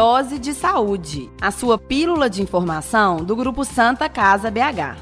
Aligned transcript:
Dose 0.00 0.38
de 0.38 0.54
Saúde, 0.54 1.30
a 1.42 1.50
sua 1.50 1.76
pílula 1.76 2.30
de 2.30 2.40
informação 2.40 3.18
do 3.18 3.36
Grupo 3.36 3.66
Santa 3.66 4.08
Casa 4.08 4.50
BH. 4.50 4.96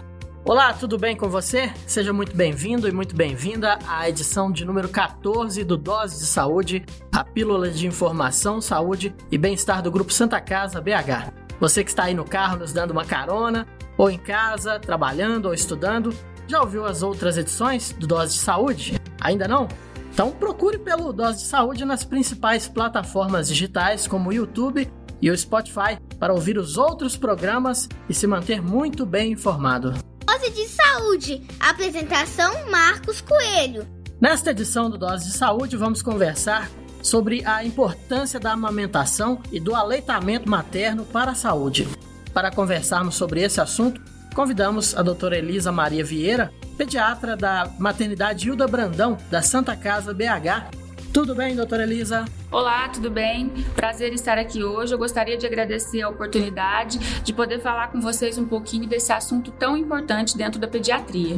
Olá, 0.44 0.72
tudo 0.74 0.98
bem 0.98 1.14
com 1.14 1.28
você? 1.28 1.72
Seja 1.86 2.12
muito 2.12 2.34
bem-vindo 2.34 2.88
e 2.88 2.90
muito 2.90 3.14
bem-vinda 3.14 3.78
à 3.86 4.08
edição 4.08 4.50
de 4.50 4.64
número 4.64 4.88
14 4.88 5.62
do 5.62 5.76
Dose 5.76 6.18
de 6.18 6.26
Saúde, 6.26 6.84
a 7.12 7.22
pílula 7.22 7.70
de 7.70 7.86
informação, 7.86 8.60
saúde 8.60 9.14
e 9.30 9.38
bem-estar 9.38 9.82
do 9.82 9.92
Grupo 9.92 10.12
Santa 10.12 10.40
Casa 10.40 10.80
BH. 10.80 11.32
Você 11.60 11.84
que 11.84 11.90
está 11.90 12.02
aí 12.06 12.14
no 12.14 12.24
carro 12.24 12.56
nos 12.56 12.72
dando 12.72 12.90
uma 12.90 13.04
carona, 13.04 13.68
ou 13.96 14.10
em 14.10 14.18
casa, 14.18 14.80
trabalhando 14.80 15.46
ou 15.46 15.54
estudando, 15.54 16.12
já 16.48 16.60
ouviu 16.60 16.84
as 16.84 17.04
outras 17.04 17.38
edições 17.38 17.92
do 17.92 18.08
Dose 18.08 18.32
de 18.32 18.40
Saúde? 18.40 19.00
Ainda 19.20 19.46
não? 19.46 19.68
Então 20.12 20.30
procure 20.32 20.78
pelo 20.78 21.12
Dose 21.12 21.38
de 21.38 21.44
Saúde 21.44 21.84
nas 21.84 22.04
principais 22.04 22.66
plataformas 22.66 23.48
digitais 23.48 24.06
como 24.06 24.30
o 24.30 24.32
YouTube 24.32 24.90
e 25.20 25.30
o 25.30 25.36
Spotify 25.36 25.98
para 26.18 26.32
ouvir 26.32 26.58
os 26.58 26.76
outros 26.76 27.16
programas 27.16 27.88
e 28.08 28.14
se 28.14 28.26
manter 28.26 28.62
muito 28.62 29.04
bem 29.04 29.32
informado. 29.32 29.94
Dose 30.26 30.50
de 30.50 30.68
Saúde, 30.68 31.42
apresentação 31.60 32.70
Marcos 32.70 33.20
Coelho. 33.20 33.86
Nesta 34.20 34.50
edição 34.50 34.90
do 34.90 34.98
Dose 34.98 35.26
de 35.26 35.32
Saúde 35.32 35.76
vamos 35.76 36.02
conversar 36.02 36.68
sobre 37.02 37.44
a 37.44 37.64
importância 37.64 38.40
da 38.40 38.52
amamentação 38.52 39.40
e 39.52 39.60
do 39.60 39.74
aleitamento 39.74 40.48
materno 40.48 41.04
para 41.04 41.32
a 41.32 41.34
saúde. 41.34 41.88
Para 42.32 42.50
conversarmos 42.50 43.14
sobre 43.14 43.42
esse 43.42 43.60
assunto, 43.60 44.00
convidamos 44.38 44.96
a 44.96 45.02
doutora 45.02 45.36
Elisa 45.36 45.72
Maria 45.72 46.04
Vieira, 46.04 46.52
pediatra 46.76 47.36
da 47.36 47.68
maternidade 47.76 48.46
Hilda 48.46 48.68
Brandão, 48.68 49.18
da 49.28 49.42
Santa 49.42 49.74
Casa 49.74 50.14
BH. 50.14 50.70
Tudo 51.12 51.34
bem, 51.34 51.56
doutora 51.56 51.82
Elisa? 51.82 52.24
Olá, 52.48 52.88
tudo 52.88 53.10
bem? 53.10 53.48
Prazer 53.74 54.12
estar 54.12 54.38
aqui 54.38 54.62
hoje. 54.62 54.94
Eu 54.94 54.98
gostaria 54.98 55.36
de 55.36 55.44
agradecer 55.44 56.02
a 56.02 56.08
oportunidade 56.08 57.00
de 57.20 57.32
poder 57.32 57.58
falar 57.58 57.88
com 57.88 58.00
vocês 58.00 58.38
um 58.38 58.44
pouquinho 58.44 58.86
desse 58.86 59.12
assunto 59.12 59.50
tão 59.50 59.76
importante 59.76 60.38
dentro 60.38 60.60
da 60.60 60.68
pediatria. 60.68 61.36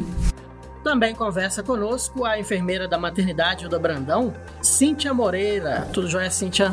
Também 0.85 1.15
conversa 1.15 1.63
conosco 1.63 2.27
a 2.27 2.39
enfermeira 2.39 2.87
da 2.87 2.99
maternidade 2.99 3.65
Hilda 3.65 3.79
Brandão, 3.79 4.35
Cíntia 4.61 5.15
Moreira. 5.15 5.89
Tudo 5.91 6.07
jóia, 6.07 6.31
Cíntia? 6.31 6.71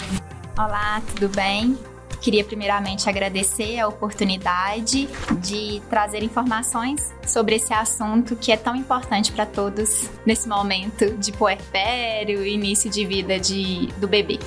Olá, 0.58 1.02
tudo 1.08 1.30
bem? 1.30 1.78
Queria 2.22 2.44
primeiramente 2.44 3.10
agradecer 3.10 3.80
a 3.80 3.88
oportunidade 3.88 5.08
de 5.40 5.82
trazer 5.90 6.24
informações 6.24 7.14
sobre 7.26 7.56
esse 7.56 7.74
assunto 7.74 8.36
que 8.36 8.52
é 8.52 8.58
tão 8.58 8.76
importante 8.76 9.32
para 9.32 9.46
todos 9.46 10.10
nesse 10.26 10.48
momento 10.48 11.12
de 11.18 11.32
puerpério 11.32 12.46
e 12.46 12.54
início 12.54 12.90
de 12.90 13.06
vida 13.06 13.40
de, 13.40 13.88
do 13.98 14.08
bebê. 14.08 14.40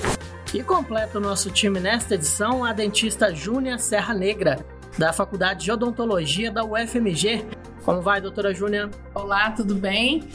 E 0.53 0.61
completa 0.61 1.17
o 1.17 1.21
nosso 1.21 1.49
time 1.49 1.79
nesta 1.79 2.15
edição 2.15 2.65
a 2.65 2.73
dentista 2.73 3.33
Júnia 3.33 3.77
Serra 3.77 4.13
Negra, 4.13 4.65
da 4.97 5.13
Faculdade 5.13 5.63
de 5.63 5.71
Odontologia 5.71 6.51
da 6.51 6.63
UFMG. 6.65 7.45
Como 7.85 8.01
vai, 8.01 8.19
doutora 8.19 8.53
Júnia? 8.53 8.89
Olá, 9.15 9.51
tudo 9.51 9.75
bem? 9.75 10.27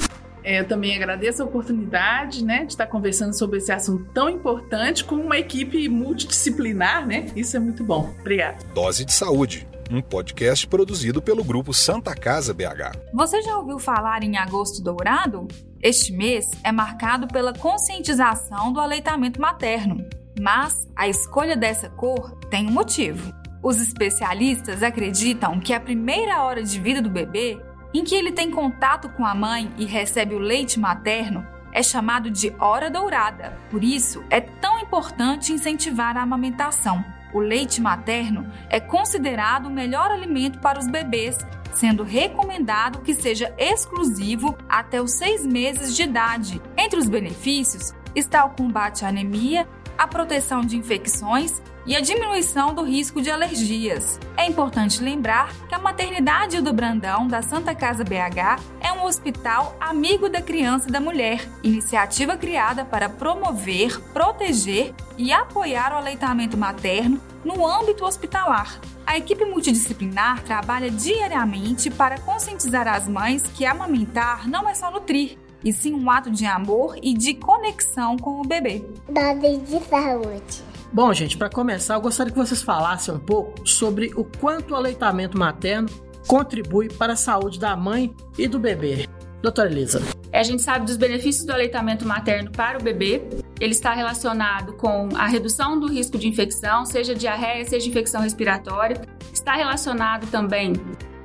É, 0.46 0.60
eu 0.60 0.64
também 0.64 0.94
agradeço 0.94 1.42
a 1.42 1.44
oportunidade, 1.44 2.44
né, 2.44 2.64
de 2.64 2.72
estar 2.72 2.86
conversando 2.86 3.36
sobre 3.36 3.58
esse 3.58 3.72
assunto 3.72 4.04
tão 4.14 4.30
importante 4.30 5.04
com 5.04 5.16
uma 5.16 5.36
equipe 5.36 5.88
multidisciplinar, 5.88 7.04
né? 7.04 7.26
Isso 7.34 7.56
é 7.56 7.60
muito 7.60 7.82
bom. 7.82 8.14
Obrigada. 8.20 8.58
Dose 8.72 9.04
de 9.04 9.12
Saúde, 9.12 9.66
um 9.90 10.00
podcast 10.00 10.64
produzido 10.68 11.20
pelo 11.20 11.42
grupo 11.42 11.74
Santa 11.74 12.14
Casa 12.14 12.54
BH. 12.54 12.96
Você 13.12 13.42
já 13.42 13.58
ouviu 13.58 13.80
falar 13.80 14.22
em 14.22 14.36
Agosto 14.36 14.80
Dourado? 14.80 15.48
Este 15.82 16.12
mês 16.12 16.48
é 16.62 16.70
marcado 16.70 17.26
pela 17.26 17.52
conscientização 17.52 18.72
do 18.72 18.78
aleitamento 18.78 19.40
materno. 19.40 20.08
Mas 20.40 20.86
a 20.94 21.08
escolha 21.08 21.56
dessa 21.56 21.90
cor 21.90 22.38
tem 22.50 22.68
um 22.68 22.72
motivo. 22.72 23.32
Os 23.64 23.80
especialistas 23.80 24.84
acreditam 24.84 25.58
que 25.58 25.74
a 25.74 25.80
primeira 25.80 26.44
hora 26.44 26.62
de 26.62 26.78
vida 26.78 27.02
do 27.02 27.10
bebê 27.10 27.58
em 27.98 28.04
que 28.04 28.14
ele 28.14 28.32
tem 28.32 28.50
contato 28.50 29.08
com 29.08 29.24
a 29.24 29.34
mãe 29.34 29.72
e 29.78 29.84
recebe 29.84 30.34
o 30.34 30.38
leite 30.38 30.78
materno, 30.78 31.46
é 31.72 31.82
chamado 31.82 32.30
de 32.30 32.54
hora 32.58 32.90
dourada. 32.90 33.58
Por 33.70 33.84
isso, 33.84 34.24
é 34.30 34.40
tão 34.40 34.78
importante 34.78 35.52
incentivar 35.52 36.16
a 36.16 36.22
amamentação. 36.22 37.04
O 37.32 37.38
leite 37.38 37.80
materno 37.80 38.50
é 38.70 38.80
considerado 38.80 39.66
o 39.66 39.70
melhor 39.70 40.10
alimento 40.10 40.58
para 40.58 40.78
os 40.78 40.88
bebês, 40.88 41.38
sendo 41.72 42.02
recomendado 42.02 43.02
que 43.02 43.14
seja 43.14 43.54
exclusivo 43.58 44.56
até 44.68 45.02
os 45.02 45.12
seis 45.12 45.44
meses 45.44 45.94
de 45.94 46.02
idade. 46.02 46.62
Entre 46.76 46.98
os 46.98 47.08
benefícios 47.08 47.92
está 48.14 48.44
o 48.44 48.50
combate 48.50 49.04
à 49.04 49.08
anemia, 49.08 49.68
a 49.98 50.06
proteção 50.06 50.62
de 50.62 50.76
infecções 50.76 51.62
e 51.86 51.94
a 51.94 52.00
diminuição 52.00 52.74
do 52.74 52.82
risco 52.82 53.22
de 53.22 53.30
alergias. 53.30 54.18
É 54.36 54.46
importante 54.46 55.02
lembrar 55.02 55.54
que 55.68 55.74
a 55.74 55.78
Maternidade 55.78 56.60
do 56.60 56.72
Brandão 56.72 57.28
da 57.28 57.42
Santa 57.42 57.74
Casa 57.74 58.02
BH 58.02 58.60
é 58.80 58.92
um 58.92 59.04
hospital 59.04 59.76
amigo 59.80 60.28
da 60.28 60.42
criança 60.42 60.88
e 60.88 60.92
da 60.92 61.00
mulher, 61.00 61.48
iniciativa 61.62 62.36
criada 62.36 62.84
para 62.84 63.08
promover, 63.08 64.00
proteger 64.12 64.92
e 65.16 65.32
apoiar 65.32 65.92
o 65.92 65.96
aleitamento 65.96 66.56
materno 66.56 67.20
no 67.44 67.66
âmbito 67.66 68.04
hospitalar. 68.04 68.80
A 69.06 69.16
equipe 69.16 69.44
multidisciplinar 69.44 70.42
trabalha 70.42 70.90
diariamente 70.90 71.88
para 71.90 72.18
conscientizar 72.18 72.88
as 72.88 73.06
mães 73.06 73.42
que 73.42 73.64
amamentar 73.64 74.48
não 74.48 74.68
é 74.68 74.74
só 74.74 74.90
nutrir, 74.90 75.38
e 75.64 75.72
sim 75.72 75.94
um 75.94 76.10
ato 76.10 76.30
de 76.30 76.44
amor 76.44 76.96
e 77.00 77.14
de 77.14 77.34
conexão 77.34 78.16
com 78.16 78.40
o 78.40 78.44
bebê. 78.44 78.84
Dose 79.08 79.58
de 79.58 79.84
saúde. 79.84 80.75
Bom, 80.92 81.12
gente, 81.12 81.36
para 81.36 81.50
começar, 81.50 81.94
eu 81.94 82.00
gostaria 82.00 82.32
que 82.32 82.38
vocês 82.38 82.62
falassem 82.62 83.14
um 83.14 83.18
pouco 83.18 83.66
sobre 83.68 84.12
o 84.16 84.24
quanto 84.24 84.72
o 84.72 84.76
aleitamento 84.76 85.36
materno 85.36 85.88
contribui 86.26 86.88
para 86.88 87.12
a 87.12 87.16
saúde 87.16 87.58
da 87.58 87.76
mãe 87.76 88.14
e 88.38 88.48
do 88.48 88.58
bebê. 88.58 89.06
Doutora 89.42 89.70
Elisa. 89.70 90.02
A 90.32 90.42
gente 90.42 90.62
sabe 90.62 90.86
dos 90.86 90.96
benefícios 90.96 91.44
do 91.44 91.52
aleitamento 91.52 92.06
materno 92.06 92.50
para 92.50 92.78
o 92.78 92.82
bebê. 92.82 93.22
Ele 93.60 93.72
está 93.72 93.94
relacionado 93.94 94.74
com 94.74 95.08
a 95.14 95.26
redução 95.26 95.78
do 95.78 95.86
risco 95.86 96.18
de 96.18 96.28
infecção, 96.28 96.84
seja 96.84 97.14
diarreia, 97.14 97.64
seja 97.64 97.88
infecção 97.88 98.22
respiratória. 98.22 99.00
Está 99.32 99.54
relacionado 99.54 100.26
também 100.30 100.72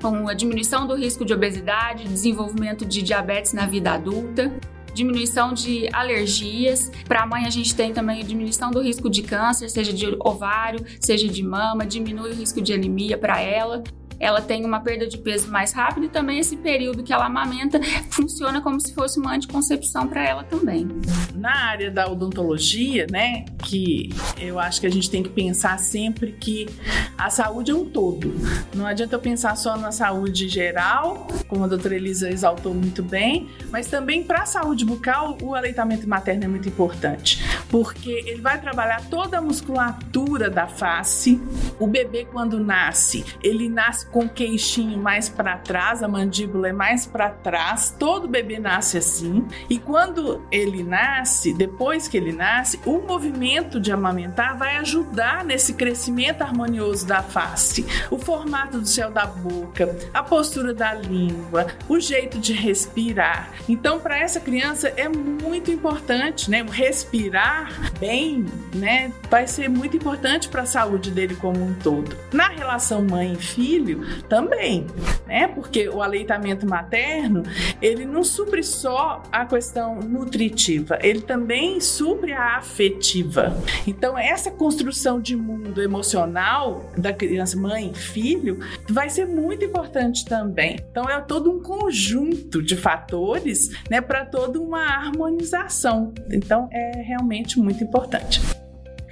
com 0.02 0.28
a 0.28 0.34
diminuição 0.34 0.88
do 0.88 0.96
risco 0.96 1.24
de 1.24 1.34
obesidade, 1.34 2.04
desenvolvimento 2.04 2.86
de 2.86 3.02
diabetes 3.02 3.54
na 3.54 3.66
vida 3.66 3.92
adulta 3.92 4.52
diminuição 4.94 5.54
de 5.54 5.88
alergias. 5.94 6.92
Para 7.08 7.24
a 7.24 7.26
mãe, 7.26 7.46
a 7.46 7.50
gente 7.50 7.76
tem 7.76 7.94
também 7.94 8.24
diminuição 8.24 8.72
do 8.72 8.82
risco 8.82 9.10
de 9.10 9.24
câncer, 9.24 9.70
seja 9.70 9.94
de 9.94 10.16
ovário, 10.20 10.86
seja 11.00 11.28
de 11.28 11.44
mama, 11.44 11.86
diminui 11.86 12.32
o 12.32 12.36
risco 12.36 12.62
de 12.62 12.74
anemia 12.74 13.18
para 13.18 13.40
ela 13.42 13.84
ela 14.22 14.40
tem 14.40 14.64
uma 14.64 14.80
perda 14.80 15.08
de 15.08 15.18
peso 15.18 15.50
mais 15.50 15.74
rápida 15.74 16.06
e 16.06 16.10
também 16.10 16.38
esse 16.38 16.56
período 16.56 17.02
que 17.02 17.12
ela 17.12 17.26
amamenta 17.26 17.82
funciona 18.12 18.62
como 18.62 18.80
se 18.80 18.94
fosse 18.94 19.20
uma 19.20 19.34
anticoncepção 19.34 20.08
para 20.08 20.24
ela 20.24 20.44
também. 20.44 20.88
Na 21.34 21.70
área 21.70 21.90
da 21.90 22.08
odontologia, 22.08 23.08
né, 23.10 23.46
que 23.64 24.10
eu 24.40 24.60
acho 24.60 24.80
que 24.80 24.86
a 24.86 24.92
gente 24.92 25.10
tem 25.10 25.24
que 25.24 25.30
pensar 25.30 25.80
sempre 25.80 26.34
que 26.34 26.70
a 27.18 27.32
saúde 27.32 27.72
é 27.72 27.74
um 27.74 27.84
todo. 27.84 28.32
Não 28.76 28.86
adianta 28.86 29.16
eu 29.16 29.20
pensar 29.20 29.58
só 29.58 29.76
na 29.76 29.92
saúde 29.92 30.48
geral, 30.48 31.28
como 31.48 31.64
a 31.64 31.68
doutora 31.68 31.96
Elisa 31.96 32.30
exaltou 32.30 32.76
muito 32.76 33.02
bem, 33.02 33.50
mas 33.72 33.88
também 33.88 34.24
para 34.24 34.44
a 34.44 34.46
saúde 34.46 34.86
bucal, 34.86 35.36
o 35.42 35.56
aleitamento 35.56 36.08
materno 36.08 36.44
é 36.44 36.48
muito 36.48 36.70
importante, 36.70 37.44
porque 37.70 38.12
ele 38.28 38.42
vai 38.42 38.62
trabalhar 38.62 39.10
toda 39.10 39.40
a 39.40 39.42
musculatura 39.42 40.48
da 40.48 40.68
face. 40.68 41.42
O 41.80 41.88
bebê, 41.88 42.26
quando 42.26 42.60
nasce, 42.60 43.26
ele 43.42 43.68
nasce 43.68 44.11
com 44.12 44.26
o 44.26 44.30
queixinho 44.30 44.98
mais 44.98 45.30
para 45.30 45.58
trás, 45.58 46.04
a 46.04 46.08
mandíbula 46.08 46.70
é 46.70 46.74
mais 46.74 47.06
para 47.06 47.30
trás. 47.30 47.96
Todo 47.98 48.28
bebê 48.28 48.60
nasce 48.60 48.98
assim. 48.98 49.46
E 49.70 49.80
quando 49.80 50.42
ele 50.52 50.84
nasce, 50.84 51.54
depois 51.54 52.08
que 52.08 52.18
ele 52.18 52.32
nasce, 52.32 52.80
o 52.86 53.00
movimento 53.00 53.80
de 53.80 53.92
amamentar 53.92 54.58
vai 54.58 54.78
ajudar 54.78 55.44
nesse 55.46 55.74
crescimento 55.74 56.42
harmonioso 56.42 57.06
da 57.08 57.24
face, 57.24 57.86
o 58.10 58.18
formato 58.18 58.80
do 58.80 58.88
céu 58.88 59.10
da 59.10 59.26
boca, 59.26 59.98
a 60.14 60.22
postura 60.22 60.74
da 60.74 60.94
língua, 60.94 61.68
o 61.88 62.00
jeito 62.00 62.38
de 62.40 62.54
respirar. 62.54 63.52
Então, 63.68 64.00
para 64.00 64.20
essa 64.20 64.40
criança 64.40 64.90
é 64.98 65.08
muito 65.08 65.72
importante, 65.72 66.50
né? 66.50 66.66
Respirar 66.70 67.92
bem, 68.00 68.46
né? 68.76 69.12
Vai 69.30 69.48
ser 69.48 69.70
muito 69.70 69.96
importante 69.96 70.50
para 70.50 70.64
a 70.64 70.66
saúde 70.66 71.12
dele 71.12 71.36
como 71.36 71.64
um 71.64 71.74
todo. 71.74 72.16
Na 72.34 72.48
relação 72.50 73.02
mãe 73.02 73.34
e 73.34 73.38
filho, 73.38 74.01
também, 74.28 74.86
né? 75.28 75.48
Porque 75.48 75.90
o 75.90 76.02
aleitamento 76.02 76.68
materno, 76.68 77.44
ele 77.82 78.06
não 78.06 78.24
supre 78.24 78.64
só 78.64 79.22
a 79.32 79.46
questão 79.46 80.00
nutritiva, 80.00 81.00
ele 81.02 81.22
também 81.22 81.80
supre 81.80 82.34
a 82.34 82.58
afetiva. 82.58 83.56
Então, 83.88 84.18
essa 84.18 84.52
construção 84.52 85.20
de 85.20 85.36
mundo 85.36 85.82
emocional 85.82 86.92
da 86.98 87.14
criança, 87.14 87.58
mãe, 87.58 87.94
filho, 87.94 88.60
vai 88.90 89.10
ser 89.10 89.26
muito 89.26 89.66
importante 89.66 90.26
também. 90.26 90.80
Então, 90.90 91.10
é 91.10 91.20
todo 91.22 91.52
um 91.52 91.62
conjunto 91.62 92.62
de 92.62 92.76
fatores, 92.76 93.72
né, 93.90 94.02
para 94.02 94.26
toda 94.26 94.60
uma 94.60 94.82
harmonização. 94.82 96.14
Então, 96.30 96.68
é 96.72 97.02
realmente 97.02 97.60
muito 97.60 97.84
importante. 97.84 98.42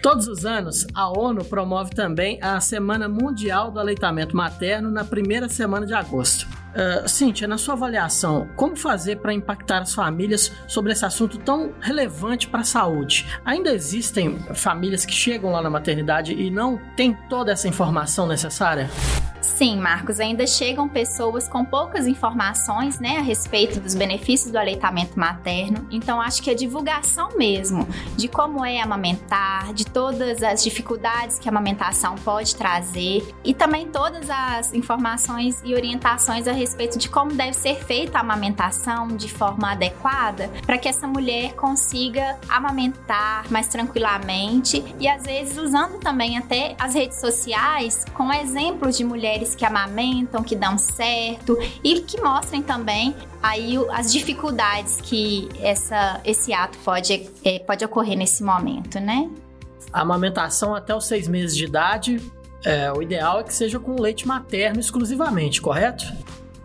Todos 0.01 0.29
os 0.29 0.45
anos, 0.45 0.87
a 0.93 1.09
ONU 1.09 1.43
promove 1.43 1.89
também 1.89 2.39
a 2.41 2.61
Semana 2.61 3.09
Mundial 3.09 3.69
do 3.69 3.81
Aleitamento 3.81 4.33
Materno 4.33 4.89
na 4.89 5.03
primeira 5.03 5.49
semana 5.49 5.85
de 5.85 5.93
agosto. 5.93 6.47
Uh, 6.69 7.07
Cíntia, 7.09 7.47
na 7.47 7.57
sua 7.57 7.73
avaliação, 7.73 8.47
como 8.55 8.75
fazer 8.75 9.17
para 9.17 9.33
impactar 9.33 9.81
as 9.81 9.93
famílias 9.93 10.51
sobre 10.67 10.91
esse 10.91 11.03
assunto 11.03 11.37
tão 11.39 11.73
relevante 11.79 12.47
para 12.47 12.61
a 12.61 12.63
saúde? 12.63 13.25
Ainda 13.43 13.73
existem 13.73 14.37
famílias 14.53 15.05
que 15.05 15.13
chegam 15.13 15.51
lá 15.51 15.61
na 15.61 15.69
maternidade 15.69 16.33
e 16.33 16.51
não 16.51 16.79
têm 16.95 17.17
toda 17.27 17.51
essa 17.51 17.67
informação 17.67 18.27
necessária? 18.27 18.89
Sim, 19.41 19.77
Marcos, 19.77 20.19
ainda 20.19 20.45
chegam 20.45 20.87
pessoas 20.87 21.47
com 21.47 21.65
poucas 21.65 22.07
informações 22.07 22.99
né, 22.99 23.17
a 23.17 23.21
respeito 23.21 23.79
dos 23.79 23.93
benefícios 23.93 24.51
do 24.51 24.57
aleitamento 24.57 25.19
materno. 25.19 25.87
Então, 25.91 26.21
acho 26.21 26.41
que 26.41 26.49
a 26.49 26.53
divulgação 26.53 27.37
mesmo 27.37 27.87
de 28.15 28.27
como 28.27 28.63
é 28.63 28.81
amamentar, 28.81 29.73
de 29.73 29.85
todas 29.85 30.43
as 30.43 30.63
dificuldades 30.63 31.39
que 31.39 31.47
a 31.47 31.51
amamentação 31.51 32.15
pode 32.15 32.55
trazer 32.55 33.27
e 33.43 33.53
também 33.53 33.87
todas 33.87 34.29
as 34.29 34.73
informações 34.73 35.61
e 35.65 35.73
orientações 35.73 36.47
a 36.47 36.53
respeito 36.59 36.99
de 36.99 37.09
como 37.09 37.33
deve 37.33 37.53
ser 37.53 37.75
feita 37.75 38.17
a 38.17 38.21
amamentação 38.21 39.07
de 39.07 39.31
forma 39.31 39.71
adequada 39.71 40.49
para 40.65 40.77
que 40.77 40.87
essa 40.87 41.07
mulher 41.07 41.53
consiga 41.53 42.37
amamentar 42.47 43.49
mais 43.49 43.67
tranquilamente 43.67 44.83
e 44.99 45.07
às 45.07 45.23
vezes 45.23 45.57
usando 45.57 45.99
também 45.99 46.37
até 46.37 46.75
as 46.77 46.93
redes 46.93 47.19
sociais 47.19 48.05
com 48.13 48.31
exemplos 48.31 48.97
de 48.97 49.03
mulheres 49.03 49.55
que 49.55 49.65
amamentam, 49.65 50.43
que 50.43 50.55
dão 50.55 50.77
certo 50.77 51.57
e 51.83 52.01
que 52.01 52.21
mostrem 52.21 52.61
também 52.61 53.15
aí 53.41 53.75
as 53.91 54.11
dificuldades 54.11 54.99
que 55.01 55.49
essa, 55.61 56.19
esse 56.25 56.53
ato 56.53 56.77
pode, 56.79 57.29
é, 57.43 57.59
pode 57.59 57.83
ocorrer 57.85 58.17
nesse 58.17 58.43
momento, 58.43 58.99
né? 58.99 59.29
A 59.91 60.01
amamentação 60.01 60.75
até 60.75 60.93
os 60.93 61.07
seis 61.07 61.27
meses 61.27 61.55
de 61.55 61.65
idade, 61.65 62.21
é, 62.63 62.91
o 62.91 63.01
ideal 63.01 63.39
é 63.39 63.43
que 63.43 63.53
seja 63.53 63.79
com 63.79 63.99
leite 63.99 64.27
materno 64.27 64.79
exclusivamente, 64.79 65.61
correto? 65.61 66.05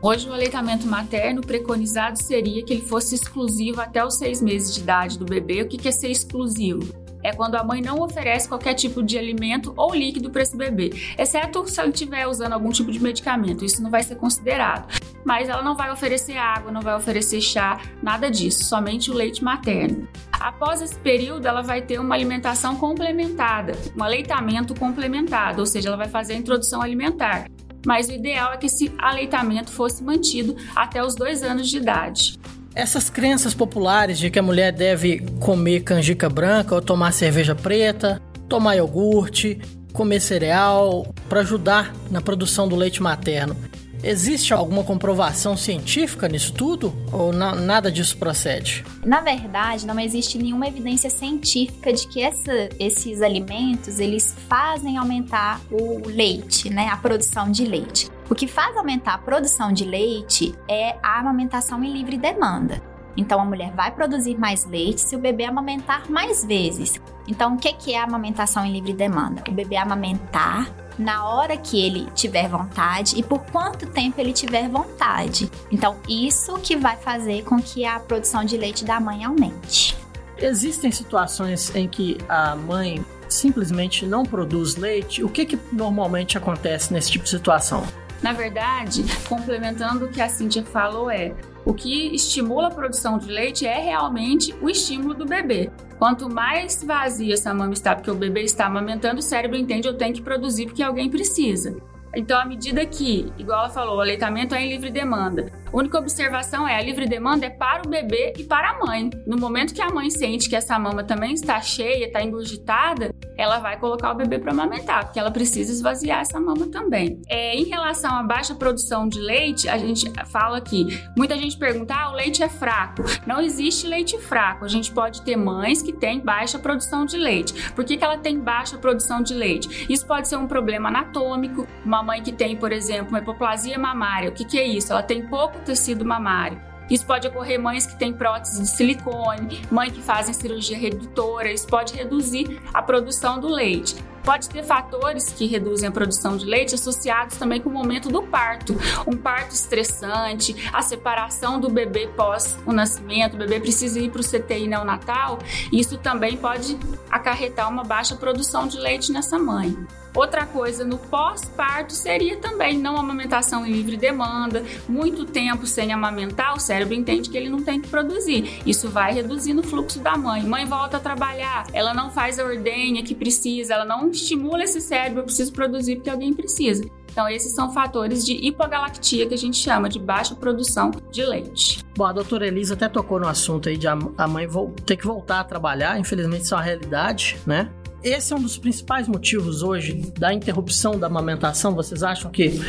Hoje, 0.06 0.28
o 0.28 0.34
aleitamento 0.34 0.86
materno 0.86 1.40
preconizado 1.40 2.22
seria 2.22 2.62
que 2.62 2.74
ele 2.74 2.82
fosse 2.82 3.14
exclusivo 3.14 3.80
até 3.80 4.04
os 4.04 4.18
seis 4.18 4.42
meses 4.42 4.74
de 4.74 4.82
idade 4.82 5.18
do 5.18 5.24
bebê. 5.24 5.62
O 5.62 5.66
que 5.66 5.88
é 5.88 5.90
ser 5.90 6.10
exclusivo? 6.10 6.92
é 7.22 7.32
quando 7.32 7.54
a 7.54 7.64
mãe 7.64 7.80
não 7.80 8.00
oferece 8.00 8.46
qualquer 8.46 8.74
tipo 8.74 9.02
de 9.02 9.16
alimento 9.16 9.72
ou 9.78 9.94
líquido 9.94 10.28
para 10.30 10.42
esse 10.42 10.54
bebê, 10.54 10.90
exceto 11.16 11.66
se 11.66 11.80
ela 11.80 11.88
estiver 11.88 12.26
usando 12.26 12.52
algum 12.52 12.68
tipo 12.68 12.92
de 12.92 13.00
medicamento, 13.00 13.64
isso 13.64 13.82
não 13.82 13.90
vai 13.90 14.02
ser 14.02 14.16
considerado. 14.16 14.92
Mas 15.24 15.48
ela 15.48 15.62
não 15.62 15.74
vai 15.74 15.90
oferecer 15.90 16.36
água, 16.36 16.70
não 16.70 16.82
vai 16.82 16.94
oferecer 16.94 17.40
chá, 17.40 17.80
nada 18.02 18.30
disso, 18.30 18.64
somente 18.64 19.10
o 19.10 19.14
leite 19.14 19.42
materno. 19.42 20.06
Após 20.30 20.82
esse 20.82 20.96
período, 20.96 21.48
ela 21.48 21.62
vai 21.62 21.80
ter 21.80 21.98
uma 21.98 22.14
alimentação 22.14 22.76
complementada, 22.76 23.72
um 23.96 24.04
aleitamento 24.04 24.74
complementado, 24.74 25.60
ou 25.60 25.66
seja, 25.66 25.88
ela 25.88 25.96
vai 25.96 26.08
fazer 26.08 26.34
a 26.34 26.36
introdução 26.36 26.82
alimentar 26.82 27.46
mas 27.84 28.08
o 28.08 28.12
ideal 28.12 28.52
é 28.52 28.56
que 28.56 28.66
esse 28.66 28.92
aleitamento 28.98 29.70
fosse 29.70 30.02
mantido 30.02 30.56
até 30.74 31.04
os 31.04 31.14
dois 31.14 31.42
anos 31.42 31.68
de 31.68 31.76
idade. 31.76 32.38
Essas 32.74 33.08
crenças 33.08 33.54
populares 33.54 34.18
de 34.18 34.30
que 34.30 34.38
a 34.38 34.42
mulher 34.42 34.72
deve 34.72 35.20
comer 35.40 35.82
canjica 35.82 36.28
branca 36.28 36.74
ou 36.74 36.82
tomar 36.82 37.12
cerveja 37.12 37.54
preta, 37.54 38.20
tomar 38.48 38.74
iogurte, 38.74 39.60
comer 39.92 40.20
cereal 40.20 41.06
para 41.28 41.40
ajudar 41.40 41.94
na 42.10 42.20
produção 42.20 42.68
do 42.68 42.74
leite 42.74 43.00
materno. 43.00 43.56
Existe 44.06 44.52
alguma 44.52 44.84
comprovação 44.84 45.56
científica 45.56 46.28
nisso 46.28 46.52
tudo? 46.52 46.94
Ou 47.10 47.32
na, 47.32 47.54
nada 47.54 47.90
disso 47.90 48.18
procede? 48.18 48.84
Na 49.02 49.22
verdade, 49.22 49.86
não 49.86 49.98
existe 49.98 50.36
nenhuma 50.36 50.68
evidência 50.68 51.08
científica 51.08 51.90
de 51.90 52.06
que 52.06 52.22
essa, 52.22 52.68
esses 52.78 53.22
alimentos 53.22 53.98
eles 53.98 54.36
fazem 54.46 54.98
aumentar 54.98 55.58
o 55.70 56.06
leite, 56.06 56.68
né? 56.68 56.88
A 56.88 56.98
produção 56.98 57.50
de 57.50 57.64
leite. 57.64 58.10
O 58.28 58.34
que 58.34 58.46
faz 58.46 58.76
aumentar 58.76 59.14
a 59.14 59.18
produção 59.18 59.72
de 59.72 59.84
leite 59.84 60.54
é 60.68 60.96
a 61.02 61.20
amamentação 61.20 61.82
em 61.82 61.90
livre 61.90 62.18
demanda. 62.18 62.93
Então 63.16 63.40
a 63.40 63.44
mulher 63.44 63.72
vai 63.72 63.90
produzir 63.90 64.36
mais 64.36 64.64
leite 64.64 65.00
se 65.00 65.14
o 65.14 65.18
bebê 65.18 65.44
amamentar 65.44 66.10
mais 66.10 66.44
vezes. 66.44 67.00
Então 67.26 67.54
o 67.54 67.58
que 67.58 67.92
é 67.92 67.98
a 67.98 68.04
amamentação 68.04 68.64
em 68.64 68.72
livre 68.72 68.92
demanda? 68.92 69.42
O 69.48 69.52
bebê 69.52 69.76
amamentar 69.76 70.70
na 70.98 71.28
hora 71.28 71.56
que 71.56 71.84
ele 71.84 72.08
tiver 72.14 72.48
vontade 72.48 73.18
e 73.18 73.22
por 73.22 73.40
quanto 73.46 73.86
tempo 73.86 74.20
ele 74.20 74.32
tiver 74.32 74.68
vontade. 74.68 75.50
Então, 75.70 75.96
isso 76.08 76.54
que 76.58 76.76
vai 76.76 76.96
fazer 76.96 77.42
com 77.42 77.60
que 77.60 77.84
a 77.84 77.98
produção 77.98 78.44
de 78.44 78.56
leite 78.56 78.84
da 78.84 79.00
mãe 79.00 79.24
aumente. 79.24 79.96
Existem 80.38 80.90
situações 80.90 81.74
em 81.74 81.88
que 81.88 82.18
a 82.28 82.54
mãe 82.56 83.04
simplesmente 83.28 84.06
não 84.06 84.24
produz 84.24 84.76
leite. 84.76 85.22
O 85.22 85.28
que, 85.28 85.44
que 85.44 85.58
normalmente 85.72 86.36
acontece 86.36 86.92
nesse 86.92 87.10
tipo 87.10 87.24
de 87.24 87.30
situação? 87.30 87.84
Na 88.22 88.32
verdade, 88.32 89.04
complementando 89.28 90.06
o 90.06 90.08
que 90.08 90.20
a 90.20 90.28
Cintia 90.28 90.64
falou, 90.64 91.10
é 91.10 91.34
o 91.64 91.72
que 91.72 92.14
estimula 92.14 92.68
a 92.68 92.70
produção 92.70 93.18
de 93.18 93.30
leite 93.30 93.66
é 93.66 93.78
realmente 93.78 94.54
o 94.60 94.68
estímulo 94.68 95.14
do 95.14 95.24
bebê. 95.24 95.70
Quanto 95.98 96.28
mais 96.28 96.82
vazia 96.84 97.34
essa 97.34 97.54
mama 97.54 97.72
está, 97.72 97.94
porque 97.94 98.10
o 98.10 98.14
bebê 98.14 98.42
está 98.42 98.66
amamentando, 98.66 99.20
o 99.20 99.22
cérebro 99.22 99.56
entende 99.56 99.88
eu 99.88 99.96
tenho 99.96 100.12
que 100.12 100.22
produzir 100.22 100.66
porque 100.66 100.82
alguém 100.82 101.08
precisa. 101.08 101.76
Então, 102.16 102.40
à 102.40 102.44
medida 102.44 102.84
que, 102.86 103.32
igual 103.38 103.60
ela 103.60 103.70
falou, 103.70 103.96
o 103.96 104.00
aleitamento 104.00 104.54
é 104.54 104.62
em 104.62 104.68
livre 104.68 104.90
demanda. 104.90 105.52
A 105.72 105.76
única 105.76 105.98
observação 105.98 106.68
é 106.68 106.76
a 106.76 106.80
livre 106.80 107.04
demanda 107.04 107.46
é 107.46 107.50
para 107.50 107.82
o 107.84 107.90
bebê 107.90 108.32
e 108.38 108.44
para 108.44 108.70
a 108.70 108.86
mãe. 108.86 109.10
No 109.26 109.36
momento 109.36 109.74
que 109.74 109.82
a 109.82 109.90
mãe 109.90 110.08
sente 110.08 110.48
que 110.48 110.54
essa 110.54 110.78
mama 110.78 111.02
também 111.02 111.32
está 111.32 111.60
cheia, 111.60 112.06
está 112.06 112.22
engurgitada, 112.22 113.12
ela 113.36 113.58
vai 113.58 113.76
colocar 113.76 114.12
o 114.12 114.14
bebê 114.14 114.38
para 114.38 114.52
amamentar, 114.52 115.06
porque 115.06 115.18
ela 115.18 115.32
precisa 115.32 115.72
esvaziar 115.72 116.20
essa 116.20 116.38
mama 116.38 116.68
também. 116.68 117.20
É, 117.28 117.56
em 117.56 117.64
relação 117.64 118.14
à 118.14 118.22
baixa 118.22 118.54
produção 118.54 119.08
de 119.08 119.18
leite, 119.18 119.68
a 119.68 119.76
gente 119.76 120.08
fala 120.26 120.58
aqui, 120.58 121.02
muita 121.16 121.36
gente 121.36 121.56
pergunta, 121.56 121.92
ah, 121.92 122.12
o 122.12 122.14
leite 122.14 122.40
é 122.40 122.48
fraco. 122.48 123.02
Não 123.26 123.40
existe 123.40 123.88
leite 123.88 124.16
fraco. 124.18 124.64
A 124.64 124.68
gente 124.68 124.92
pode 124.92 125.22
ter 125.22 125.34
mães 125.34 125.82
que 125.82 125.92
têm 125.92 126.20
baixa 126.20 126.56
produção 126.56 127.04
de 127.04 127.16
leite. 127.16 127.72
Por 127.72 127.84
que, 127.84 127.96
que 127.96 128.04
ela 128.04 128.16
tem 128.16 128.38
baixa 128.38 128.78
produção 128.78 129.20
de 129.20 129.34
leite? 129.34 129.92
Isso 129.92 130.06
pode 130.06 130.28
ser 130.28 130.36
um 130.36 130.46
problema 130.46 130.88
anatômico, 130.88 131.66
uma 131.84 132.03
mãe 132.04 132.22
que 132.22 132.32
tem, 132.32 132.56
por 132.56 132.70
exemplo, 132.70 133.08
uma 133.08 133.18
hipoplasia 133.18 133.78
mamária. 133.78 134.28
O 134.28 134.32
que, 134.32 134.44
que 134.44 134.58
é 134.58 134.64
isso? 134.64 134.92
Ela 134.92 135.02
tem 135.02 135.26
pouco 135.26 135.58
tecido 135.60 136.04
mamário. 136.04 136.60
Isso 136.90 137.06
pode 137.06 137.26
ocorrer 137.26 137.58
mães 137.58 137.86
que 137.86 137.96
têm 137.96 138.12
prótese 138.12 138.60
de 138.60 138.68
silicone, 138.68 139.62
mães 139.70 139.92
que 139.92 140.02
fazem 140.02 140.34
cirurgia 140.34 140.76
redutora, 140.76 141.50
isso 141.50 141.66
pode 141.66 141.94
reduzir 141.94 142.60
a 142.74 142.82
produção 142.82 143.40
do 143.40 143.48
leite. 143.48 143.96
Pode 144.24 144.48
ter 144.48 144.64
fatores 144.64 145.28
que 145.28 145.46
reduzem 145.46 145.86
a 145.86 145.92
produção 145.92 146.36
de 146.36 146.46
leite 146.46 146.74
associados 146.74 147.36
também 147.36 147.60
com 147.60 147.68
o 147.68 147.72
momento 147.72 148.08
do 148.08 148.22
parto. 148.22 148.74
Um 149.06 149.16
parto 149.16 149.54
estressante, 149.54 150.70
a 150.72 150.80
separação 150.80 151.60
do 151.60 151.68
bebê 151.68 152.08
pós 152.16 152.56
o 152.64 152.72
nascimento, 152.72 153.34
o 153.34 153.36
bebê 153.36 153.60
precisa 153.60 154.00
ir 154.00 154.10
para 154.10 154.22
o 154.22 154.24
CTI 154.24 154.66
neonatal, 154.66 155.38
isso 155.70 155.98
também 155.98 156.38
pode 156.38 156.78
acarretar 157.10 157.68
uma 157.68 157.84
baixa 157.84 158.16
produção 158.16 158.66
de 158.66 158.78
leite 158.78 159.12
nessa 159.12 159.38
mãe. 159.38 159.76
Outra 160.14 160.46
coisa 160.46 160.84
no 160.84 160.96
pós-parto 160.96 161.92
seria 161.92 162.36
também 162.36 162.78
não 162.78 162.96
amamentação 162.96 163.66
em 163.66 163.72
livre 163.72 163.96
demanda, 163.96 164.64
muito 164.88 165.24
tempo 165.24 165.66
sem 165.66 165.92
amamentar, 165.92 166.54
o 166.54 166.60
cérebro 166.60 166.94
entende 166.94 167.28
que 167.28 167.36
ele 167.36 167.50
não 167.50 167.64
tem 167.64 167.80
que 167.80 167.88
produzir. 167.88 168.62
Isso 168.64 168.88
vai 168.88 169.12
reduzindo 169.12 169.60
o 169.60 169.64
fluxo 169.64 169.98
da 169.98 170.16
mãe. 170.16 170.44
Mãe 170.44 170.66
volta 170.66 170.98
a 170.98 171.00
trabalhar, 171.00 171.66
ela 171.72 171.92
não 171.92 172.12
faz 172.12 172.38
a 172.38 172.44
ordenha 172.44 173.02
que 173.02 173.12
precisa, 173.12 173.74
ela 173.74 173.84
não 173.84 174.08
estimula 174.14 174.62
esse 174.64 174.80
cérebro, 174.80 175.20
eu 175.20 175.24
preciso 175.24 175.52
produzir 175.52 175.96
porque 175.96 176.10
alguém 176.10 176.32
precisa. 176.32 176.84
Então, 177.10 177.28
esses 177.28 177.54
são 177.54 177.72
fatores 177.72 178.24
de 178.24 178.32
hipogalactia 178.32 179.26
que 179.26 179.34
a 179.34 179.38
gente 179.38 179.56
chama 179.56 179.88
de 179.88 180.00
baixa 180.00 180.34
produção 180.34 180.90
de 181.12 181.24
leite. 181.24 181.84
Bom, 181.96 182.06
a 182.06 182.12
doutora 182.12 182.46
Elisa 182.46 182.74
até 182.74 182.88
tocou 182.88 183.20
no 183.20 183.28
assunto 183.28 183.68
aí 183.68 183.76
de 183.76 183.86
a 183.86 184.26
mãe 184.26 184.48
ter 184.84 184.96
que 184.96 185.06
voltar 185.06 185.40
a 185.40 185.44
trabalhar, 185.44 185.98
infelizmente 185.98 186.42
isso 186.42 186.54
é 186.54 186.56
uma 186.56 186.64
realidade, 186.64 187.36
né? 187.46 187.70
Esse 188.04 188.34
é 188.34 188.36
um 188.36 188.42
dos 188.42 188.58
principais 188.58 189.08
motivos 189.08 189.62
hoje 189.62 189.94
da 190.18 190.32
interrupção 190.32 190.98
da 190.98 191.06
amamentação. 191.06 191.74
Vocês 191.74 192.02
acham 192.02 192.30
que 192.30 192.60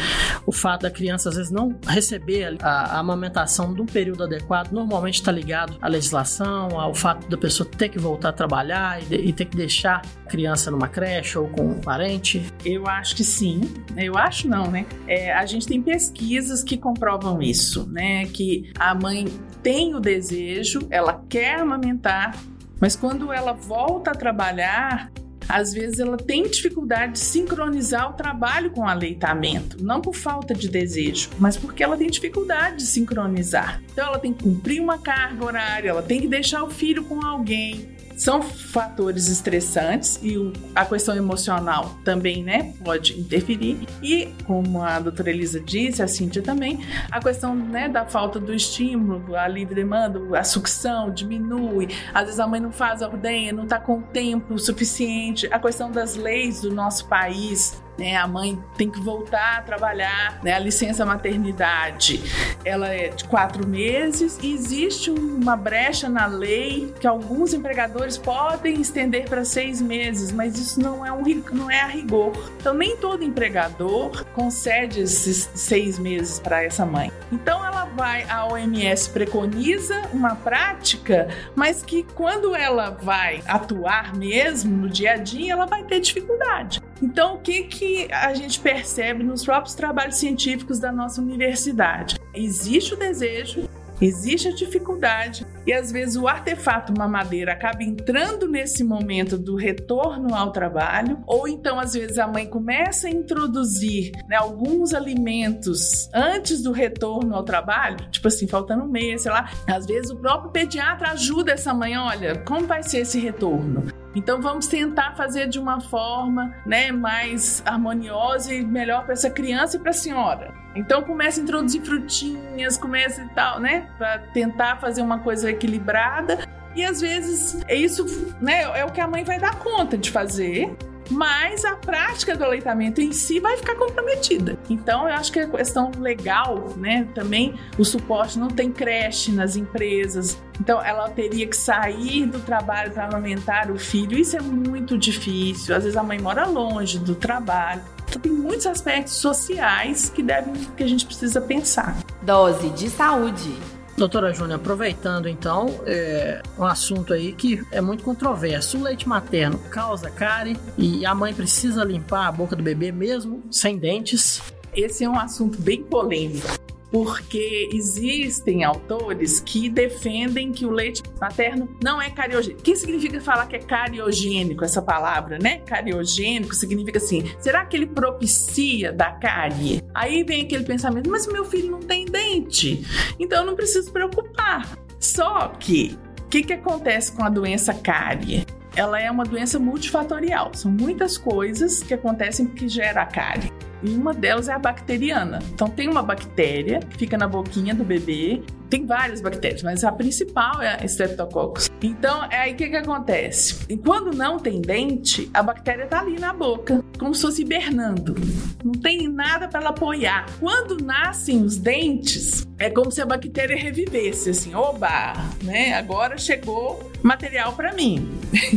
o 0.45 0.51
fato 0.51 0.83
da 0.83 0.91
criança 0.91 1.27
às 1.27 1.35
vezes 1.35 1.51
não 1.51 1.77
receber 1.85 2.55
a, 2.61 2.95
a 2.95 2.99
amamentação 2.99 3.71
num 3.71 3.85
período 3.85 4.23
adequado 4.23 4.71
normalmente 4.71 5.15
está 5.15 5.31
ligado 5.33 5.77
à 5.81 5.89
legislação, 5.89 6.79
ao 6.79 6.95
fato 6.95 7.27
da 7.27 7.37
pessoa 7.37 7.69
ter 7.69 7.89
que 7.89 7.99
voltar 7.99 8.29
a 8.29 8.33
trabalhar 8.33 9.03
e, 9.03 9.05
de, 9.05 9.15
e 9.15 9.33
ter 9.33 9.45
que 9.45 9.57
deixar 9.57 10.01
a 10.25 10.29
criança 10.29 10.71
numa 10.71 10.87
creche 10.87 11.37
ou 11.37 11.49
com 11.49 11.67
um 11.67 11.81
parente? 11.81 12.41
Eu 12.63 12.87
acho 12.87 13.13
que 13.15 13.23
sim. 13.23 13.61
Eu 13.97 14.17
acho 14.17 14.47
não, 14.47 14.71
né? 14.71 14.85
É, 15.05 15.33
a 15.33 15.45
gente 15.45 15.67
tem 15.67 15.81
pesquisas 15.81 16.63
que 16.63 16.77
comprovam 16.77 17.41
isso, 17.41 17.85
né? 17.91 18.25
Que 18.27 18.71
a 18.79 18.95
mãe 18.95 19.25
tem 19.61 19.95
o 19.95 19.99
desejo, 19.99 20.79
ela 20.89 21.21
quer 21.27 21.59
amamentar, 21.59 22.37
mas 22.79 22.95
quando 22.95 23.33
ela 23.33 23.51
volta 23.51 24.11
a 24.11 24.15
trabalhar, 24.15 25.11
às 25.47 25.73
vezes 25.73 25.99
ela 25.99 26.17
tem 26.17 26.43
dificuldade 26.43 27.13
de 27.13 27.19
sincronizar 27.19 28.09
o 28.09 28.13
trabalho 28.13 28.71
com 28.71 28.81
o 28.81 28.87
aleitamento, 28.87 29.83
não 29.83 30.01
por 30.01 30.15
falta 30.15 30.53
de 30.53 30.67
desejo, 30.67 31.29
mas 31.39 31.57
porque 31.57 31.83
ela 31.83 31.97
tem 31.97 32.07
dificuldade 32.09 32.77
de 32.77 32.85
sincronizar. 32.85 33.81
Então 33.91 34.07
ela 34.07 34.19
tem 34.19 34.33
que 34.33 34.43
cumprir 34.43 34.81
uma 34.81 34.97
carga 34.97 35.45
horária, 35.45 35.89
ela 35.89 36.03
tem 36.03 36.21
que 36.21 36.27
deixar 36.27 36.63
o 36.63 36.69
filho 36.69 37.03
com 37.05 37.25
alguém, 37.25 37.94
são 38.15 38.41
fatores 38.41 39.27
estressantes 39.27 40.19
e 40.21 40.35
a 40.73 40.85
questão 40.85 41.15
emocional 41.15 41.95
também, 42.03 42.43
né, 42.43 42.73
pode 42.83 43.19
interferir. 43.19 43.87
E, 44.01 44.33
como 44.45 44.81
a 44.81 44.99
doutora 44.99 45.29
Elisa 45.29 45.59
disse, 45.59 46.01
a 46.01 46.07
Cíntia 46.07 46.41
também, 46.41 46.79
a 47.11 47.19
questão, 47.19 47.55
né, 47.55 47.89
da 47.89 48.05
falta 48.05 48.39
do 48.39 48.53
estímulo, 48.53 49.35
a 49.35 49.47
livre 49.47 49.75
demanda, 49.75 50.19
a 50.37 50.43
sucção 50.43 51.11
diminui, 51.11 51.89
às 52.13 52.25
vezes 52.25 52.39
a 52.39 52.47
mãe 52.47 52.59
não 52.59 52.71
faz 52.71 53.01
a 53.01 53.07
ordenha, 53.07 53.53
não 53.53 53.63
está 53.63 53.79
com 53.79 54.01
tempo 54.01 54.57
suficiente, 54.57 55.47
a 55.51 55.59
questão 55.59 55.91
das 55.91 56.15
leis 56.15 56.61
do 56.61 56.73
nosso 56.73 57.07
país, 57.07 57.81
né? 57.97 58.15
A 58.15 58.27
mãe 58.27 58.61
tem 58.77 58.89
que 58.89 58.99
voltar 58.99 59.59
a 59.59 59.61
trabalhar, 59.61 60.39
né? 60.43 60.53
A 60.53 60.59
licença 60.59 61.05
maternidade, 61.05 62.21
ela 62.63 62.87
é 62.87 63.09
de 63.09 63.23
quatro 63.25 63.67
meses 63.67 64.37
e 64.41 64.53
existe 64.53 65.11
uma 65.11 65.55
brecha 65.55 66.09
na 66.09 66.25
lei 66.25 66.93
que 66.99 67.07
alguns 67.07 67.53
empregadores 67.53 68.17
podem 68.17 68.81
estender 68.81 69.27
para 69.29 69.45
seis 69.45 69.81
meses, 69.81 70.31
mas 70.31 70.57
isso 70.57 70.79
não 70.79 71.05
é, 71.05 71.11
um, 71.11 71.23
não 71.51 71.69
é 71.69 71.81
a 71.81 71.87
rigor. 71.87 72.51
Então, 72.59 72.73
nem 72.73 72.97
todo 72.97 73.23
empregador 73.23 74.25
concede 74.33 75.01
esses 75.01 75.49
seis 75.53 75.99
meses 75.99 76.39
para 76.39 76.63
essa 76.63 76.85
mãe. 76.85 77.11
Então, 77.31 77.65
ela 77.65 77.85
vai, 77.85 78.23
a 78.29 78.45
OMS 78.45 79.09
preconiza 79.09 80.01
uma 80.13 80.35
prática, 80.35 81.27
mas 81.55 81.83
que 81.83 82.03
quando 82.15 82.55
ela 82.55 82.89
vai 82.89 83.41
atuar 83.47 84.15
mesmo 84.15 84.75
no 84.75 84.89
dia 84.89 85.13
a 85.13 85.17
dia, 85.17 85.53
ela 85.53 85.65
vai 85.65 85.83
ter 85.83 85.99
dificuldade. 85.99 86.81
Então, 87.01 87.35
o 87.35 87.39
que, 87.39 87.63
que 87.63 88.11
a 88.11 88.33
gente 88.33 88.59
percebe 88.59 89.23
nos 89.23 89.43
próprios 89.43 89.75
trabalhos 89.75 90.15
científicos 90.15 90.79
da 90.79 90.91
nossa 90.91 91.21
universidade? 91.21 92.17
Existe 92.33 92.93
o 92.93 92.97
desejo, 92.97 93.67
existe 94.01 94.47
a 94.47 94.53
dificuldade 94.53 95.45
e 95.65 95.73
às 95.73 95.91
vezes 95.91 96.15
o 96.15 96.27
artefato 96.27 96.93
mamadeira 96.97 97.53
acaba 97.53 97.83
entrando 97.83 98.47
nesse 98.47 98.83
momento 98.83 99.37
do 99.37 99.55
retorno 99.55 100.35
ao 100.35 100.51
trabalho, 100.51 101.23
ou 101.25 101.47
então 101.47 101.79
às 101.79 101.93
vezes 101.93 102.17
a 102.17 102.27
mãe 102.27 102.45
começa 102.47 103.07
a 103.07 103.11
introduzir 103.11 104.11
né, 104.27 104.35
alguns 104.35 104.93
alimentos 104.93 106.09
antes 106.13 106.61
do 106.61 106.71
retorno 106.71 107.35
ao 107.35 107.43
trabalho, 107.43 107.97
tipo 108.09 108.27
assim, 108.27 108.47
faltando 108.47 108.83
um 108.83 108.89
mês, 108.89 109.23
sei 109.23 109.31
lá. 109.31 109.49
Às 109.67 109.85
vezes 109.85 110.11
o 110.11 110.17
próprio 110.17 110.51
pediatra 110.51 111.11
ajuda 111.11 111.51
essa 111.51 111.73
mãe, 111.73 111.97
olha, 111.97 112.39
como 112.39 112.65
vai 112.65 112.83
ser 112.83 112.99
esse 112.99 113.19
retorno? 113.19 113.87
Então 114.15 114.41
vamos 114.41 114.67
tentar 114.67 115.15
fazer 115.15 115.47
de 115.47 115.59
uma 115.59 115.81
forma, 115.81 116.55
né, 116.65 116.91
mais 116.91 117.61
harmoniosa 117.65 118.53
e 118.53 118.63
melhor 118.63 119.03
para 119.03 119.13
essa 119.13 119.29
criança 119.29 119.75
e 119.75 119.79
para 119.79 119.89
a 119.89 119.93
senhora. 119.93 120.53
Então 120.75 121.03
começa 121.03 121.39
a 121.39 121.43
introduzir 121.43 121.81
frutinhas, 121.81 122.77
começa 122.77 123.21
e 123.21 123.29
tal, 123.29 123.59
né, 123.59 123.89
para 123.97 124.19
tentar 124.33 124.77
fazer 124.77 125.01
uma 125.01 125.19
coisa 125.19 125.49
equilibrada. 125.51 126.39
E 126.75 126.83
às 126.83 127.01
vezes 127.01 127.61
é 127.67 127.75
isso, 127.75 128.05
né, 128.41 128.63
é 128.77 128.85
o 128.85 128.91
que 128.91 129.01
a 129.01 129.07
mãe 129.07 129.23
vai 129.23 129.39
dar 129.39 129.59
conta 129.59 129.97
de 129.97 130.11
fazer 130.11 130.75
mas 131.09 131.63
a 131.65 131.75
prática 131.75 132.35
do 132.35 132.43
aleitamento 132.43 133.01
em 133.01 133.11
si 133.11 133.39
vai 133.39 133.57
ficar 133.57 133.75
comprometida. 133.75 134.57
Então, 134.69 135.07
eu 135.07 135.15
acho 135.15 135.31
que 135.31 135.39
a 135.39 135.47
questão 135.47 135.91
legal, 135.99 136.73
né, 136.77 137.07
também 137.13 137.55
o 137.77 137.85
suporte 137.85 138.39
não 138.39 138.47
tem 138.47 138.71
creche 138.71 139.31
nas 139.31 139.55
empresas. 139.55 140.37
Então, 140.59 140.81
ela 140.81 141.09
teria 141.09 141.45
que 141.47 141.55
sair 141.55 142.25
do 142.25 142.39
trabalho 142.39 142.91
para 142.91 143.05
amamentar 143.05 143.71
o 143.71 143.77
filho. 143.77 144.17
Isso 144.17 144.37
é 144.37 144.41
muito 144.41 144.97
difícil. 144.97 145.75
Às 145.75 145.83
vezes 145.83 145.97
a 145.97 146.03
mãe 146.03 146.19
mora 146.19 146.45
longe 146.45 146.97
do 146.97 147.15
trabalho. 147.15 147.81
Então, 148.07 148.21
tem 148.21 148.31
muitos 148.31 148.65
aspectos 148.65 149.15
sociais 149.15 150.09
que 150.09 150.23
devem 150.23 150.53
que 150.77 150.83
a 150.83 150.87
gente 150.87 151.05
precisa 151.05 151.41
pensar. 151.41 151.97
Dose 152.21 152.69
de 152.69 152.89
saúde. 152.89 153.53
Doutora 153.97 154.33
Júnia, 154.33 154.57
aproveitando 154.57 155.29
então, 155.29 155.67
é 155.85 156.41
um 156.57 156.65
assunto 156.65 157.13
aí 157.13 157.31
que 157.31 157.65
é 157.71 157.79
muito 157.79 158.03
controverso. 158.03 158.77
O 158.77 158.83
leite 158.83 159.07
materno 159.07 159.57
causa 159.69 160.09
cárie 160.09 160.57
e 160.77 161.05
a 161.05 161.15
mãe 161.15 161.33
precisa 161.33 161.83
limpar 161.83 162.27
a 162.27 162.31
boca 162.31 162.57
do 162.57 162.63
bebê 162.63 162.91
mesmo 162.91 163.41
sem 163.49 163.77
dentes. 163.77 164.41
Esse 164.75 165.05
é 165.05 165.09
um 165.09 165.17
assunto 165.17 165.61
bem 165.61 165.81
polêmico 165.81 166.65
porque 166.95 167.67
existem 167.73 168.63
autores 168.63 169.41
que 169.41 169.67
defendem 169.67 170.53
que 170.53 170.65
o 170.65 170.71
leite 170.71 171.03
materno 171.19 171.67
não 171.83 172.01
é 172.01 172.09
cariogênico. 172.09 172.61
O 172.61 172.63
que 172.63 172.73
significa 172.73 173.19
falar 173.19 173.47
que 173.47 173.57
é 173.57 173.59
cariogênico 173.59 174.63
essa 174.63 174.81
palavra, 174.81 175.37
né? 175.37 175.57
Cariogênico 175.65 176.55
significa 176.55 176.97
assim, 176.97 177.29
será 177.37 177.65
que 177.65 177.75
ele 177.75 177.85
propicia 177.85 178.93
da 178.93 179.11
cárie? 179.11 179.83
Aí 179.93 180.23
vem 180.23 180.43
aquele 180.43 180.63
pensamento, 180.63 181.09
mas 181.09 181.27
meu 181.27 181.43
filho 181.43 181.69
não 181.69 181.81
tem 181.81 182.05
dente, 182.05 182.85
então 183.19 183.39
eu 183.39 183.45
não 183.45 183.57
preciso 183.57 183.91
preocupar. 183.91 184.79
Só 184.97 185.49
que 185.49 185.99
o 186.21 186.29
que, 186.29 186.43
que 186.43 186.53
acontece 186.53 187.11
com 187.11 187.25
a 187.25 187.29
doença 187.29 187.73
cárie? 187.73 188.45
Ela 188.73 189.01
é 189.01 189.11
uma 189.11 189.25
doença 189.25 189.59
multifatorial. 189.59 190.53
São 190.53 190.71
muitas 190.71 191.17
coisas 191.17 191.83
que 191.83 191.93
acontecem 191.93 192.45
que 192.45 192.69
gera 192.69 193.01
a 193.01 193.05
cárie. 193.05 193.51
E 193.85 193.95
uma 193.95 194.13
delas 194.13 194.49
é 194.49 194.53
a 194.53 194.59
bacteriana. 194.59 195.39
Então 195.53 195.67
tem 195.69 195.87
uma 195.87 196.01
bactéria 196.01 196.79
que 196.79 196.97
fica 196.97 197.17
na 197.17 197.27
boquinha 197.27 197.73
do 197.73 197.83
bebê. 197.83 198.41
Tem 198.69 198.85
várias 198.85 199.21
bactérias, 199.21 199.61
mas 199.61 199.83
a 199.83 199.91
principal 199.91 200.61
é 200.61 200.77
a 200.81 200.85
Streptococcus. 200.85 201.69
Então, 201.81 202.25
é 202.25 202.39
aí 202.39 202.55
que, 202.55 202.67
que 202.69 202.75
acontece? 202.75 203.63
E 203.69 203.77
quando 203.77 204.15
não 204.15 204.39
tem 204.39 204.61
dente, 204.61 205.29
a 205.33 205.43
bactéria 205.43 205.85
tá 205.85 205.99
ali 205.99 206.19
na 206.19 206.33
boca, 206.33 206.83
como 206.97 207.13
se 207.13 207.21
fosse 207.21 207.41
hibernando. 207.43 208.15
Não 208.63 208.71
tem 208.71 209.07
nada 209.07 209.47
para 209.47 209.59
ela 209.59 209.69
apoiar. 209.69 210.25
Quando 210.39 210.83
nascem 210.83 211.43
os 211.43 211.57
dentes, 211.57 212.47
é 212.57 212.69
como 212.69 212.91
se 212.91 213.01
a 213.01 213.05
bactéria 213.05 213.55
revivesse, 213.55 214.29
assim, 214.29 214.55
oba, 214.55 215.13
né? 215.43 215.73
Agora 215.73 216.17
chegou 216.17 216.91
material 217.03 217.53
para 217.53 217.73
mim. 217.73 218.09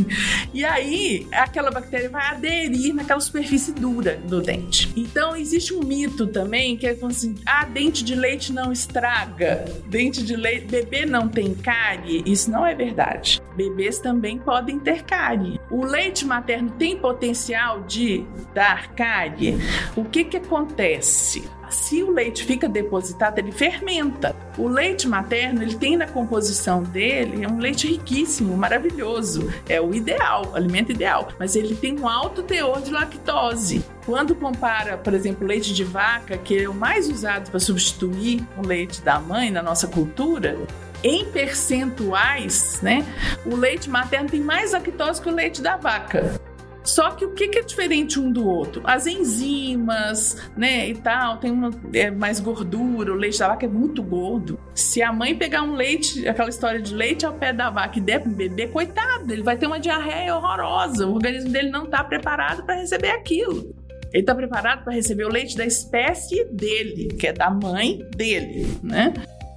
e 0.53 0.63
aí, 0.65 1.27
aquela 1.31 1.69
bactéria 1.69 2.09
vai 2.09 2.25
aderir 2.25 2.95
naquela 2.95 3.19
superfície 3.19 3.73
dura 3.73 4.17
do 4.17 4.41
dente. 4.41 4.91
Então, 4.95 5.18
existe 5.35 5.73
um 5.73 5.81
mito 5.81 6.27
também 6.27 6.77
que 6.77 6.87
é 6.87 6.97
assim: 7.01 7.35
ah, 7.45 7.65
dente 7.65 8.03
de 8.03 8.15
leite 8.15 8.51
não 8.53 8.71
estraga, 8.71 9.65
dente 9.87 10.23
de 10.23 10.35
leite, 10.35 10.65
bebê 10.67 11.05
não 11.05 11.27
tem 11.27 11.53
cárie. 11.53 12.23
Isso 12.25 12.49
não 12.49 12.65
é 12.65 12.73
verdade. 12.73 13.41
Bebês 13.55 13.99
também 13.99 14.37
podem 14.37 14.79
ter 14.79 15.03
cárie. 15.03 15.59
O 15.69 15.85
leite 15.85 16.25
materno 16.25 16.71
tem 16.71 16.97
potencial 16.97 17.83
de 17.83 18.25
dar 18.53 18.93
cárie. 18.93 19.57
O 19.95 20.05
que 20.05 20.23
que 20.23 20.37
acontece? 20.37 21.43
Se 21.69 22.03
o 22.03 22.11
leite 22.11 22.43
fica 22.43 22.67
depositado, 22.67 23.39
ele 23.39 23.51
fermenta. 23.51 24.35
O 24.57 24.67
leite 24.67 25.07
materno, 25.07 25.61
ele 25.61 25.75
tem 25.75 25.95
na 25.95 26.07
composição 26.07 26.83
dele, 26.83 27.43
é 27.43 27.47
um 27.47 27.59
leite 27.59 27.87
riquíssimo, 27.87 28.57
maravilhoso. 28.57 29.51
É 29.67 29.79
o 29.79 29.93
ideal, 29.93 30.51
o 30.51 30.55
alimento 30.55 30.91
ideal. 30.91 31.29
Mas 31.39 31.55
ele 31.55 31.75
tem 31.75 31.99
um 31.99 32.07
alto 32.07 32.43
teor 32.43 32.81
de 32.81 32.91
lactose. 32.91 33.83
Quando 34.05 34.35
compara, 34.35 34.97
por 34.97 35.13
exemplo, 35.13 35.47
leite 35.47 35.73
de 35.73 35.83
vaca, 35.83 36.37
que 36.37 36.63
é 36.63 36.69
o 36.69 36.73
mais 36.73 37.07
usado 37.09 37.49
para 37.49 37.59
substituir 37.59 38.45
o 38.57 38.65
leite 38.65 39.01
da 39.01 39.19
mãe 39.19 39.51
na 39.51 39.61
nossa 39.61 39.87
cultura, 39.87 40.57
em 41.03 41.25
percentuais, 41.25 42.79
né? 42.81 43.05
O 43.45 43.55
leite 43.55 43.89
materno 43.89 44.29
tem 44.29 44.41
mais 44.41 44.73
lactose 44.73 45.21
que 45.21 45.29
o 45.29 45.33
leite 45.33 45.61
da 45.61 45.77
vaca. 45.77 46.39
Só 46.83 47.11
que 47.11 47.25
o 47.25 47.33
que, 47.33 47.57
é 47.57 47.61
diferente 47.61 48.19
um 48.19 48.31
do 48.31 48.47
outro? 48.47 48.81
As 48.85 49.05
enzimas, 49.05 50.37
né, 50.55 50.89
e 50.89 50.95
tal, 50.95 51.37
tem 51.37 51.51
uma, 51.51 51.69
é, 51.93 52.09
mais 52.09 52.39
gordura, 52.39 53.11
o 53.11 53.15
leite 53.15 53.39
da 53.39 53.49
vaca 53.49 53.65
é 53.65 53.69
muito 53.69 54.01
gordo. 54.01 54.59
Se 54.73 55.01
a 55.01 55.11
mãe 55.11 55.35
pegar 55.35 55.63
um 55.63 55.73
leite, 55.73 56.27
aquela 56.27 56.49
história 56.49 56.81
de 56.81 56.93
leite 56.93 57.25
ao 57.25 57.33
pé 57.33 57.53
da 57.53 57.69
vaca 57.69 57.97
e 57.97 58.01
der 58.01 58.21
pro 58.21 58.31
bebê, 58.31 58.67
coitado, 58.67 59.31
ele 59.31 59.43
vai 59.43 59.57
ter 59.57 59.67
uma 59.67 59.79
diarreia 59.79 60.35
horrorosa. 60.35 61.05
O 61.05 61.15
organismo 61.15 61.51
dele 61.51 61.69
não 61.69 61.85
está 61.85 62.03
preparado 62.03 62.63
para 62.63 62.75
receber 62.75 63.11
aquilo. 63.11 63.75
Ele 64.11 64.23
está 64.23 64.33
preparado 64.33 64.83
para 64.83 64.93
receber 64.93 65.25
o 65.25 65.29
leite 65.29 65.55
da 65.55 65.65
espécie 65.65 66.43
dele, 66.45 67.09
que 67.09 67.27
é 67.27 67.33
da 67.33 67.51
mãe 67.51 67.99
dele, 68.15 68.65
né? 68.81 69.13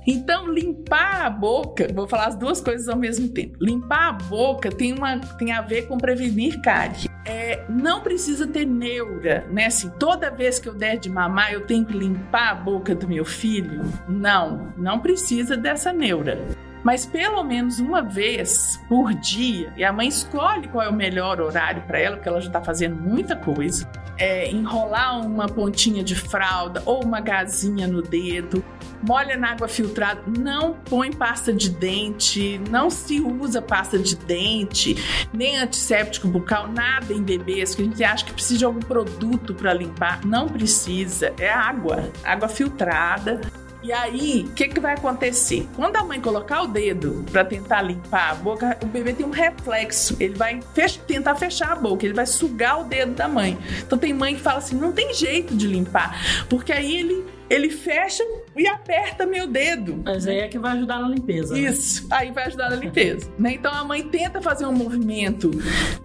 Então, 0.07 0.53
limpar 0.53 1.27
a 1.27 1.31
boca, 1.31 1.89
vou 1.95 2.09
falar 2.09 2.27
as 2.27 2.37
duas 2.37 2.61
coisas 2.61 2.89
ao 2.89 2.97
mesmo 2.97 3.29
tempo. 3.29 3.57
Limpar 3.61 4.09
a 4.09 4.13
boca 4.13 4.71
tem, 4.71 4.93
uma, 4.93 5.19
tem 5.39 5.53
a 5.53 5.63
ver 5.63 5.87
com 5.87 5.97
prevenir 5.97 6.61
cárie. 6.61 7.09
É, 7.25 7.65
não 7.69 8.01
precisa 8.01 8.47
ter 8.47 8.65
neura, 8.65 9.47
né? 9.51 9.67
Assim, 9.67 9.89
toda 9.91 10.31
vez 10.31 10.59
que 10.59 10.69
eu 10.69 10.75
der 10.75 10.99
de 10.99 11.09
mamar, 11.09 11.53
eu 11.53 11.61
tenho 11.67 11.85
que 11.85 11.97
limpar 11.97 12.51
a 12.51 12.55
boca 12.55 12.95
do 12.95 13.07
meu 13.07 13.25
filho? 13.25 13.83
Não, 14.09 14.73
não 14.77 14.99
precisa 14.99 15.57
dessa 15.57 15.93
neura 15.93 16.39
mas 16.83 17.07
pelo 17.07 17.43
menos 17.43 17.79
uma 17.79 18.03
vez 18.03 18.81
por 18.89 19.15
dia, 19.15 19.73
e 19.77 19.85
a 19.85 19.93
mãe 19.93 20.09
escolhe 20.09 20.69
qual 20.69 20.85
é 20.85 20.89
o 20.89 20.93
melhor 20.93 21.41
horário 21.41 21.83
para 21.83 21.99
ela, 21.99 22.17
porque 22.17 22.29
ela 22.29 22.41
já 22.41 22.49
está 22.49 22.63
fazendo 22.63 22.97
muita 22.97 23.37
coisa. 23.37 23.91
É, 24.19 24.51
enrolar 24.51 25.27
uma 25.27 25.49
pontinha 25.49 26.05
de 26.05 26.15
fralda 26.15 26.83
ou 26.85 27.03
uma 27.03 27.19
gazinha 27.19 27.89
no 27.89 28.03
dedo, 28.03 28.63
molha 29.03 29.37
na 29.37 29.53
água 29.53 29.67
filtrada, 29.67 30.23
não 30.27 30.75
põe 30.75 31.11
pasta 31.11 31.53
de 31.53 31.71
dente, 31.71 32.61
não 32.71 32.89
se 32.89 33.21
usa 33.21 33.61
pasta 33.61 33.99
de 33.99 34.15
dente, 34.15 34.97
nem 35.33 35.59
antisséptico 35.59 36.29
bucal, 36.29 36.69
nada 36.69 37.13
em 37.13 37.23
bebês, 37.23 37.75
que 37.75 37.83
a 37.83 37.85
gente 37.85 38.05
acha 38.05 38.25
que 38.25 38.33
precisa 38.33 38.59
de 38.59 38.65
algum 38.65 38.81
produto 38.81 39.55
para 39.55 39.73
limpar. 39.73 40.25
Não 40.25 40.47
precisa, 40.47 41.33
é 41.39 41.51
água, 41.51 42.13
água 42.23 42.49
filtrada 42.49 43.41
E 43.83 43.93
aí, 43.93 44.45
o 44.49 44.53
que, 44.53 44.69
que 44.69 44.79
vai 44.79 44.95
acontecer? 44.95 45.67
Quando 45.75 45.97
a 45.97 46.05
mãe 46.05 46.21
colocar 46.21 46.63
o 46.63 46.69
dedo 46.69 47.25
para 47.33 47.45
tentar 47.45 47.83
limpar 47.83 48.31
a 48.31 48.35
boca, 48.37 48.79
o 48.81 48.87
bebê 48.87 49.13
tem 49.13 49.27
um 49.27 49.31
reflexo. 49.31 50.17
Ele 50.21 50.35
vai 50.35 50.61
fech 50.73 51.01
tentar 51.01 51.35
fechar 51.35 51.73
a 51.73 51.77
boca, 51.77 52.05
ele 52.05 52.15
vai 52.15 52.27
sugar 52.27 52.81
o 52.81 52.85
dedo 52.85 53.13
da 53.15 53.27
mãe. 53.27 53.59
Então 53.85 53.99
tem 53.99 54.13
mãe 54.13 54.37
que 54.37 54.41
fala 54.41 54.59
assim: 54.59 54.77
não 54.77 54.93
tem 54.93 55.13
jeito 55.13 55.57
de 55.57 55.67
limpar, 55.67 56.47
porque 56.49 56.73
aí 56.73 56.97
ele 56.97 57.25
ele 57.51 57.69
fecha 57.69 58.25
e 58.57 58.67
aperta 58.67 59.25
meu 59.27 59.47
dedo. 59.47 60.03
Mas 60.05 60.27
aí 60.27 60.39
é 60.39 60.49
que 60.49 60.59
vai 60.59 60.73
ajudar 60.73 61.01
na 61.01 61.09
limpeza. 61.09 61.55
Né? 61.55 61.61
Isso, 61.61 62.09
né? 62.09 62.17
aí 62.17 62.31
vai 62.31 62.47
ajudar 62.47 62.71
na 62.71 62.77
limpeza. 62.77 63.31
né? 63.39 63.55
Então 63.55 63.73
a 63.73 63.85
mãe 63.85 64.03
tenta 64.03 64.41
fazer 64.41 64.67
um 64.67 64.73
movimento, 64.73 65.51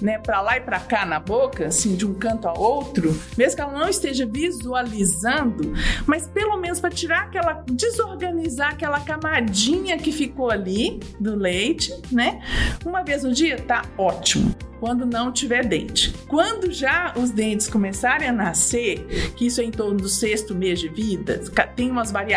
né, 0.01 0.17
para 0.17 0.41
lá 0.41 0.57
e 0.57 0.61
para 0.61 0.79
cá 0.79 1.05
na 1.05 1.19
boca, 1.19 1.67
assim, 1.67 1.95
de 1.95 2.05
um 2.05 2.13
canto 2.13 2.47
ao 2.47 2.59
outro, 2.59 3.19
mesmo 3.37 3.55
que 3.55 3.61
ela 3.61 3.73
não 3.73 3.89
esteja 3.89 4.25
visualizando, 4.25 5.73
mas 6.05 6.27
pelo 6.27 6.57
menos 6.57 6.79
para 6.79 6.89
tirar 6.89 7.23
aquela 7.23 7.63
desorganizar 7.69 8.71
aquela 8.71 8.99
camadinha 8.99 9.97
que 9.97 10.11
ficou 10.11 10.49
ali 10.49 10.99
do 11.19 11.35
leite, 11.35 11.93
né? 12.11 12.41
Uma 12.85 13.03
vez 13.03 13.23
no 13.23 13.31
dia 13.31 13.57
tá 13.57 13.83
ótimo 13.97 14.55
quando 14.79 15.05
não 15.07 15.31
tiver 15.31 15.65
dente. 15.65 16.13
Quando 16.27 16.71
já 16.71 17.11
os 17.15 17.31
dentes 17.31 17.67
começarem 17.67 18.27
a 18.27 18.31
nascer, 18.31 19.33
que 19.35 19.47
isso 19.47 19.59
é 19.59 19.63
em 19.63 19.71
torno 19.71 19.97
do 19.97 20.07
sexto 20.07 20.53
mês 20.53 20.79
de 20.79 20.87
vida, 20.87 21.41
tem 21.75 21.89
umas 21.89 22.11
variações 22.11 22.36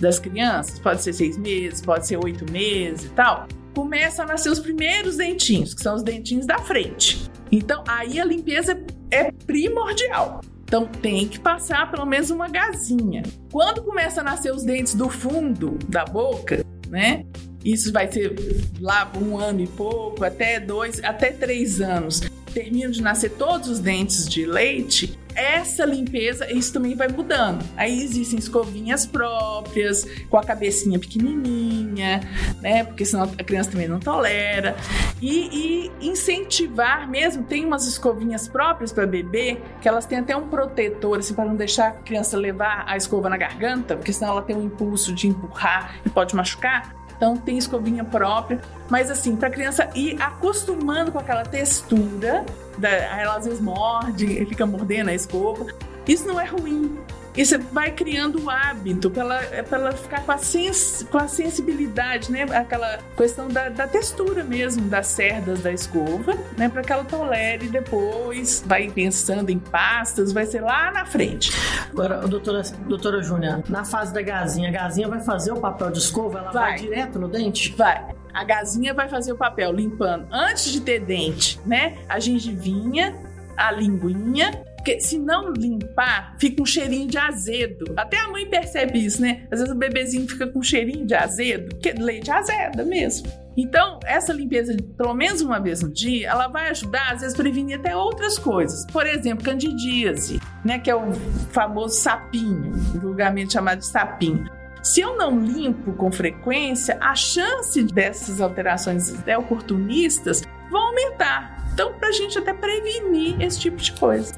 das 0.00 0.18
crianças, 0.18 0.78
pode 0.78 1.02
ser 1.02 1.12
seis 1.12 1.36
meses, 1.38 1.80
pode 1.80 2.06
ser 2.06 2.18
oito 2.22 2.50
meses 2.50 3.06
e 3.06 3.08
tal, 3.10 3.46
começam 3.74 4.24
a 4.24 4.28
nascer 4.28 4.50
os 4.50 4.58
primeiros 4.58 5.16
dentinhos, 5.16 5.74
que 5.74 5.82
são 5.82 5.94
os 5.94 6.02
dentinhos 6.02 6.46
da 6.46 6.58
frente. 6.58 7.30
Então 7.50 7.82
aí 7.86 8.20
a 8.20 8.24
limpeza 8.24 8.78
é 9.10 9.30
primordial. 9.30 10.40
Então 10.64 10.86
tem 10.86 11.28
que 11.28 11.38
passar 11.38 11.90
pelo 11.90 12.04
menos 12.04 12.30
uma 12.30 12.48
gazinha. 12.48 13.22
Quando 13.52 13.82
começa 13.84 14.20
a 14.20 14.24
nascer 14.24 14.52
os 14.52 14.64
dentes 14.64 14.94
do 14.94 15.08
fundo 15.08 15.78
da 15.88 16.04
boca, 16.04 16.64
né? 16.88 17.24
Isso 17.64 17.92
vai 17.92 18.10
ser 18.10 18.34
lá 18.80 19.10
um 19.20 19.38
ano 19.38 19.60
e 19.60 19.66
pouco, 19.66 20.24
até 20.24 20.58
dois, 20.58 21.02
até 21.02 21.30
três 21.30 21.80
anos. 21.80 22.20
Terminam 22.52 22.90
de 22.90 23.02
nascer 23.02 23.30
todos 23.32 23.68
os 23.68 23.80
dentes 23.80 24.28
de 24.28 24.46
leite, 24.46 25.18
essa 25.36 25.84
limpeza, 25.84 26.50
isso 26.52 26.72
também 26.72 26.94
vai 26.94 27.08
mudando. 27.08 27.64
Aí 27.76 28.02
existem 28.02 28.38
escovinhas 28.38 29.06
próprias, 29.06 30.04
com 30.28 30.38
a 30.38 30.42
cabecinha 30.42 30.98
pequenininha, 30.98 32.20
né? 32.60 32.84
Porque 32.84 33.04
senão 33.04 33.24
a 33.24 33.44
criança 33.44 33.70
também 33.70 33.86
não 33.86 34.00
tolera. 34.00 34.74
E, 35.20 35.90
e 36.00 36.08
incentivar 36.08 37.08
mesmo, 37.08 37.44
tem 37.44 37.64
umas 37.64 37.86
escovinhas 37.86 38.48
próprias 38.48 38.92
para 38.92 39.06
bebê, 39.06 39.58
que 39.80 39.88
elas 39.88 40.06
têm 40.06 40.18
até 40.18 40.36
um 40.36 40.48
protetor, 40.48 41.18
assim, 41.18 41.34
para 41.34 41.44
não 41.44 41.56
deixar 41.56 41.88
a 41.88 41.92
criança 41.92 42.36
levar 42.36 42.84
a 42.86 42.96
escova 42.96 43.28
na 43.28 43.36
garganta, 43.36 43.96
porque 43.96 44.12
senão 44.12 44.32
ela 44.32 44.42
tem 44.42 44.56
um 44.56 44.64
impulso 44.64 45.12
de 45.12 45.28
empurrar 45.28 45.96
e 46.04 46.08
pode 46.08 46.34
machucar. 46.34 47.05
Então 47.16 47.36
tem 47.36 47.56
escovinha 47.56 48.04
própria, 48.04 48.60
mas 48.88 49.10
assim, 49.10 49.36
para 49.36 49.48
a 49.48 49.50
criança 49.50 49.88
ir 49.94 50.20
acostumando 50.20 51.10
com 51.10 51.18
aquela 51.18 51.44
textura, 51.44 52.44
da, 52.76 52.88
ela 52.88 53.36
às 53.36 53.46
vezes 53.46 53.60
morde 53.60 54.44
fica 54.46 54.66
mordendo 54.66 55.08
a 55.08 55.14
escova. 55.14 55.66
Isso 56.06 56.26
não 56.26 56.40
é 56.40 56.44
ruim. 56.44 56.98
E 57.36 57.44
você 57.44 57.58
vai 57.58 57.90
criando 57.90 58.42
o 58.42 58.48
hábito 58.48 59.10
para 59.10 59.22
ela, 59.22 59.44
é 59.44 59.64
ela 59.70 59.92
ficar 59.92 60.24
com 60.24 60.32
a, 60.32 60.38
sens, 60.38 61.06
com 61.10 61.18
a 61.18 61.28
sensibilidade, 61.28 62.32
né? 62.32 62.44
Aquela 62.44 62.98
questão 63.14 63.48
da, 63.48 63.68
da 63.68 63.86
textura 63.86 64.42
mesmo 64.42 64.88
das 64.88 65.08
cerdas 65.08 65.60
da 65.60 65.70
escova, 65.70 66.34
né? 66.56 66.68
Para 66.68 66.82
que 66.82 66.92
ela 66.92 67.04
tolere 67.04 67.68
depois, 67.68 68.64
vai 68.66 68.90
pensando 68.90 69.50
em 69.50 69.58
pastas, 69.58 70.32
vai 70.32 70.46
ser 70.46 70.62
lá 70.62 70.90
na 70.90 71.04
frente. 71.04 71.52
Agora, 71.90 72.26
doutora, 72.26 72.62
doutora 72.86 73.22
Júnia, 73.22 73.62
na 73.68 73.84
fase 73.84 74.14
da 74.14 74.22
gazinha, 74.22 74.70
a 74.70 74.72
gazinha 74.72 75.08
vai 75.08 75.20
fazer 75.20 75.52
o 75.52 75.60
papel 75.60 75.90
de 75.90 75.98
escova? 75.98 76.38
Ela 76.38 76.50
vai, 76.52 76.70
vai 76.70 76.78
direto 76.78 77.18
no 77.18 77.28
dente? 77.28 77.74
Vai. 77.76 78.02
A 78.32 78.44
gazinha 78.44 78.94
vai 78.94 79.08
fazer 79.08 79.32
o 79.32 79.36
papel 79.36 79.72
limpando 79.72 80.26
antes 80.30 80.72
de 80.72 80.80
ter 80.80 81.00
dente, 81.00 81.60
né? 81.66 81.98
A 82.08 82.18
gengivinha, 82.18 83.14
a 83.56 83.70
linguinha 83.70 84.64
porque 84.86 85.00
se 85.00 85.18
não 85.18 85.52
limpar, 85.52 86.36
fica 86.38 86.62
um 86.62 86.64
cheirinho 86.64 87.08
de 87.08 87.18
azedo. 87.18 87.92
Até 87.96 88.20
a 88.20 88.28
mãe 88.28 88.46
percebe 88.46 89.04
isso, 89.04 89.20
né? 89.20 89.44
Às 89.50 89.58
vezes 89.58 89.74
o 89.74 89.76
bebezinho 89.76 90.28
fica 90.28 90.46
com 90.46 90.60
um 90.60 90.62
cheirinho 90.62 91.04
de 91.04 91.12
azedo, 91.12 91.70
porque 91.70 91.90
leite 91.90 92.30
azeda 92.30 92.84
mesmo. 92.84 93.28
Então, 93.56 93.98
essa 94.04 94.32
limpeza, 94.32 94.76
pelo 94.96 95.12
menos 95.12 95.40
uma 95.40 95.58
vez 95.58 95.82
no 95.82 95.92
dia, 95.92 96.28
ela 96.28 96.46
vai 96.46 96.68
ajudar, 96.68 97.14
às 97.14 97.22
vezes, 97.22 97.36
prevenir 97.36 97.80
até 97.80 97.96
outras 97.96 98.38
coisas. 98.38 98.86
Por 98.92 99.04
exemplo, 99.08 99.44
candidíase, 99.44 100.38
né? 100.64 100.78
Que 100.78 100.88
é 100.88 100.94
o 100.94 101.10
famoso 101.50 101.96
sapinho, 101.96 102.72
vulgarmente 103.00 103.54
chamado 103.54 103.80
de 103.80 103.86
sapinho. 103.86 104.48
Se 104.84 105.00
eu 105.00 105.16
não 105.16 105.40
limpo 105.40 105.94
com 105.94 106.12
frequência, 106.12 106.96
a 107.00 107.12
chance 107.16 107.82
dessas 107.82 108.40
alterações 108.40 109.12
oportunistas 109.36 110.44
vão 110.70 110.80
aumentar. 110.80 111.56
Então, 111.72 111.92
para 111.94 112.08
a 112.08 112.12
gente 112.12 112.38
até 112.38 112.54
prevenir 112.54 113.40
esse 113.42 113.58
tipo 113.58 113.78
de 113.78 113.90
coisa. 113.92 114.32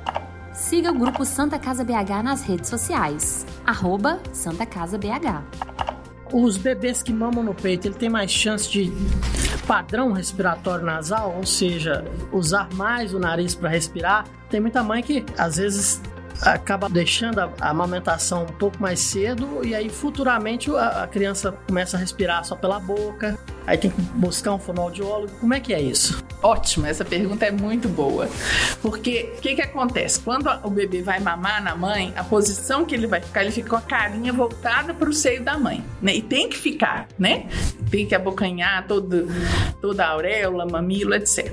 Siga 0.59 0.91
o 0.91 0.95
grupo 0.95 1.25
Santa 1.25 1.57
Casa 1.57 1.85
BH 1.85 2.21
nas 2.25 2.43
redes 2.43 2.69
sociais. 2.69 3.47
Arroba 3.65 4.21
Santa 4.33 4.67
Casa 4.67 4.99
BH. 4.99 5.45
Os 6.33 6.57
bebês 6.57 7.01
que 7.01 7.13
mamam 7.13 7.45
no 7.45 7.55
peito, 7.55 7.87
ele 7.87 7.95
tem 7.95 8.11
mais 8.11 8.33
chance 8.33 8.69
de 8.69 8.93
padrão 9.69 10.13
respiratório 10.13 10.85
nasal, 10.85 11.37
ou 11.37 11.47
seja, 11.47 12.05
usar 12.33 12.69
mais 12.75 13.15
o 13.15 13.21
nariz 13.21 13.55
para 13.55 13.69
respirar. 13.69 14.27
Tem 14.51 14.59
muita 14.59 14.83
mãe 14.83 15.01
que 15.01 15.25
às 15.39 15.59
vezes 15.59 16.03
acaba 16.43 16.89
deixando 16.89 17.39
a, 17.39 17.53
amamentação 17.61 18.43
um 18.43 18.47
pouco 18.47 18.83
mais 18.83 18.99
cedo 18.99 19.65
e 19.65 19.77
aí 19.77 19.89
futuramente 19.89 20.71
a, 20.73 21.05
a, 21.05 21.07
criança 21.07 21.53
começa 21.67 21.97
a 21.97 22.01
respirar 22.01 22.45
só 22.45 22.57
pela 22.57 22.81
boca, 22.81 23.39
aí 23.69 23.77
tem 23.77 23.91
que 23.91 24.01
buscar 24.01 24.55
um 24.55 24.59
fonoaudiólogo. 24.59 25.31
Como 25.39 25.53
é 25.53 25.61
que 25.61 25.75
é 25.75 25.81
isso? 25.81 26.25
Ótimo, 26.43 26.87
essa 26.87 27.05
pergunta 27.05 27.45
é 27.45 27.51
muito 27.51 27.87
boa. 27.87 28.27
Porque 28.81 29.35
o 29.37 29.41
que, 29.43 29.57
que 29.57 29.61
acontece? 29.61 30.21
Quando 30.21 30.49
o 30.65 30.71
bebê 30.71 31.03
vai 31.03 31.21
mamar 31.21 31.63
na 31.63 31.77
mãe, 31.77 32.15
a 32.17 32.25
posição 32.25 32.87
que 32.87 32.95
ele 32.95 33.07
vai 33.07 33.21
ficar, 33.21 33.43
ele 33.43 33.53
fica 33.53 33.69
com 33.69 33.77
a 33.77 33.83
carinha 33.83 34.33
voltada 34.33 34.95
para 34.95 35.11
o 35.11 35.13
seio 35.13 35.45
da 35.45 35.59
mãe, 35.59 35.85
né? 36.01 36.15
E 36.15 36.23
tem 36.23 36.49
que 36.49 36.57
ficar, 36.57 37.09
né? 37.19 37.47
Tem 37.91 38.07
que 38.07 38.15
abocanhar 38.15 38.87
todo, 38.87 39.29
toda 39.83 40.07
a 40.07 40.11
auréola, 40.13 40.65
mamilo, 40.65 41.15
etc. 41.15 41.53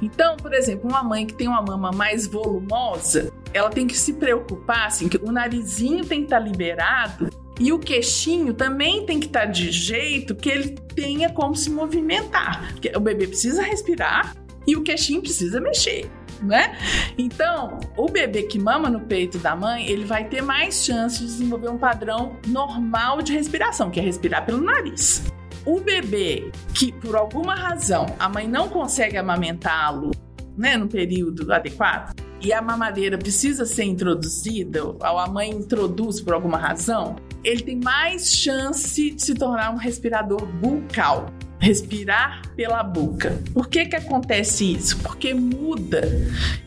Então, 0.00 0.36
por 0.36 0.54
exemplo, 0.54 0.88
uma 0.88 1.02
mãe 1.02 1.26
que 1.26 1.34
tem 1.34 1.48
uma 1.48 1.60
mama 1.60 1.90
mais 1.90 2.24
volumosa, 2.24 3.32
ela 3.52 3.68
tem 3.68 3.84
que 3.84 3.98
se 3.98 4.12
preocupar 4.12 4.86
assim, 4.86 5.08
que 5.08 5.16
o 5.16 5.32
narizinho 5.32 6.04
tem 6.04 6.20
que 6.20 6.26
estar 6.26 6.38
tá 6.38 6.44
liberado 6.44 7.28
e 7.58 7.72
o 7.72 7.78
queixinho 7.78 8.54
também 8.54 9.04
tem 9.04 9.18
que 9.18 9.26
estar 9.26 9.40
tá 9.40 9.46
de 9.46 9.70
jeito 9.70 10.34
que 10.34 10.48
ele 10.48 10.70
tenha 10.94 11.30
como 11.30 11.56
se 11.56 11.70
movimentar. 11.70 12.74
O 12.94 13.00
bebê 13.00 13.26
precisa 13.26 13.62
respirar 13.62 14.36
e 14.66 14.76
o 14.76 14.82
queixinho 14.82 15.20
precisa 15.20 15.60
mexer. 15.60 16.10
Né? 16.40 16.78
Então, 17.18 17.80
o 17.96 18.08
bebê 18.08 18.44
que 18.44 18.60
mama 18.60 18.88
no 18.88 19.00
peito 19.00 19.38
da 19.38 19.56
mãe, 19.56 19.88
ele 19.88 20.04
vai 20.04 20.28
ter 20.28 20.40
mais 20.40 20.84
chance 20.84 21.18
de 21.18 21.26
desenvolver 21.26 21.68
um 21.68 21.78
padrão 21.78 22.36
normal 22.46 23.20
de 23.22 23.32
respiração, 23.32 23.90
que 23.90 23.98
é 23.98 24.02
respirar 24.04 24.46
pelo 24.46 24.62
nariz. 24.62 25.24
O 25.66 25.80
bebê 25.80 26.52
que, 26.72 26.92
por 26.92 27.16
alguma 27.16 27.56
razão, 27.56 28.06
a 28.20 28.28
mãe 28.28 28.46
não 28.46 28.68
consegue 28.68 29.16
amamentá-lo 29.16 30.12
né, 30.56 30.76
no 30.76 30.86
período 30.86 31.52
adequado, 31.52 32.14
e 32.40 32.52
a 32.52 32.62
mamadeira 32.62 33.18
precisa 33.18 33.66
ser 33.66 33.84
introduzida, 33.84 34.84
ou 34.84 35.18
a 35.18 35.26
mãe 35.26 35.50
introduz 35.50 36.20
por 36.20 36.34
alguma 36.34 36.56
razão, 36.56 37.16
ele 37.48 37.62
tem 37.62 37.76
mais 37.76 38.30
chance 38.30 39.10
de 39.10 39.22
se 39.22 39.34
tornar 39.34 39.70
um 39.70 39.76
respirador 39.76 40.44
bucal. 40.44 41.30
Respirar 41.60 42.42
pela 42.54 42.84
boca. 42.84 43.42
Por 43.52 43.68
que 43.68 43.86
que 43.86 43.96
acontece 43.96 44.74
isso? 44.74 44.96
Porque 44.98 45.34
muda 45.34 46.02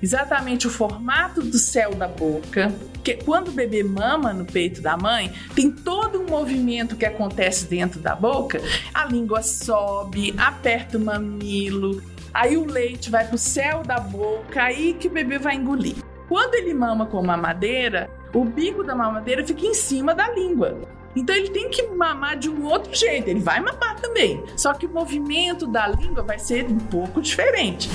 exatamente 0.04 0.68
o 0.68 0.70
formato 0.70 1.42
do 1.42 1.58
céu 1.58 1.96
da 1.96 2.10
boca, 2.10 2.74
porque 2.92 3.14
quando 3.14 3.48
o 3.48 3.52
bebê 3.54 3.84
mama 3.84 4.34
no 4.34 4.44
peito 4.44 4.82
da 4.82 4.98
mãe, 4.98 5.32
tem 5.56 5.72
todo 5.72 6.20
um 6.20 6.26
movimento 6.26 6.98
que 6.98 7.06
acontece 7.06 7.68
dentro 7.68 8.02
da 8.02 8.14
boca. 8.14 8.60
A 8.94 9.06
língua 9.06 9.42
sobe, 9.42 10.34
aperta 10.38 10.98
o 10.98 11.02
mamilo, 11.02 12.04
aí 12.34 12.58
o 12.58 12.66
leite 12.66 13.10
vai 13.10 13.26
pro 13.26 13.38
céu 13.38 13.84
da 13.84 13.98
boca, 13.98 14.62
aí 14.62 14.94
que 15.00 15.08
o 15.08 15.12
bebê 15.12 15.40
vai 15.40 15.56
engolir. 15.56 15.96
Quando 16.28 16.56
ele 16.56 16.74
mama 16.74 17.06
com 17.06 17.24
mamadeira, 17.24 18.10
o 18.34 18.46
bico 18.46 18.84
da 18.84 18.96
mamadeira 18.96 19.46
fica 19.46 19.66
em 19.66 19.74
cima 19.74 20.14
da 20.14 20.30
língua. 20.30 20.80
Então 21.16 21.36
ele 21.36 21.50
tem 21.50 21.70
que 21.70 21.84
mamar 21.88 22.38
de 22.38 22.50
um 22.50 22.64
outro 22.64 22.96
jeito, 22.96 23.28
ele 23.28 23.42
vai 23.42 23.60
mamar 23.60 24.00
também. 24.00 24.44
Só 24.56 24.74
que 24.74 24.86
o 24.86 24.90
movimento 24.90 25.68
da 25.68 25.88
língua 25.88 26.24
vai 26.24 26.40
ser 26.40 26.66
um 26.66 26.78
pouco 26.78 27.22
diferente. 27.22 27.90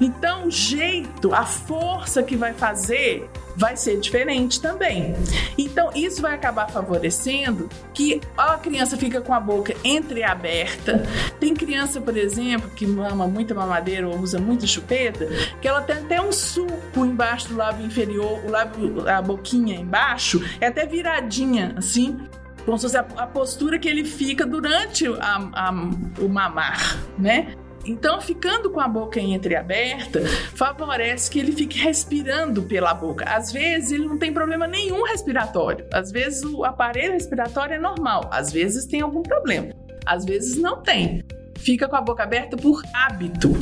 Então, 0.00 0.46
o 0.46 0.50
jeito, 0.50 1.34
a 1.34 1.44
força 1.44 2.22
que 2.22 2.36
vai 2.36 2.52
fazer 2.52 3.28
vai 3.56 3.76
ser 3.76 3.98
diferente 3.98 4.60
também. 4.60 5.14
Então, 5.56 5.90
isso 5.94 6.20
vai 6.20 6.34
acabar 6.34 6.68
favorecendo 6.70 7.68
que 7.92 8.20
a 8.36 8.56
criança 8.58 8.96
fica 8.96 9.20
com 9.20 9.32
a 9.32 9.40
boca 9.40 9.74
entreaberta. 9.84 11.04
Tem 11.38 11.54
criança, 11.54 12.00
por 12.00 12.16
exemplo, 12.16 12.70
que 12.70 12.86
mama 12.86 13.26
muita 13.26 13.54
mamadeira 13.54 14.08
ou 14.08 14.18
usa 14.18 14.38
muita 14.38 14.66
chupeta, 14.66 15.26
que 15.60 15.68
ela 15.68 15.80
tem 15.82 15.96
até 15.96 16.20
um 16.20 16.32
suco 16.32 17.04
embaixo 17.04 17.48
do 17.48 17.56
lábio 17.56 17.86
inferior, 17.86 18.44
o 18.44 18.50
lábio, 18.50 19.08
a 19.08 19.22
boquinha 19.22 19.76
embaixo, 19.76 20.44
é 20.60 20.66
até 20.66 20.86
viradinha, 20.86 21.74
assim, 21.76 22.18
como 22.64 22.78
se 22.78 22.82
fosse 22.82 22.96
a, 22.96 23.26
postura 23.26 23.78
que 23.78 23.88
ele 23.88 24.04
fica 24.04 24.46
durante 24.46 25.06
a, 25.06 25.48
a, 25.52 25.70
o 26.18 26.28
mamar, 26.28 26.98
né? 27.18 27.54
Então, 27.84 28.20
ficando 28.20 28.70
com 28.70 28.80
a 28.80 28.88
boca 28.88 29.20
entreaberta, 29.20 30.20
favorece 30.54 31.30
que 31.30 31.38
ele 31.38 31.52
fique 31.52 31.78
respirando 31.78 32.62
pela 32.62 32.94
boca. 32.94 33.24
Às 33.28 33.52
vezes, 33.52 33.92
ele 33.92 34.06
não 34.06 34.18
tem 34.18 34.32
problema 34.32 34.66
nenhum 34.66 35.04
respiratório. 35.04 35.86
Às 35.92 36.10
vezes, 36.10 36.42
o 36.42 36.64
aparelho 36.64 37.12
respiratório 37.12 37.74
é 37.74 37.78
normal. 37.78 38.28
Às 38.32 38.50
vezes, 38.52 38.86
tem 38.86 39.02
algum 39.02 39.22
problema. 39.22 39.74
Às 40.06 40.24
vezes, 40.24 40.56
não 40.56 40.82
tem. 40.82 41.22
Fica 41.58 41.88
com 41.88 41.96
a 41.96 42.00
boca 42.00 42.22
aberta 42.22 42.56
por 42.56 42.82
hábito. 42.92 43.52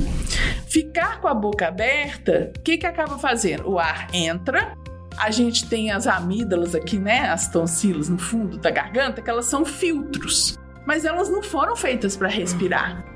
Ficar 0.67 1.21
com 1.21 1.29
a 1.29 1.35
boca 1.35 1.69
aberta, 1.69 2.53
o 2.57 2.61
que, 2.63 2.79
que 2.79 2.87
acaba 2.87 3.19
fazendo? 3.19 3.69
O 3.69 3.79
ar 3.79 4.09
entra, 4.13 4.75
a 5.19 5.31
gente 5.31 5.69
tem 5.69 5.91
as 5.91 6.07
amígdalas 6.07 6.75
aqui, 6.75 6.99
né? 6.99 7.29
As 7.29 7.49
tonsilas 7.49 8.09
no 8.09 8.19
fundo 8.19 8.57
da 8.57 8.71
garganta, 8.71 9.21
que 9.21 9.29
elas 9.29 9.47
são 9.47 9.65
filtros. 9.65 10.59
Mas 10.87 11.05
elas 11.05 11.29
não 11.29 11.43
foram 11.43 11.77
feitas 11.77 12.17
para 12.17 12.29
respirar. 12.29 13.12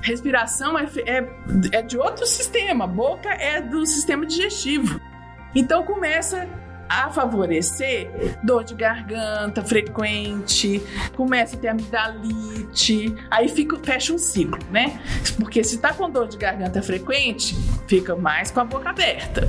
Respiração 0.00 0.78
é, 0.78 0.84
é, 1.06 1.28
é 1.72 1.82
de 1.82 1.98
outro 1.98 2.26
sistema, 2.26 2.86
boca 2.86 3.30
é 3.30 3.60
do 3.60 3.84
sistema 3.84 4.24
digestivo. 4.24 5.00
Então 5.54 5.82
começa 5.82 6.48
a 6.88 7.10
favorecer 7.10 8.10
dor 8.42 8.64
de 8.64 8.74
garganta 8.74 9.62
frequente, 9.62 10.82
começa 11.14 11.56
a 11.56 11.58
ter 11.58 11.68
amidalite, 11.68 13.14
aí 13.30 13.48
fica, 13.48 13.76
fecha 13.78 14.12
um 14.12 14.18
ciclo, 14.18 14.58
né? 14.70 15.00
Porque 15.38 15.62
se 15.62 15.78
tá 15.78 15.92
com 15.92 16.08
dor 16.10 16.28
de 16.28 16.36
garganta 16.36 16.82
frequente, 16.82 17.54
fica 17.86 18.16
mais 18.16 18.50
com 18.50 18.60
a 18.60 18.64
boca 18.64 18.90
aberta. 18.90 19.48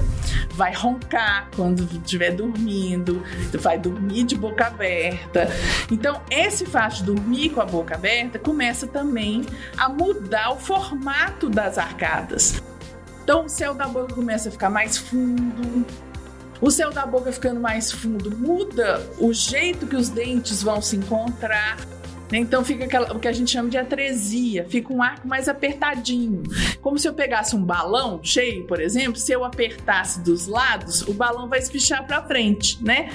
Vai 0.52 0.73
roncar 0.73 1.49
quando 1.56 1.84
estiver 1.84 2.32
dormindo, 2.32 3.23
vai 3.54 3.78
dormir 3.78 4.23
de 4.23 4.36
boca 4.36 4.67
aberta. 4.67 5.47
Então, 5.91 6.21
esse 6.30 6.65
fato 6.65 6.97
de 6.97 7.04
dormir 7.04 7.49
com 7.49 7.62
a 7.62 7.65
boca 7.65 7.95
aberta 7.95 8.38
começa 8.38 8.86
também 8.88 9.45
a 9.78 9.88
mudar 9.88 10.52
o 10.52 10.58
formato 10.58 11.49
das 11.49 11.78
arcadas. 11.78 12.62
Então, 13.23 13.45
o 13.45 13.49
céu 13.49 13.73
da 13.73 13.88
boca 13.88 14.13
começa 14.13 14.49
a 14.49 14.52
ficar 14.52 14.69
mais 14.69 14.97
fundo, 14.97 15.86
o 16.62 16.69
céu 16.69 16.91
da 16.91 17.06
boca 17.06 17.32
ficando 17.32 17.60
mais 17.60 17.91
fundo 17.91 18.36
muda 18.36 19.02
o 19.17 19.34
jeito 19.34 19.88
que 19.88 19.95
os 19.95 20.10
dentes 20.10 20.62
vão 20.62 20.82
se 20.82 20.95
encontrar. 20.98 21.78
Né? 22.32 22.38
Então 22.39 22.63
fica 22.63 22.86
aquela, 22.86 23.13
o 23.13 23.19
que 23.19 23.28
a 23.28 23.32
gente 23.32 23.52
chama 23.52 23.69
de 23.69 23.78
atresia, 23.78 24.65
fica 24.69 24.93
um 24.93 25.02
arco 25.02 25.28
mais 25.28 25.48
apertadinho. 25.48 26.43
Como 26.82 27.00
se 27.00 27.08
eu 27.08 27.13
pegasse 27.13 27.56
um 27.56 27.63
balão 27.63 28.19
cheio, 28.24 28.65
por 28.65 28.80
exemplo, 28.80 29.15
se 29.15 29.32
eu 29.32 29.43
apertasse 29.43 30.19
dos 30.22 30.48
lados, 30.48 31.02
o 31.04 31.13
balão 31.13 31.48
vai 31.48 31.60
espichar 31.60 32.06
para 32.06 32.22
frente, 32.24 32.84
né? 32.84 33.10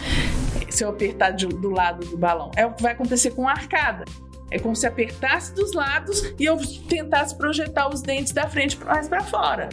Se 0.70 0.83
eu 0.83 0.88
apertar 0.88 1.30
de, 1.30 1.46
do 1.46 1.70
lado 1.70 2.04
do 2.07 2.16
balão, 2.16 2.50
é 2.57 2.66
o 2.66 2.72
que 2.72 2.83
vai 2.83 2.92
acontecer 2.92 3.30
com 3.30 3.48
a 3.48 3.52
arcada. 3.52 4.04
É 4.50 4.59
como 4.59 4.74
se 4.74 4.87
apertasse 4.87 5.54
dos 5.54 5.72
lados 5.72 6.33
e 6.38 6.44
eu 6.44 6.57
tentasse 6.88 7.37
projetar 7.37 7.88
os 7.88 8.02
dentes 8.02 8.33
da 8.33 8.48
frente 8.48 8.78
mais 8.85 9.09
para 9.09 9.22
fora. 9.22 9.68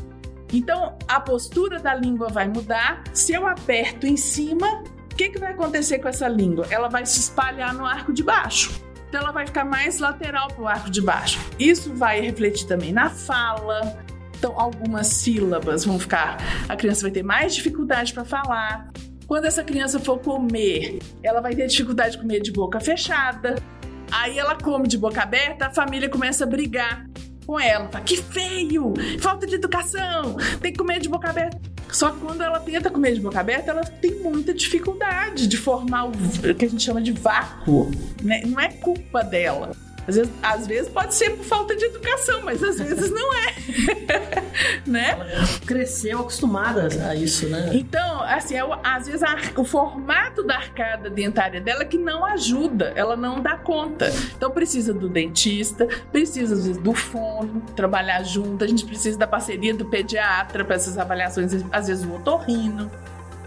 Então, 0.51 0.97
a 1.07 1.19
postura 1.19 1.79
da 1.79 1.93
língua 1.95 2.27
vai 2.27 2.47
mudar. 2.47 3.03
Se 3.13 3.33
eu 3.33 3.47
aperto 3.47 4.05
em 4.05 4.17
cima, 4.17 4.83
o 5.11 5.15
que, 5.15 5.29
que 5.29 5.39
vai 5.39 5.53
acontecer 5.53 5.99
com 5.99 6.09
essa 6.09 6.27
língua? 6.27 6.67
Ela 6.69 6.89
vai 6.89 7.05
se 7.05 7.19
espalhar 7.19 7.73
no 7.73 7.85
arco 7.85 8.11
de 8.11 8.23
baixo. 8.23 8.71
Então, 9.07 9.21
ela 9.21 9.31
vai 9.31 9.45
ficar 9.45 9.65
mais 9.65 9.99
lateral 9.99 10.49
para 10.49 10.61
o 10.61 10.67
arco 10.67 10.89
de 10.89 11.01
baixo. 11.01 11.39
Isso 11.57 11.93
vai 11.93 12.19
refletir 12.21 12.67
também 12.67 12.91
na 12.91 13.09
fala. 13.09 13.97
Então, 14.37 14.59
algumas 14.59 15.07
sílabas 15.07 15.85
vão 15.85 15.99
ficar. 15.99 16.37
A 16.67 16.75
criança 16.75 17.03
vai 17.03 17.11
ter 17.11 17.23
mais 17.23 17.55
dificuldade 17.55 18.13
para 18.13 18.25
falar. 18.25 18.89
Quando 19.27 19.45
essa 19.45 19.63
criança 19.63 19.99
for 19.99 20.19
comer, 20.19 20.99
ela 21.23 21.39
vai 21.39 21.55
ter 21.55 21.67
dificuldade 21.67 22.13
de 22.13 22.17
comer 22.17 22.41
de 22.41 22.51
boca 22.51 22.79
fechada. 22.81 23.55
Aí 24.11 24.37
ela 24.37 24.55
come 24.55 24.89
de 24.89 24.97
boca 24.97 25.21
aberta, 25.21 25.67
a 25.67 25.73
família 25.73 26.09
começa 26.09 26.43
a 26.43 26.47
brigar 26.47 27.05
com 27.51 27.59
ela. 27.59 27.89
Fala, 27.89 28.05
que 28.05 28.15
feio! 28.15 28.93
Falta 29.19 29.45
de 29.45 29.55
educação! 29.55 30.37
Tem 30.61 30.71
que 30.71 30.77
comer 30.77 31.01
de 31.01 31.09
boca 31.09 31.29
aberta. 31.29 31.59
Só 31.91 32.09
que 32.09 32.19
quando 32.21 32.41
ela 32.41 32.61
tenta 32.61 32.89
comer 32.89 33.13
de 33.13 33.19
boca 33.19 33.41
aberta, 33.41 33.71
ela 33.71 33.83
tem 33.83 34.15
muita 34.21 34.53
dificuldade 34.53 35.47
de 35.47 35.57
formar 35.57 36.05
o 36.05 36.11
que 36.55 36.65
a 36.65 36.69
gente 36.69 36.81
chama 36.81 37.01
de 37.01 37.11
vácuo. 37.11 37.91
Né? 38.23 38.43
Não 38.45 38.57
é 38.57 38.69
culpa 38.69 39.21
dela. 39.21 39.71
Às 40.07 40.15
vezes, 40.15 40.31
às 40.41 40.67
vezes 40.67 40.89
pode 40.89 41.13
ser 41.13 41.31
por 41.31 41.45
falta 41.45 41.75
de 41.75 41.85
educação, 41.85 42.41
mas 42.43 42.63
às 42.63 42.77
vezes 42.79 43.11
não 43.11 43.33
é. 43.33 43.53
né? 44.85 45.17
cresceu 45.65 46.19
acostumada 46.19 46.87
a 47.07 47.15
isso, 47.15 47.47
né? 47.47 47.69
Então, 47.73 48.21
assim, 48.23 48.55
é, 48.55 48.61
às 48.83 49.05
vezes 49.05 49.23
a, 49.23 49.35
o 49.55 49.63
formato 49.63 50.43
da 50.43 50.55
arcada 50.55 51.09
dentária 51.09 51.61
dela 51.61 51.85
que 51.85 51.97
não 51.97 52.25
ajuda, 52.25 52.91
ela 52.95 53.15
não 53.15 53.41
dá 53.41 53.57
conta. 53.57 54.11
Então 54.35 54.51
precisa 54.51 54.93
do 54.93 55.07
dentista, 55.07 55.87
precisa 56.11 56.55
às 56.55 56.65
vezes 56.65 56.81
do 56.81 56.93
fono, 56.93 57.61
trabalhar 57.75 58.23
junto, 58.23 58.63
a 58.63 58.67
gente 58.67 58.85
precisa 58.85 59.17
da 59.17 59.27
parceria 59.27 59.73
do 59.73 59.85
pediatra 59.85 60.65
para 60.65 60.75
essas 60.75 60.97
avaliações, 60.97 61.53
às 61.71 61.87
vezes 61.87 62.05
o 62.05 62.15
otorrino 62.15 62.89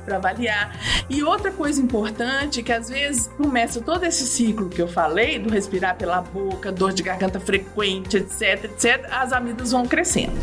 para 0.04 0.16
avaliar. 0.16 0.78
E 1.08 1.22
outra 1.22 1.50
coisa 1.50 1.80
importante 1.80 2.62
que 2.62 2.72
às 2.72 2.88
vezes 2.88 3.26
começa 3.36 3.80
todo 3.80 4.04
esse 4.04 4.26
ciclo 4.26 4.68
que 4.68 4.80
eu 4.80 4.88
falei, 4.88 5.38
do 5.38 5.50
respirar 5.50 5.96
pela 5.96 6.20
boca, 6.20 6.70
dor 6.70 6.92
de 6.92 7.02
garganta 7.02 7.40
frequente, 7.40 8.18
etc, 8.18 8.64
etc, 8.64 9.08
as 9.10 9.32
amígdalas 9.32 9.72
vão 9.72 9.86
crescendo, 9.86 10.36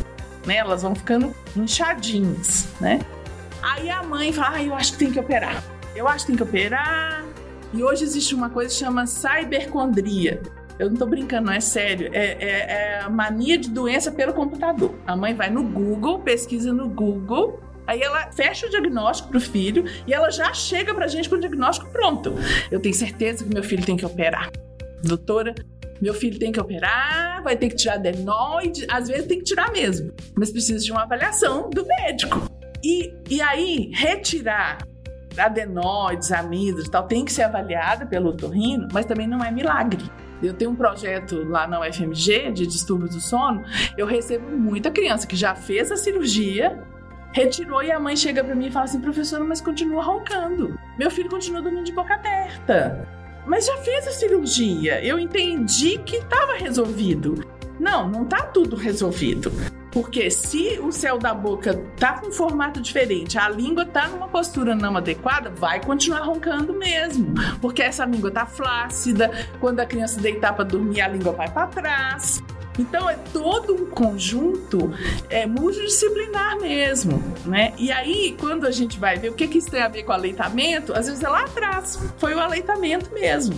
né? 0.46 0.58
Elas 0.58 0.82
vão 0.82 0.96
ficando 0.96 1.34
inchadinhas, 1.56 2.68
né? 2.80 3.00
Aí 3.62 3.90
a 3.90 4.04
mãe 4.04 4.34
fala: 4.34 4.58
ah, 4.58 4.64
eu 4.64 4.74
acho 4.74 4.94
que 4.94 5.00
tem 5.00 5.12
que 5.12 5.20
operar. 5.20 5.64
Eu 5.96 6.08
acho 6.08 6.26
que 6.26 6.32
tem 6.32 6.36
que 6.36 6.44
operar. 6.44 7.24
E 7.74 7.84
hoje 7.84 8.04
existe 8.04 8.36
uma 8.36 8.50
coisa 8.50 8.70
que 8.70 8.76
chama 8.76 9.06
cybercondria. 9.06 10.42
Eu 10.80 10.90
não 10.90 10.98
tô 10.98 11.06
brincando, 11.06 11.48
não 11.48 11.54
é 11.54 11.60
sério. 11.60 12.10
É, 12.12 12.38
é, 12.40 13.02
é 13.04 13.10
mania 13.10 13.58
de 13.58 13.70
doença 13.70 14.12
pelo 14.12 14.34
computador. 14.34 14.96
A 15.06 15.16
mãe 15.16 15.34
vai 15.34 15.50
no 15.50 15.64
Google, 15.64 16.20
pesquisa 16.20 16.74
no 16.74 16.90
Google 16.90 17.62
Aí 17.92 18.02
ela 18.02 18.32
fecha 18.32 18.68
o 18.68 18.70
diagnóstico 18.70 19.28
pro 19.32 19.42
filho 19.42 19.84
e 20.08 20.14
ela 20.14 20.32
já 20.32 20.54
chega 20.54 20.96
pra 20.96 21.08
gente 21.08 21.28
com 21.28 21.36
o 21.36 21.40
diagnóstico 21.40 21.92
pronto. 21.92 22.34
Eu 22.72 22.80
tenho 22.80 22.96
certeza 22.96 23.44
que 23.44 23.54
meu 23.54 23.62
filho 23.62 23.86
tem 23.86 23.98
que 23.98 24.06
operar. 24.06 24.50
Doutora, 25.04 25.54
meu 26.02 26.14
filho 26.14 26.40
tem 26.40 26.54
que 26.54 26.60
operar, 26.60 27.44
vai 27.44 27.58
ter 27.58 27.68
que 27.68 27.76
tirar 27.76 27.96
adenoide, 27.96 28.88
às 28.90 29.10
vezes 29.10 29.28
tem 29.28 29.40
que 29.40 29.44
tirar 29.44 29.74
mesmo, 29.74 30.14
mas 30.38 30.50
precisa 30.50 30.82
de 30.82 30.90
uma 30.90 31.04
avaliação 31.04 31.70
do 31.70 31.86
médico. 31.86 32.50
E, 32.82 33.14
e 33.30 33.42
aí, 33.42 33.92
retirar 33.94 34.78
adenoides, 35.38 36.32
amígdalas 36.32 36.88
tal, 36.88 37.04
tem 37.04 37.26
que 37.26 37.34
ser 37.34 37.44
avaliada 37.44 38.06
pelo 38.06 38.30
otorrino, 38.30 38.88
mas 38.94 39.06
também 39.06 39.28
não 39.28 39.44
é 39.44 39.52
milagre. 39.52 40.10
Eu 40.42 40.54
tenho 40.54 40.72
um 40.72 40.76
projeto 40.78 41.44
lá 41.44 41.68
na 41.68 41.82
UFMG 41.82 42.54
de 42.54 42.66
distúrbios 42.66 43.14
do 43.14 43.20
sono. 43.20 43.64
Eu 43.98 44.06
recebo 44.06 44.50
muita 44.50 44.90
criança 44.90 45.28
que 45.28 45.36
já 45.36 45.54
fez 45.54 45.92
a 45.92 45.98
cirurgia 45.98 46.90
retirou 47.34 47.82
e 47.84 47.92
a 47.92 48.00
mãe 48.00 48.16
chega 48.16 48.44
para 48.44 48.56
mim 48.56 48.68
e 48.68 48.72
fala 48.72 48.86
assim: 48.86 49.00
professora, 49.00 49.44
mas 49.44 49.62
continua 49.62 50.04
roncando. 50.04 50.78
Meu 50.98 51.10
filho 51.10 51.30
continua 51.30 51.62
dormindo 51.62 51.86
de 51.86 51.92
boca 51.92 52.14
aberta. 52.14 53.08
Mas 53.46 53.66
já 53.66 53.78
fez 53.78 54.08
a 54.08 54.12
cirurgia. 54.12 55.04
Eu 55.04 55.18
entendi 55.18 55.98
que 56.00 56.18
estava 56.18 56.54
resolvido. 56.54 57.44
Não, 57.80 58.08
não 58.08 58.26
tá 58.26 58.44
tudo 58.44 58.76
resolvido. 58.76 59.52
Porque 59.92 60.32
se 60.32 60.80
o 60.80 60.92
céu 60.92 61.18
da 61.18 61.34
boca 61.34 61.74
tá 61.98 62.20
com 62.20 62.28
um 62.28 62.32
formato 62.32 62.80
diferente, 62.80 63.38
a 63.38 63.50
língua 63.50 63.86
tá 63.86 64.08
numa 64.08 64.28
postura 64.28 64.74
não 64.74 64.96
adequada, 64.96 65.50
vai 65.50 65.84
continuar 65.84 66.22
roncando 66.22 66.74
mesmo. 66.74 67.34
Porque 67.60 67.82
essa 67.82 68.06
língua 68.06 68.32
tá 68.32 68.46
flácida, 68.46 69.30
quando 69.60 69.82
a 69.82 69.86
criança 69.86 70.22
deitar 70.22 70.54
para 70.54 70.64
dormir, 70.64 71.02
a 71.02 71.10
língua 71.10 71.34
vai 71.34 71.52
para 71.52 71.68
trás. 71.68 72.42
Então 72.80 73.10
é 73.10 73.16
todo 73.34 73.76
um 73.76 73.86
conjunto 73.88 74.94
é, 75.30 75.46
multidisciplinar 75.46 76.60
mesmo, 76.60 77.22
né? 77.46 77.74
E 77.78 77.92
aí, 77.92 78.36
quando 78.40 78.66
a 78.66 78.72
gente 78.72 78.98
vai 78.98 79.18
ver 79.18 79.30
o 79.30 79.34
que, 79.34 79.48
que 79.48 79.58
isso 79.58 79.70
tem 79.70 79.82
a 79.82 79.88
ver 79.88 80.04
com 80.04 80.12
o 80.12 80.16
aleitamento, 80.16 80.94
às 80.94 81.08
vezes 81.08 81.24
é 81.24 81.30
lá 81.30 81.44
atrás, 81.44 82.00
foi 82.18 82.34
o 82.34 82.40
aleitamento 82.40 83.14
mesmo 83.14 83.56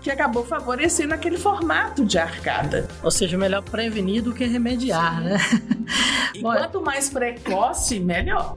que 0.00 0.10
acabou 0.10 0.44
favorecendo 0.44 1.12
aquele 1.14 1.36
formato 1.36 2.04
de 2.04 2.18
arcada. 2.18 2.88
Ou 3.02 3.10
seja, 3.10 3.36
melhor 3.36 3.62
prevenir 3.62 4.22
do 4.22 4.32
que 4.32 4.44
remediar, 4.44 5.18
Sim. 5.18 5.24
né? 5.24 5.38
E 6.32 6.42
Bom, 6.42 6.52
quanto 6.52 6.80
mais 6.80 7.10
precoce, 7.10 7.98
melhor. 7.98 8.56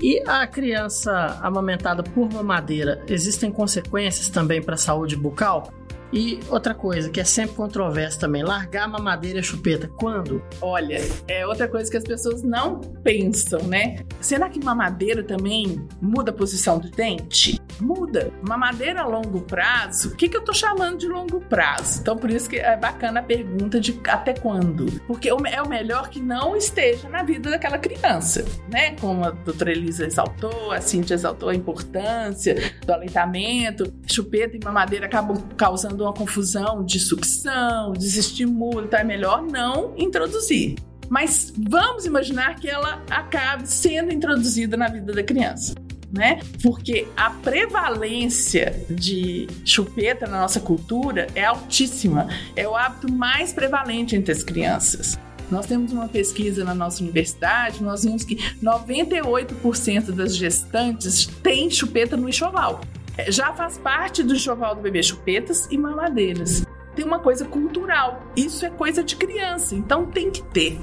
E 0.00 0.20
a 0.26 0.46
criança 0.46 1.38
amamentada 1.40 2.02
por 2.02 2.28
mamadeira, 2.30 3.00
existem 3.06 3.52
consequências 3.52 4.28
também 4.28 4.60
para 4.60 4.74
a 4.74 4.76
saúde 4.76 5.16
bucal? 5.16 5.72
E 6.14 6.38
outra 6.48 6.72
coisa 6.72 7.10
que 7.10 7.20
é 7.20 7.24
sempre 7.24 7.56
controversa 7.56 8.20
também, 8.20 8.44
largar 8.44 8.84
a 8.84 8.88
mamadeira 8.88 9.38
e 9.38 9.40
a 9.40 9.42
chupeta. 9.42 9.88
Quando? 9.98 10.40
Olha, 10.60 11.00
é 11.26 11.44
outra 11.44 11.66
coisa 11.66 11.90
que 11.90 11.96
as 11.96 12.04
pessoas 12.04 12.44
não 12.44 12.80
pensam, 13.02 13.60
né? 13.64 13.96
Será 14.20 14.48
que 14.48 14.64
mamadeira 14.64 15.24
também 15.24 15.84
muda 16.00 16.30
a 16.30 16.34
posição 16.34 16.78
do 16.78 16.88
dente? 16.88 17.60
Muda. 17.80 18.32
Mamadeira 18.42 19.02
a 19.02 19.06
longo 19.06 19.40
prazo, 19.42 20.10
o 20.10 20.16
que, 20.16 20.28
que 20.28 20.36
eu 20.36 20.42
tô 20.42 20.52
chamando 20.52 20.98
de 20.98 21.08
longo 21.08 21.40
prazo? 21.40 22.00
Então, 22.00 22.16
por 22.16 22.30
isso 22.30 22.48
que 22.48 22.56
é 22.56 22.76
bacana 22.76 23.20
a 23.20 23.22
pergunta 23.22 23.80
de 23.80 23.98
até 24.08 24.34
quando. 24.34 24.86
Porque 25.06 25.28
é 25.28 25.62
o 25.62 25.68
melhor 25.68 26.08
que 26.08 26.20
não 26.20 26.56
esteja 26.56 27.08
na 27.08 27.22
vida 27.22 27.50
daquela 27.50 27.78
criança, 27.78 28.44
né? 28.70 28.96
Como 29.00 29.24
a 29.24 29.30
doutora 29.30 29.72
Elisa 29.72 30.06
exaltou, 30.06 30.72
a 30.72 30.80
Cintia 30.80 31.14
exaltou 31.14 31.48
a 31.48 31.54
importância 31.54 32.72
do 32.86 32.92
aleitamento. 32.92 33.92
Chupeta 34.06 34.56
e 34.56 34.60
mamadeira 34.64 35.06
acabam 35.06 35.36
causando 35.56 36.04
uma 36.04 36.12
confusão 36.12 36.84
de 36.84 36.98
sucção, 36.98 37.92
desestímulo, 37.92 38.84
então 38.84 38.98
é 38.98 39.04
melhor 39.04 39.42
não 39.42 39.94
introduzir. 39.96 40.76
Mas 41.08 41.52
vamos 41.56 42.06
imaginar 42.06 42.56
que 42.56 42.68
ela 42.68 43.02
acabe 43.10 43.68
sendo 43.68 44.12
introduzida 44.12 44.76
na 44.76 44.88
vida 44.88 45.12
da 45.12 45.22
criança 45.22 45.74
né? 46.14 46.40
Porque 46.62 47.08
a 47.16 47.30
prevalência 47.30 48.84
de 48.88 49.48
chupeta 49.64 50.26
na 50.26 50.40
nossa 50.40 50.60
cultura 50.60 51.26
é 51.34 51.44
altíssima. 51.44 52.28
É 52.54 52.68
o 52.68 52.76
hábito 52.76 53.12
mais 53.12 53.52
prevalente 53.52 54.14
entre 54.14 54.30
as 54.30 54.44
crianças. 54.44 55.18
Nós 55.50 55.66
temos 55.66 55.92
uma 55.92 56.08
pesquisa 56.08 56.64
na 56.64 56.74
nossa 56.74 57.02
universidade, 57.02 57.82
nós 57.82 58.04
vimos 58.04 58.24
que 58.24 58.36
98% 58.62 60.12
das 60.12 60.36
gestantes 60.36 61.26
têm 61.42 61.68
chupeta 61.70 62.16
no 62.16 62.28
enxoval. 62.28 62.80
Já 63.28 63.52
faz 63.52 63.76
parte 63.76 64.22
do 64.22 64.34
enxoval 64.34 64.74
do 64.74 64.82
bebê 64.82 65.02
chupetas 65.02 65.68
e 65.70 65.76
mamadeiras. 65.76 66.64
Tem 66.96 67.04
uma 67.04 67.18
coisa 67.18 67.44
cultural. 67.44 68.22
Isso 68.36 68.64
é 68.64 68.70
coisa 68.70 69.02
de 69.02 69.16
criança, 69.16 69.74
então 69.74 70.06
tem 70.06 70.30
que 70.30 70.42
ter. 70.44 70.80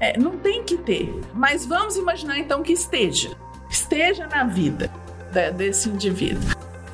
É, 0.00 0.18
não 0.18 0.38
tem 0.38 0.64
que 0.64 0.78
ter, 0.78 1.14
mas 1.34 1.66
vamos 1.66 1.96
imaginar 1.96 2.38
então 2.38 2.62
que 2.62 2.72
esteja 2.72 3.36
esteja 3.70 4.26
na 4.26 4.44
vida 4.44 4.90
desse 5.56 5.88
indivíduo, 5.88 6.50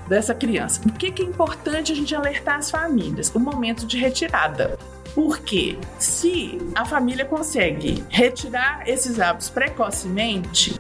dessa 0.09 0.35
criança. 0.35 0.81
O 0.87 0.93
que, 0.93 1.23
é 1.23 1.25
importante 1.25 1.93
a 1.93 1.95
gente 1.95 2.15
alertar 2.15 2.59
as 2.59 2.71
famílias? 2.71 3.35
O 3.35 3.41
momento 3.41 3.87
de 3.87 3.99
retirada. 3.99 4.79
Porque 5.15 5.79
se 5.99 6.59
a 6.75 6.85
família 6.85 7.25
consegue 7.25 8.05
retirar 8.11 8.87
esses 8.87 9.19
hábitos 9.19 9.49
precocemente, 9.49 10.79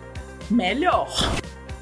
melhor. 0.50 1.08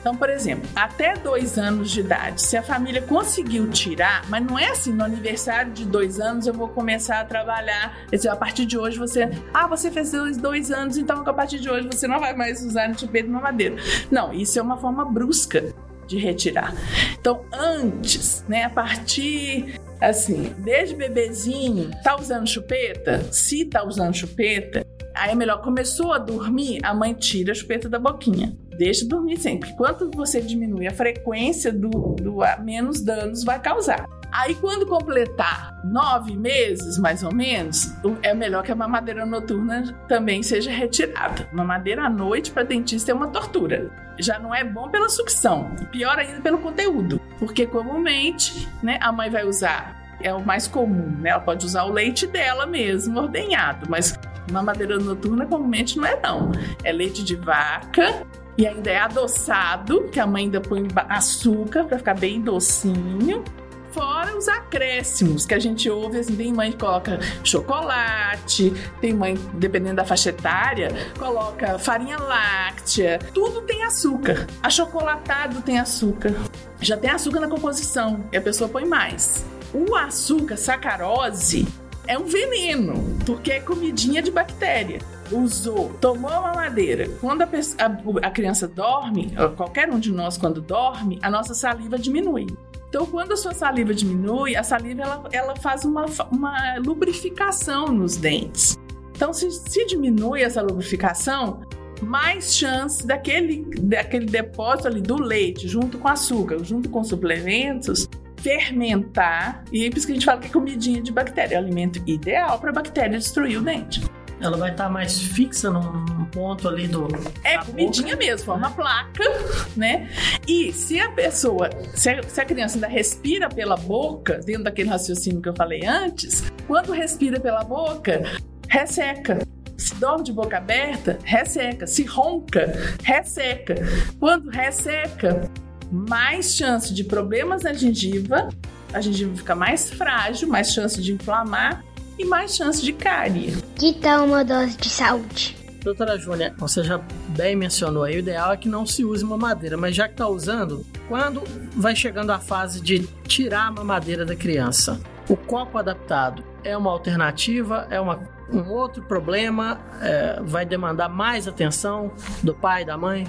Então, 0.04 0.14
por 0.14 0.28
exemplo, 0.28 0.68
até 0.76 1.14
dois 1.14 1.56
anos 1.56 1.90
de 1.90 2.00
idade, 2.00 2.42
se 2.42 2.58
a 2.58 2.62
família 2.62 3.00
conseguiu 3.00 3.70
tirar, 3.70 4.28
mas 4.28 4.44
não 4.44 4.58
é 4.58 4.68
assim, 4.68 4.92
no 4.92 5.02
aniversário 5.02 5.72
de 5.72 5.86
dois 5.86 6.20
anos 6.20 6.46
eu 6.46 6.52
vou 6.52 6.68
começar 6.68 7.20
a 7.20 7.24
trabalhar. 7.24 8.04
Dizer, 8.10 8.28
a 8.28 8.36
partir 8.36 8.66
de 8.66 8.76
hoje 8.76 8.98
você. 8.98 9.30
Ah, 9.54 9.66
você 9.66 9.90
fez 9.90 10.12
dois, 10.36 10.70
anos, 10.70 10.98
então 10.98 11.22
a 11.26 11.32
partir 11.32 11.58
de 11.58 11.70
hoje 11.70 11.86
você 11.86 12.06
não 12.06 12.20
vai 12.20 12.36
mais 12.36 12.62
usar 12.62 12.86
no 12.86 12.98
chupeta 12.98 13.30
mamadeiro. 13.30 13.76
Não, 14.10 14.30
isso 14.30 14.58
é 14.58 14.62
uma 14.62 14.76
forma 14.76 15.06
brusca 15.06 15.72
de 16.06 16.18
retirar. 16.18 16.74
Então, 17.18 17.42
antes, 17.50 18.44
né, 18.46 18.64
a 18.64 18.70
partir 18.70 19.80
assim, 20.02 20.54
desde 20.58 20.94
bebezinho, 20.94 21.90
tá 22.02 22.14
usando 22.14 22.46
chupeta? 22.46 23.22
Se 23.32 23.64
tá 23.64 23.82
usando 23.82 24.14
chupeta, 24.14 24.84
aí 25.14 25.30
é 25.30 25.34
melhor 25.34 25.62
começou 25.62 26.12
a 26.12 26.18
dormir, 26.18 26.80
a 26.82 26.92
mãe 26.92 27.14
tira 27.14 27.52
a 27.52 27.54
chupeta 27.54 27.88
da 27.88 27.98
boquinha. 27.98 28.54
Deixa 28.76 29.06
dormir 29.06 29.38
sempre. 29.38 29.72
Quanto 29.74 30.10
você 30.10 30.40
diminui 30.40 30.86
a 30.86 30.92
frequência 30.92 31.72
do, 31.72 31.90
do 31.90 32.38
menos 32.62 33.00
danos 33.02 33.44
vai 33.44 33.60
causar. 33.60 34.04
Aí, 34.32 34.56
quando 34.56 34.84
completar 34.84 35.80
nove 35.84 36.36
meses, 36.36 36.98
mais 36.98 37.22
ou 37.22 37.32
menos, 37.32 37.94
é 38.20 38.34
melhor 38.34 38.64
que 38.64 38.72
a 38.72 38.74
mamadeira 38.74 39.24
noturna 39.24 39.94
também 40.08 40.42
seja 40.42 40.72
retirada. 40.72 41.48
Mamadeira 41.52 42.02
à 42.02 42.10
noite 42.10 42.50
para 42.50 42.64
dentista 42.64 43.12
é 43.12 43.14
uma 43.14 43.28
tortura. 43.28 43.92
Já 44.18 44.40
não 44.40 44.52
é 44.52 44.64
bom 44.64 44.88
pela 44.88 45.08
sucção, 45.08 45.70
pior 45.92 46.18
ainda 46.18 46.40
pelo 46.40 46.58
conteúdo, 46.58 47.20
porque 47.38 47.64
comumente, 47.64 48.68
né, 48.82 48.98
a 49.00 49.12
mãe 49.12 49.30
vai 49.30 49.44
usar 49.44 50.02
é 50.20 50.32
o 50.32 50.44
mais 50.44 50.66
comum, 50.66 51.10
né? 51.20 51.30
Ela 51.30 51.40
pode 51.40 51.66
usar 51.66 51.84
o 51.84 51.92
leite 51.92 52.26
dela 52.26 52.66
mesmo, 52.66 53.18
ordenhado, 53.20 53.86
mas 53.88 54.18
mamadeira 54.50 54.98
noturna 54.98 55.44
comumente 55.46 55.98
não 55.98 56.06
é 56.06 56.18
não. 56.20 56.50
É 56.82 56.92
leite 56.92 57.22
de 57.22 57.36
vaca 57.36 58.24
e 58.56 58.66
ainda 58.66 58.90
é 58.90 58.98
adoçado, 58.98 60.08
que 60.12 60.20
a 60.20 60.26
mãe 60.26 60.44
ainda 60.44 60.60
põe 60.60 60.86
açúcar 61.08 61.84
para 61.84 61.98
ficar 61.98 62.14
bem 62.14 62.40
docinho. 62.40 63.42
Fora 63.90 64.36
os 64.36 64.48
acréscimos 64.48 65.46
que 65.46 65.54
a 65.54 65.58
gente 65.58 65.88
ouve, 65.88 66.18
assim, 66.18 66.34
tem 66.34 66.52
mãe 66.52 66.72
que 66.72 66.78
coloca 66.78 67.20
chocolate, 67.44 68.72
tem 69.00 69.12
mãe, 69.12 69.38
dependendo 69.54 69.96
da 69.96 70.04
faixa 70.04 70.30
etária, 70.30 70.88
coloca 71.16 71.78
farinha 71.78 72.18
láctea, 72.18 73.20
tudo 73.32 73.62
tem 73.62 73.84
açúcar. 73.84 74.48
Achocolatado 74.60 75.62
tem 75.62 75.78
açúcar. 75.78 76.34
Já 76.80 76.96
tem 76.96 77.08
açúcar 77.08 77.38
na 77.38 77.48
composição 77.48 78.24
e 78.32 78.36
a 78.36 78.42
pessoa 78.42 78.68
põe 78.68 78.84
mais. 78.84 79.46
O 79.72 79.94
açúcar, 79.94 80.56
sacarose, 80.56 81.64
é 82.04 82.18
um 82.18 82.24
veneno, 82.24 83.16
porque 83.24 83.52
é 83.52 83.60
comidinha 83.60 84.20
de 84.20 84.32
bactéria 84.32 84.98
usou, 85.32 85.90
tomou 86.00 86.30
a 86.30 86.40
mamadeira, 86.40 87.08
quando 87.20 87.42
a, 87.42 87.46
a, 87.46 88.26
a, 88.26 88.30
criança 88.30 88.68
dorme, 88.68 89.32
qualquer 89.56 89.90
um 89.90 89.98
de 89.98 90.12
nós 90.12 90.36
quando 90.36 90.60
dorme, 90.60 91.18
a 91.22 91.30
nossa 91.30 91.54
saliva 91.54 91.98
diminui. 91.98 92.46
Então, 92.88 93.06
quando 93.06 93.32
a 93.32 93.36
sua 93.36 93.52
saliva 93.52 93.92
diminui, 93.92 94.54
a 94.54 94.62
saliva 94.62 95.02
ela, 95.02 95.24
ela 95.32 95.56
faz 95.56 95.84
uma, 95.84 96.06
uma 96.30 96.78
lubrificação 96.78 97.88
nos 97.88 98.16
dentes. 98.16 98.78
Então, 99.16 99.32
se, 99.32 99.50
se 99.50 99.86
diminui 99.86 100.42
essa 100.42 100.62
lubrificação, 100.62 101.62
mais 102.00 102.54
chance 102.54 103.04
daquele, 103.04 103.64
daquele 103.80 104.26
depósito 104.26 104.88
ali 104.88 105.00
do 105.00 105.20
leite, 105.20 105.66
junto 105.66 105.98
com 105.98 106.06
açúcar, 106.06 106.62
junto 106.62 106.88
com 106.88 107.02
suplementos, 107.02 108.08
fermentar. 108.36 109.64
E 109.72 109.86
é 109.86 109.90
por 109.90 109.98
isso 109.98 110.06
que 110.06 110.12
a 110.12 110.14
gente 110.14 110.26
fala 110.26 110.40
que 110.40 110.46
é 110.46 110.50
comidinha 110.50 111.02
de 111.02 111.10
bactéria, 111.10 111.56
é 111.56 111.58
o 111.58 111.64
alimento 111.64 112.00
ideal 112.06 112.58
para 112.58 112.70
a 112.70 112.72
bactéria 112.72 113.18
destruir 113.18 113.58
o 113.58 113.62
dente 113.62 114.02
ela 114.44 114.56
vai 114.58 114.70
estar 114.70 114.84
tá 114.84 114.90
mais 114.90 115.18
fixa 115.18 115.70
num 115.70 116.26
ponto 116.26 116.68
ali 116.68 116.86
do. 116.86 117.08
É, 117.42 117.56
comidinha 117.58 118.14
boca. 118.14 118.18
mesmo, 118.18 118.44
forma 118.44 118.70
placa, 118.70 119.24
né? 119.74 120.10
E 120.46 120.72
se 120.72 121.00
a 121.00 121.10
pessoa, 121.10 121.70
se 121.94 122.10
a, 122.10 122.22
se 122.22 122.40
a 122.40 122.44
criança 122.44 122.76
ainda 122.76 122.86
respira 122.86 123.48
pela 123.48 123.76
boca, 123.76 124.38
dentro 124.44 124.64
daquele 124.64 124.90
raciocínio 124.90 125.40
que 125.40 125.48
eu 125.48 125.56
falei 125.56 125.86
antes, 125.86 126.44
quando 126.66 126.92
respira 126.92 127.40
pela 127.40 127.64
boca, 127.64 128.22
resseca. 128.68 129.38
Se 129.76 129.94
dorme 129.96 130.24
de 130.24 130.32
boca 130.32 130.58
aberta, 130.58 131.18
resseca. 131.24 131.86
Se 131.86 132.04
ronca, 132.04 132.72
resseca. 133.02 133.74
Quando 134.20 134.50
resseca, 134.50 135.50
mais 135.90 136.54
chance 136.54 136.92
de 136.92 137.04
problemas 137.04 137.62
na 137.62 137.72
gengiva, 137.72 138.48
a 138.92 139.00
gengiva 139.00 139.34
fica 139.36 139.54
mais 139.54 139.90
frágil, 139.90 140.48
mais 140.48 140.72
chance 140.72 141.00
de 141.00 141.12
inflamar 141.12 141.84
e 142.18 142.24
mais 142.24 142.54
chance 142.56 142.82
de 142.82 142.92
cárie. 142.92 143.56
Que 143.76 143.92
tal 143.94 144.26
uma 144.26 144.44
dose 144.44 144.76
de 144.76 144.88
saúde? 144.88 145.56
Doutora 145.84 146.16
Júlia, 146.18 146.54
você 146.56 146.82
já 146.82 146.98
bem 147.28 147.54
mencionou 147.54 148.04
aí, 148.04 148.16
o 148.16 148.18
ideal 148.20 148.52
é 148.52 148.56
que 148.56 148.70
não 148.70 148.86
se 148.86 149.04
use 149.04 149.22
mamadeira, 149.22 149.76
mas 149.76 149.94
já 149.94 150.06
que 150.06 150.14
está 150.14 150.26
usando, 150.26 150.84
quando 151.08 151.42
vai 151.76 151.94
chegando 151.94 152.30
a 152.30 152.38
fase 152.38 152.80
de 152.80 153.00
tirar 153.28 153.66
a 153.66 153.70
mamadeira 153.70 154.24
da 154.24 154.34
criança, 154.34 154.98
o 155.28 155.36
copo 155.36 155.76
adaptado 155.76 156.42
é 156.64 156.74
uma 156.74 156.90
alternativa, 156.90 157.86
é 157.90 158.00
uma, 158.00 158.18
um 158.50 158.66
outro 158.70 159.02
problema, 159.02 159.78
é, 160.00 160.40
vai 160.42 160.64
demandar 160.64 161.10
mais 161.10 161.46
atenção 161.46 162.10
do 162.42 162.54
pai, 162.54 162.82
da 162.82 162.96
mãe? 162.96 163.26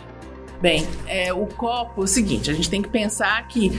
Bem, 0.61 0.87
é, 1.07 1.33
o 1.33 1.45
copo, 1.45 2.01
é 2.01 2.03
o 2.05 2.07
seguinte, 2.07 2.49
a 2.49 2.53
gente 2.53 2.69
tem 2.69 2.81
que 2.81 2.89
pensar 2.89 3.47
que 3.47 3.71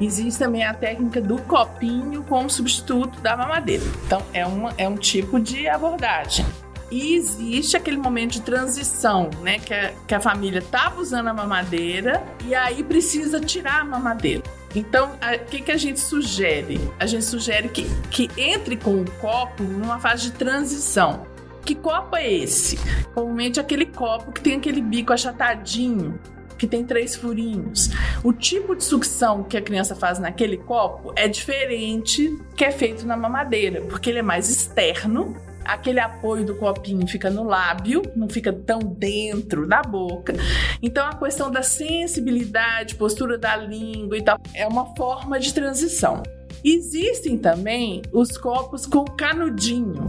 existe 0.00 0.38
também 0.38 0.64
a 0.64 0.74
técnica 0.74 1.20
do 1.20 1.38
copinho 1.42 2.22
como 2.24 2.48
substituto 2.48 3.20
da 3.20 3.36
mamadeira. 3.36 3.84
Então, 4.06 4.22
é, 4.32 4.46
uma, 4.46 4.72
é 4.76 4.88
um 4.88 4.96
tipo 4.96 5.38
de 5.38 5.68
abordagem. 5.68 6.44
E 6.90 7.14
existe 7.14 7.74
aquele 7.74 7.96
momento 7.96 8.32
de 8.32 8.42
transição, 8.42 9.30
né? 9.40 9.58
Que 9.58 9.72
a, 9.72 9.92
que 10.06 10.14
a 10.14 10.20
família 10.20 10.58
estava 10.58 11.00
usando 11.00 11.28
a 11.28 11.32
mamadeira 11.32 12.22
e 12.44 12.54
aí 12.54 12.84
precisa 12.84 13.40
tirar 13.40 13.80
a 13.80 13.84
mamadeira. 13.84 14.42
Então, 14.74 15.12
o 15.12 15.44
que, 15.46 15.62
que 15.62 15.72
a 15.72 15.76
gente 15.76 16.00
sugere? 16.00 16.80
A 16.98 17.06
gente 17.06 17.24
sugere 17.24 17.68
que, 17.68 17.84
que 18.10 18.30
entre 18.38 18.76
com 18.76 19.00
o 19.00 19.10
copo 19.12 19.62
numa 19.62 19.98
fase 19.98 20.24
de 20.24 20.32
transição. 20.32 21.26
Que 21.64 21.74
copo 21.74 22.16
é 22.16 22.32
esse? 22.32 22.76
Comumente 23.14 23.60
aquele 23.60 23.86
copo 23.86 24.32
que 24.32 24.40
tem 24.40 24.56
aquele 24.56 24.80
bico 24.80 25.12
achatadinho, 25.12 26.18
que 26.58 26.66
tem 26.66 26.84
três 26.84 27.14
furinhos. 27.14 27.90
O 28.22 28.32
tipo 28.32 28.74
de 28.74 28.84
sucção 28.84 29.42
que 29.44 29.56
a 29.56 29.62
criança 29.62 29.94
faz 29.94 30.18
naquele 30.18 30.56
copo 30.56 31.12
é 31.16 31.28
diferente 31.28 32.36
que 32.56 32.64
é 32.64 32.70
feito 32.70 33.06
na 33.06 33.16
mamadeira, 33.16 33.80
porque 33.82 34.10
ele 34.10 34.18
é 34.18 34.22
mais 34.22 34.48
externo. 34.48 35.36
Aquele 35.64 36.00
apoio 36.00 36.44
do 36.44 36.56
copinho 36.56 37.06
fica 37.06 37.30
no 37.30 37.44
lábio, 37.44 38.02
não 38.16 38.28
fica 38.28 38.52
tão 38.52 38.80
dentro 38.80 39.66
da 39.66 39.80
boca. 39.82 40.34
Então 40.82 41.06
a 41.06 41.14
questão 41.14 41.50
da 41.50 41.62
sensibilidade, 41.62 42.96
postura 42.96 43.38
da 43.38 43.56
língua 43.56 44.18
e 44.18 44.22
tal, 44.22 44.38
é 44.54 44.66
uma 44.66 44.94
forma 44.96 45.38
de 45.38 45.54
transição. 45.54 46.22
Existem 46.64 47.38
também 47.38 48.02
os 48.12 48.36
copos 48.36 48.86
com 48.86 49.04
canudinho. 49.04 50.06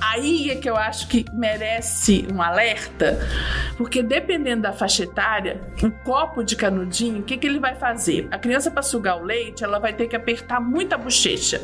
Aí 0.00 0.50
é 0.50 0.56
que 0.56 0.68
eu 0.68 0.76
acho 0.76 1.08
que 1.08 1.24
merece 1.32 2.26
um 2.32 2.40
alerta, 2.40 3.18
porque 3.76 4.02
dependendo 4.02 4.62
da 4.62 4.72
faixa 4.72 5.04
etária, 5.04 5.60
um 5.82 5.90
copo 5.90 6.42
de 6.42 6.56
canudinho, 6.56 7.20
o 7.20 7.22
que, 7.22 7.36
que 7.36 7.46
ele 7.46 7.60
vai 7.60 7.74
fazer? 7.74 8.26
A 8.30 8.38
criança, 8.38 8.70
para 8.70 8.82
sugar 8.82 9.20
o 9.20 9.24
leite, 9.24 9.62
ela 9.62 9.78
vai 9.78 9.92
ter 9.92 10.08
que 10.08 10.16
apertar 10.16 10.60
muito 10.60 10.94
a 10.94 10.98
bochecha. 10.98 11.60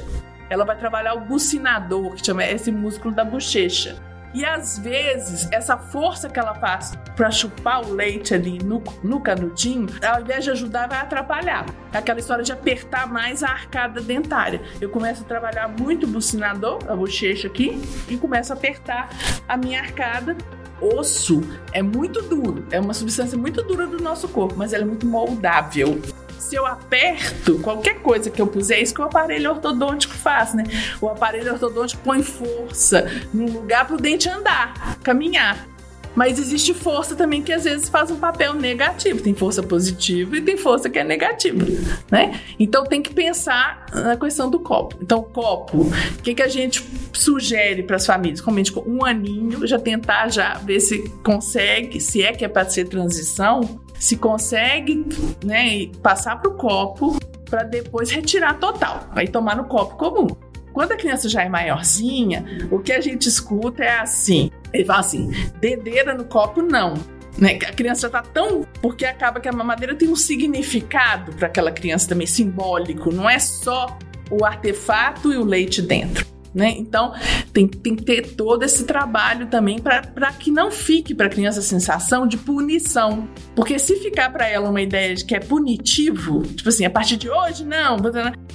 Ela 0.50 0.64
vai 0.64 0.76
trabalhar 0.78 1.14
o 1.14 1.20
bucinador, 1.20 2.14
que 2.14 2.24
chama 2.24 2.44
esse 2.44 2.70
músculo 2.70 3.14
da 3.14 3.24
bochecha. 3.24 3.96
E 4.36 4.44
às 4.44 4.78
vezes, 4.78 5.48
essa 5.50 5.78
força 5.78 6.28
que 6.28 6.38
ela 6.38 6.54
faz 6.56 6.92
para 7.16 7.30
chupar 7.30 7.88
o 7.88 7.94
leite 7.94 8.34
ali 8.34 8.58
no, 8.62 8.82
no 9.02 9.18
canudinho, 9.18 9.86
ao 10.06 10.20
invés 10.20 10.44
de 10.44 10.50
ajudar, 10.50 10.86
vai 10.86 10.98
atrapalhar. 10.98 11.64
Aquela 11.90 12.20
história 12.20 12.44
de 12.44 12.52
apertar 12.52 13.10
mais 13.10 13.42
a 13.42 13.48
arcada 13.48 13.98
dentária. 13.98 14.60
Eu 14.78 14.90
começo 14.90 15.22
a 15.22 15.24
trabalhar 15.24 15.68
muito 15.68 16.04
o 16.04 16.06
bucinador, 16.06 16.80
a 16.86 16.94
bochecha 16.94 17.48
aqui, 17.48 17.80
e 18.10 18.18
começo 18.18 18.52
a 18.52 18.56
apertar 18.56 19.08
a 19.48 19.56
minha 19.56 19.80
arcada 19.80 20.36
osso 20.82 21.40
é 21.72 21.80
muito 21.80 22.20
duro, 22.20 22.66
é 22.70 22.78
uma 22.78 22.92
substância 22.92 23.38
muito 23.38 23.62
dura 23.62 23.86
do 23.86 23.98
nosso 23.98 24.28
corpo, 24.28 24.54
mas 24.58 24.74
ela 24.74 24.82
é 24.82 24.86
muito 24.86 25.06
moldável 25.06 25.98
se 26.46 26.54
eu 26.54 26.64
aperto 26.64 27.58
qualquer 27.58 28.00
coisa 28.00 28.30
que 28.30 28.40
eu 28.40 28.46
puser, 28.46 28.78
é 28.78 28.82
isso 28.82 28.94
que 28.94 29.00
o 29.00 29.04
aparelho 29.04 29.50
ortodôntico 29.50 30.14
faz, 30.14 30.54
né? 30.54 30.64
O 31.00 31.08
aparelho 31.08 31.52
ortodôntico 31.52 32.02
põe 32.04 32.22
força 32.22 33.10
no 33.34 33.50
lugar 33.50 33.86
para 33.86 33.96
o 33.96 34.00
dente 34.00 34.28
andar, 34.28 34.98
caminhar. 35.02 35.66
Mas 36.14 36.38
existe 36.38 36.72
força 36.72 37.14
também 37.14 37.42
que 37.42 37.52
às 37.52 37.64
vezes 37.64 37.90
faz 37.90 38.10
um 38.10 38.16
papel 38.16 38.54
negativo. 38.54 39.20
Tem 39.20 39.34
força 39.34 39.62
positiva 39.62 40.38
e 40.38 40.40
tem 40.40 40.56
força 40.56 40.88
que 40.88 40.98
é 40.98 41.04
negativa, 41.04 41.62
né? 42.10 42.40
Então 42.58 42.84
tem 42.84 43.02
que 43.02 43.12
pensar 43.12 43.84
na 43.92 44.16
questão 44.16 44.48
do 44.48 44.58
copo. 44.58 44.96
Então, 45.02 45.22
copo, 45.22 45.82
o 45.82 46.22
que, 46.22 46.34
que 46.34 46.42
a 46.42 46.48
gente 46.48 46.82
sugere 47.12 47.82
para 47.82 47.96
as 47.96 48.06
famílias? 48.06 48.40
Comente 48.40 48.72
com 48.72 48.80
um 48.80 49.04
aninho, 49.04 49.66
já 49.66 49.78
tentar 49.78 50.28
já 50.28 50.54
ver 50.54 50.80
se 50.80 51.06
consegue, 51.22 52.00
se 52.00 52.22
é 52.22 52.32
que 52.32 52.46
é 52.46 52.48
para 52.48 52.66
ser 52.66 52.86
transição, 52.86 53.78
se 53.98 54.16
consegue 54.16 55.06
né, 55.44 55.86
passar 56.02 56.40
para 56.40 56.50
o 56.50 56.54
copo 56.54 57.18
para 57.48 57.62
depois 57.62 58.10
retirar 58.10 58.54
total, 58.54 59.08
vai 59.14 59.26
tomar 59.26 59.56
no 59.56 59.64
copo 59.64 59.96
comum. 59.96 60.26
Quando 60.72 60.92
a 60.92 60.96
criança 60.96 61.28
já 61.28 61.42
é 61.42 61.48
maiorzinha, 61.48 62.68
o 62.70 62.78
que 62.78 62.92
a 62.92 63.00
gente 63.00 63.28
escuta 63.28 63.82
é 63.82 63.98
assim: 63.98 64.50
ele 64.72 64.84
fala 64.84 65.00
assim, 65.00 65.30
dedeira 65.58 66.14
no 66.14 66.24
copo 66.24 66.60
não. 66.60 66.94
Né? 67.38 67.58
A 67.66 67.72
criança 67.72 68.02
já 68.02 68.10
tá 68.10 68.22
tão. 68.22 68.66
Porque 68.82 69.06
acaba 69.06 69.40
que 69.40 69.48
a 69.48 69.52
mamadeira 69.52 69.94
tem 69.94 70.08
um 70.08 70.16
significado 70.16 71.32
para 71.32 71.46
aquela 71.46 71.70
criança 71.70 72.08
também, 72.08 72.26
simbólico, 72.26 73.12
não 73.12 73.28
é 73.28 73.38
só 73.38 73.96
o 74.30 74.44
artefato 74.44 75.32
e 75.32 75.36
o 75.36 75.44
leite 75.44 75.80
dentro 75.80 76.35
né? 76.56 76.74
Então 76.78 77.12
tem, 77.52 77.68
tem 77.68 77.94
que 77.94 78.02
ter 78.02 78.34
todo 78.34 78.62
esse 78.62 78.84
trabalho 78.84 79.46
também 79.48 79.78
para 79.78 80.32
que 80.32 80.50
não 80.50 80.70
fique 80.70 81.14
para 81.14 81.26
a 81.26 81.28
criança 81.28 81.60
a 81.60 81.62
sensação 81.62 82.26
de 82.26 82.38
punição. 82.38 83.28
Porque 83.54 83.78
se 83.78 83.96
ficar 83.96 84.32
para 84.32 84.48
ela 84.48 84.70
uma 84.70 84.80
ideia 84.80 85.14
de 85.14 85.22
que 85.22 85.34
é 85.34 85.38
punitivo, 85.38 86.42
tipo 86.42 86.70
assim, 86.70 86.86
a 86.86 86.90
partir 86.90 87.18
de 87.18 87.28
hoje, 87.28 87.62
não, 87.62 87.98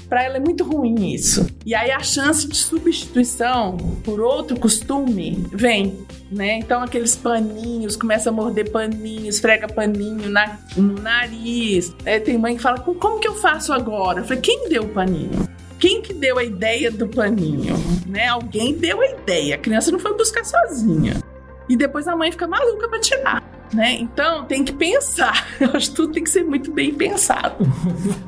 para 0.10 0.24
ela 0.24 0.38
é 0.38 0.40
muito 0.40 0.64
ruim 0.64 1.14
isso. 1.14 1.48
E 1.64 1.76
aí 1.76 1.92
a 1.92 2.00
chance 2.00 2.48
de 2.48 2.58
substituição 2.58 3.78
por 4.04 4.20
outro 4.20 4.60
costume 4.60 5.46
vem. 5.52 6.04
Né? 6.32 6.58
Então 6.58 6.82
aqueles 6.82 7.16
paninhos, 7.16 7.96
começa 7.96 8.30
a 8.30 8.32
morder 8.32 8.72
paninhos, 8.72 9.36
esfrega 9.36 9.68
paninho 9.68 10.30
na, 10.30 10.58
no 10.76 10.96
nariz. 10.96 11.94
É, 12.04 12.20
tem 12.20 12.38
mãe 12.38 12.56
que 12.56 12.62
fala, 12.62 12.80
como 12.80 13.20
que 13.20 13.28
eu 13.28 13.36
faço 13.36 13.72
agora? 13.74 14.22
Eu 14.22 14.24
falei, 14.24 14.42
quem 14.42 14.70
deu 14.70 14.84
o 14.84 14.90
paninho? 14.90 15.51
Quem 15.82 16.00
que 16.00 16.14
deu 16.14 16.38
a 16.38 16.44
ideia 16.44 16.92
do 16.92 17.08
paninho? 17.08 17.74
Né? 18.08 18.28
Alguém 18.28 18.78
deu 18.78 19.02
a 19.02 19.06
ideia. 19.08 19.56
A 19.56 19.58
criança 19.58 19.92
não 19.92 19.98
foi 19.98 20.16
buscar 20.16 20.46
sozinha. 20.46 21.20
E 21.68 21.76
depois 21.76 22.08
a 22.08 22.16
mãe 22.16 22.32
fica 22.32 22.48
maluca 22.48 22.88
para 22.88 23.00
tirar 23.00 23.61
né? 23.74 23.94
Então 23.94 24.46
tem 24.46 24.64
que 24.64 24.74
pensar. 24.74 25.48
Eu 25.60 25.72
acho 25.74 25.90
que 25.90 25.96
tudo 25.96 26.14
tem 26.14 26.24
que 26.24 26.30
ser 26.30 26.44
muito 26.44 26.72
bem 26.72 26.94
pensado, 26.94 27.56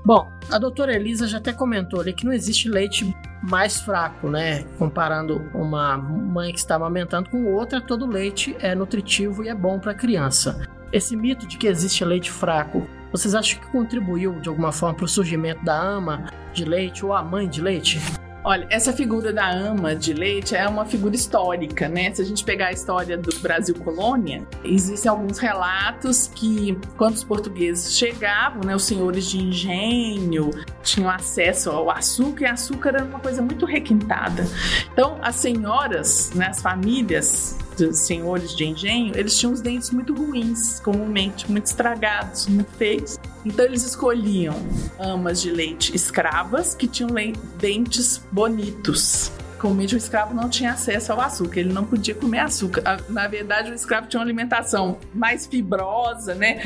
Bom, 0.07 0.31
a 0.53 0.57
doutora 0.57 0.95
Elisa 0.95 1.27
já 1.27 1.39
até 1.39 1.53
comentou 1.53 2.01
ali 2.01 2.13
que 2.13 2.25
não 2.25 2.33
existe 2.33 2.69
leite 2.69 3.13
mais 3.43 3.81
fraco, 3.81 4.31
né? 4.31 4.63
Comparando 4.79 5.51
uma 5.53 5.99
mãe 5.99 6.53
que 6.53 6.61
está 6.61 6.77
amamentando 6.77 7.29
com 7.29 7.53
outra, 7.53 7.81
todo 7.81 8.07
leite 8.07 8.57
é 8.61 8.73
nutritivo 8.73 9.43
e 9.43 9.49
é 9.49 9.55
bom 9.55 9.81
para 9.81 9.91
a 9.91 9.95
criança. 9.97 10.65
Esse 10.93 11.17
mito 11.17 11.45
de 11.45 11.59
que 11.59 11.67
existe 11.67 12.05
leite 12.05 12.31
fraco, 12.31 12.87
vocês 13.11 13.35
acham 13.35 13.59
que 13.59 13.67
contribuiu 13.73 14.39
de 14.39 14.49
alguma 14.49 14.71
forma 14.71 14.95
para 14.95 15.07
o 15.07 15.09
surgimento 15.09 15.65
da 15.65 15.77
ama 15.77 16.27
de 16.55 16.65
leite 16.65 17.05
ou 17.05 17.13
a 17.13 17.21
mãe 17.21 17.49
de 17.49 17.61
leite? 17.61 18.01
Olha, 18.49 18.65
essa 18.71 18.93
figura 18.93 19.33
da 19.33 19.51
ama 19.51 19.97
de 19.97 20.13
leite 20.13 20.55
é 20.55 20.69
uma 20.69 20.85
figura 20.87 21.17
histórica, 21.17 21.89
né? 21.89 22.15
Se 22.15 22.23
a 22.23 22.25
gente 22.25 22.45
pegar 22.45 22.69
a 22.69 22.71
história 22.71 23.19
do 23.19 23.37
Brasil 23.41 23.75
colônia, 23.75 24.47
existem 24.63 25.11
alguns 25.11 25.39
relatos 25.39 26.31
que 26.33 26.79
quando 26.97 27.17
os 27.17 27.25
portugueses 27.25 27.99
chegavam, 27.99 28.61
né, 28.65 28.77
os 28.77 28.85
senhores 28.85 29.29
de 29.29 29.43
engenho 29.43 30.51
tinham 30.81 31.11
acesso 31.11 31.71
ao 31.71 31.91
açúcar 31.91 32.45
e 32.45 32.47
açúcar 32.47 32.91
era 32.91 33.05
uma 33.05 33.19
coisa 33.19 33.43
muito 33.43 33.67
requintada. 33.67 34.47
Então, 34.93 35.19
as 35.23 35.35
senhoras, 35.35 36.31
né, 36.33 36.47
as 36.47 36.63
famílias 36.63 37.59
dos 37.77 37.99
senhores 37.99 38.55
de 38.55 38.65
engenho, 38.65 39.17
eles 39.17 39.39
tinham 39.39 39.53
os 39.53 39.61
dentes 39.61 39.91
muito 39.91 40.15
ruins, 40.15 40.81
comumente, 40.81 41.51
muito 41.51 41.67
estragados, 41.67 42.47
muito 42.47 42.71
feios. 42.73 43.19
Então 43.45 43.65
eles 43.65 43.85
escolhiam 43.85 44.55
amas 44.99 45.41
de 45.41 45.51
leite 45.51 45.95
escravas 45.95 46.75
que 46.75 46.89
tinham 46.89 47.11
dentes 47.59 48.21
bonitos 48.33 49.31
comumente 49.59 49.95
o 49.95 49.99
escravo 49.99 50.35
não 50.35 50.49
tinha 50.49 50.73
acesso 50.73 51.13
ao 51.13 51.21
açúcar, 51.21 51.61
ele 51.61 51.73
não 51.73 51.85
podia 51.85 52.15
comer 52.15 52.41
açúcar. 52.41 52.83
Na 53.09 53.27
verdade, 53.27 53.71
o 53.71 53.75
escravo 53.75 54.07
tinha 54.07 54.21
uma 54.21 54.27
alimentação 54.27 54.99
mais 55.15 55.47
fibrosa, 55.47 56.35
né? 56.35 56.63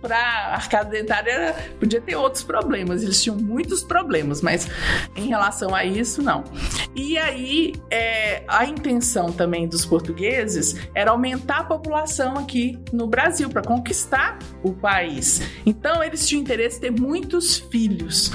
Para 0.00 0.16
a 0.16 0.54
arcada 0.54 0.90
dentária 0.90 1.54
podia 1.78 2.00
ter 2.00 2.16
outros 2.16 2.42
problemas, 2.42 3.02
eles 3.02 3.22
tinham 3.22 3.36
muitos 3.36 3.82
problemas, 3.82 4.42
mas 4.42 4.68
em 5.16 5.28
relação 5.28 5.74
a 5.74 5.84
isso, 5.84 6.22
não. 6.22 6.44
E 6.94 7.16
aí, 7.18 7.74
é, 7.90 8.42
a 8.48 8.64
intenção 8.64 9.32
também 9.32 9.68
dos 9.68 9.84
portugueses 9.84 10.76
era 10.94 11.10
aumentar 11.10 11.58
a 11.58 11.64
população 11.64 12.36
aqui 12.36 12.78
no 12.92 13.06
Brasil, 13.06 13.48
para 13.48 13.62
conquistar 13.62 14.38
o 14.62 14.72
país. 14.72 15.40
Então, 15.64 16.02
eles 16.02 16.26
tinham 16.26 16.42
interesse 16.42 16.78
em 16.78 16.80
ter 16.80 16.90
muitos 16.90 17.58
filhos. 17.58 18.32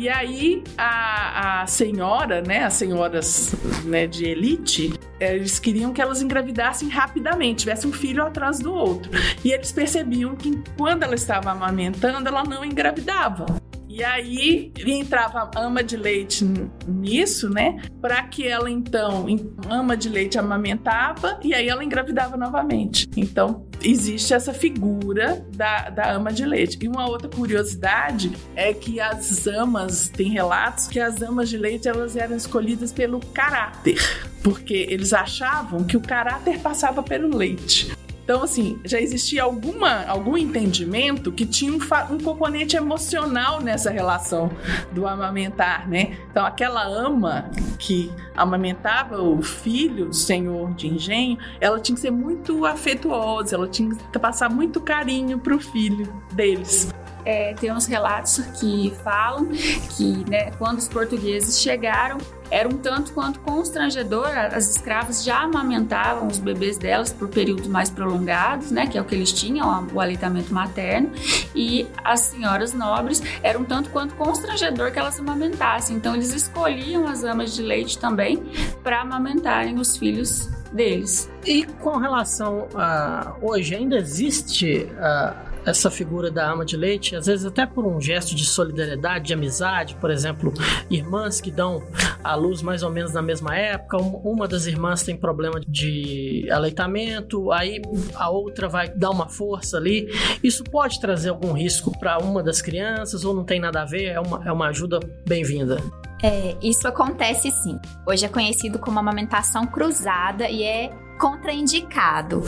E 0.00 0.08
aí 0.08 0.64
a, 0.78 1.60
a 1.60 1.66
senhora, 1.66 2.40
né, 2.40 2.64
as 2.64 2.72
senhoras 2.72 3.54
né, 3.84 4.06
de 4.06 4.24
elite, 4.24 4.94
eles 5.20 5.58
queriam 5.58 5.92
que 5.92 6.00
elas 6.00 6.22
engravidassem 6.22 6.88
rapidamente, 6.88 7.58
tivesse 7.60 7.86
um 7.86 7.92
filho 7.92 8.24
atrás 8.24 8.60
do 8.60 8.72
outro. 8.72 9.10
E 9.44 9.52
eles 9.52 9.70
percebiam 9.70 10.34
que 10.34 10.58
quando 10.74 11.02
ela 11.02 11.14
estava 11.14 11.50
amamentando, 11.50 12.26
ela 12.26 12.42
não 12.44 12.64
engravidava. 12.64 13.59
E 13.90 14.04
aí 14.04 14.72
entrava 14.86 15.50
ama 15.56 15.82
de 15.82 15.96
leite 15.96 16.44
nisso, 16.86 17.50
né? 17.50 17.82
Para 18.00 18.22
que 18.22 18.46
ela 18.46 18.70
então, 18.70 19.26
ama 19.68 19.96
de 19.96 20.08
leite 20.08 20.38
amamentava 20.38 21.40
e 21.42 21.52
aí 21.52 21.68
ela 21.68 21.82
engravidava 21.82 22.36
novamente. 22.36 23.10
Então 23.16 23.66
existe 23.82 24.32
essa 24.32 24.54
figura 24.54 25.44
da, 25.56 25.90
da 25.90 26.12
ama 26.12 26.32
de 26.32 26.44
leite. 26.44 26.78
E 26.80 26.86
uma 26.86 27.08
outra 27.08 27.28
curiosidade 27.28 28.30
é 28.54 28.72
que 28.72 29.00
as 29.00 29.48
amas, 29.48 30.08
tem 30.08 30.30
relatos 30.30 30.86
que 30.86 31.00
as 31.00 31.20
amas 31.20 31.48
de 31.48 31.58
leite 31.58 31.88
elas 31.88 32.14
eram 32.14 32.36
escolhidas 32.36 32.92
pelo 32.92 33.18
caráter, 33.18 33.98
porque 34.40 34.86
eles 34.88 35.12
achavam 35.12 35.82
que 35.82 35.96
o 35.96 36.00
caráter 36.00 36.60
passava 36.60 37.02
pelo 37.02 37.36
leite. 37.36 37.90
Então, 38.30 38.44
assim, 38.44 38.78
já 38.84 39.00
existia 39.00 39.42
alguma, 39.42 40.04
algum 40.06 40.36
entendimento 40.36 41.32
que 41.32 41.44
tinha 41.44 41.72
um, 41.72 41.80
um 42.14 42.20
componente 42.20 42.76
emocional 42.76 43.60
nessa 43.60 43.90
relação 43.90 44.52
do 44.92 45.04
amamentar, 45.04 45.88
né? 45.88 46.16
Então, 46.30 46.46
aquela 46.46 46.86
ama 46.86 47.50
que 47.76 48.08
amamentava 48.36 49.20
o 49.20 49.42
filho 49.42 50.06
do 50.06 50.14
senhor 50.14 50.72
de 50.74 50.86
engenho, 50.86 51.38
ela 51.60 51.80
tinha 51.80 51.96
que 51.96 52.00
ser 52.00 52.12
muito 52.12 52.64
afetuosa, 52.64 53.56
ela 53.56 53.66
tinha 53.66 53.96
que 53.96 54.18
passar 54.20 54.48
muito 54.48 54.80
carinho 54.80 55.40
pro 55.40 55.58
filho 55.58 56.06
deles. 56.32 56.88
É, 57.24 57.52
tem 57.54 57.72
uns 57.72 57.86
relatos 57.86 58.38
que 58.60 58.92
falam 59.02 59.48
que 59.96 60.30
né, 60.30 60.52
quando 60.52 60.78
os 60.78 60.88
portugueses 60.88 61.60
chegaram, 61.60 62.18
era 62.50 62.68
um 62.68 62.76
tanto 62.76 63.12
quanto 63.12 63.40
constrangedor. 63.40 64.28
As 64.28 64.68
escravas 64.70 65.24
já 65.24 65.42
amamentavam 65.42 66.26
os 66.26 66.38
bebês 66.38 66.76
delas 66.76 67.12
por 67.12 67.28
períodos 67.28 67.68
mais 67.68 67.90
prolongados, 67.90 68.70
né, 68.70 68.86
que 68.86 68.98
é 68.98 69.00
o 69.00 69.04
que 69.04 69.14
eles 69.14 69.32
tinham, 69.32 69.86
o 69.92 70.00
aleitamento 70.00 70.52
materno, 70.52 71.10
e 71.54 71.86
as 72.04 72.20
senhoras 72.20 72.74
nobres 72.74 73.22
era 73.42 73.58
um 73.58 73.64
tanto 73.64 73.90
quanto 73.90 74.14
constrangedor 74.14 74.90
que 74.92 74.98
elas 74.98 75.18
amamentassem. 75.18 75.96
Então 75.96 76.14
eles 76.14 76.34
escolhiam 76.34 77.06
as 77.06 77.24
amas 77.24 77.54
de 77.54 77.62
leite 77.62 77.98
também 77.98 78.42
para 78.82 79.00
amamentarem 79.00 79.78
os 79.78 79.96
filhos 79.96 80.48
deles. 80.72 81.30
E 81.44 81.64
com 81.64 81.96
relação 81.98 82.68
a 82.74 83.34
hoje 83.40 83.74
ainda 83.74 83.96
existe 83.96 84.88
a 84.98 85.49
essa 85.64 85.90
figura 85.90 86.30
da 86.30 86.50
ama 86.50 86.64
de 86.64 86.76
leite, 86.76 87.16
às 87.16 87.26
vezes 87.26 87.44
até 87.44 87.66
por 87.66 87.86
um 87.86 88.00
gesto 88.00 88.34
de 88.34 88.44
solidariedade, 88.44 89.26
de 89.26 89.34
amizade, 89.34 89.94
por 89.96 90.10
exemplo, 90.10 90.52
irmãs 90.90 91.40
que 91.40 91.50
dão 91.50 91.82
a 92.22 92.34
luz 92.34 92.62
mais 92.62 92.82
ou 92.82 92.90
menos 92.90 93.12
na 93.12 93.22
mesma 93.22 93.56
época, 93.56 93.96
uma 93.98 94.46
das 94.48 94.66
irmãs 94.66 95.02
tem 95.02 95.16
problema 95.16 95.60
de 95.66 96.48
aleitamento, 96.50 97.52
aí 97.52 97.80
a 98.14 98.30
outra 98.30 98.68
vai 98.68 98.88
dar 98.88 99.10
uma 99.10 99.28
força 99.28 99.76
ali. 99.76 100.08
Isso 100.42 100.64
pode 100.64 101.00
trazer 101.00 101.30
algum 101.30 101.52
risco 101.52 101.96
para 101.98 102.18
uma 102.18 102.42
das 102.42 102.62
crianças 102.62 103.24
ou 103.24 103.34
não 103.34 103.44
tem 103.44 103.60
nada 103.60 103.82
a 103.82 103.84
ver? 103.84 104.06
É 104.06 104.20
uma, 104.20 104.42
é 104.46 104.52
uma 104.52 104.68
ajuda 104.68 105.00
bem-vinda. 105.26 105.78
É, 106.22 106.54
isso 106.62 106.86
acontece 106.86 107.50
sim. 107.50 107.78
Hoje 108.06 108.26
é 108.26 108.28
conhecido 108.28 108.78
como 108.78 108.98
amamentação 108.98 109.66
cruzada 109.66 110.48
e 110.48 110.62
é 110.62 110.90
contraindicado, 111.20 112.42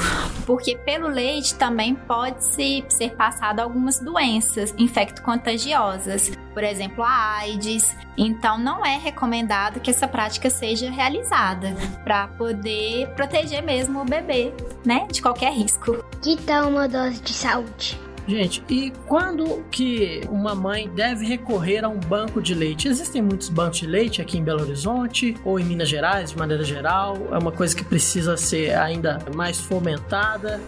porque 0.47 0.77
pelo 0.79 1.07
leite 1.07 1.55
também 1.55 1.95
pode 1.95 2.43
-se 2.43 2.83
ser 2.89 3.15
passado 3.15 3.61
algumas 3.61 4.01
doenças 4.01 4.75
infecto-contagiosas, 4.79 6.33
por 6.55 6.65
exemplo, 6.65 7.05
a 7.05 7.37
AIDS. 7.37 7.95
Então, 8.17 8.59
não 8.59 8.85
é 8.85 8.97
recomendado 8.97 9.79
que 9.79 9.91
essa 9.91 10.09
prática 10.09 10.49
seja 10.49 10.91
realizada 10.91 11.75
para 12.03 12.29
poder 12.29 13.09
proteger 13.15 13.63
mesmo 13.63 14.01
o 14.01 14.05
bebê, 14.05 14.55
né, 14.85 15.07
de 15.11 15.21
qualquer 15.21 15.53
risco. 15.53 16.03
Que 16.23 16.37
tal 16.37 16.71
uma 16.71 16.89
dose 16.89 17.21
de 17.21 17.33
saúde? 17.33 18.12
Gente, 18.27 18.63
e 18.69 18.93
quando 19.09 19.65
que 19.71 20.21
uma 20.31 20.55
mãe 20.55 20.89
deve 20.89 21.27
recorrer 21.27 21.85
a 21.85 21.89
um 21.89 21.99
banco 21.99 22.41
de 22.41 22.55
leite? 22.55 22.87
Existem 22.87 23.21
muitos 23.21 23.49
bancos 23.49 23.81
de 23.81 23.87
leite 23.87 24.23
aqui 24.23 24.39
em 24.39 24.45
Belo 24.45 24.63
Horizonte 24.63 25.37
ou 25.45 25.59
em 25.59 25.65
Minas 25.65 25.89
Gerais, 25.89 26.31
de 26.31 26.39
maneira 26.39 26.63
geral. 26.63 27.17
É 27.33 27.39
uma 27.39 27.51
coisa 27.51 27.75
que 27.75 27.85
precisa 27.85 28.37
ser 28.37 28.79
ainda 28.79 29.19
mais 29.35 29.59
fomentada. 29.61 30.61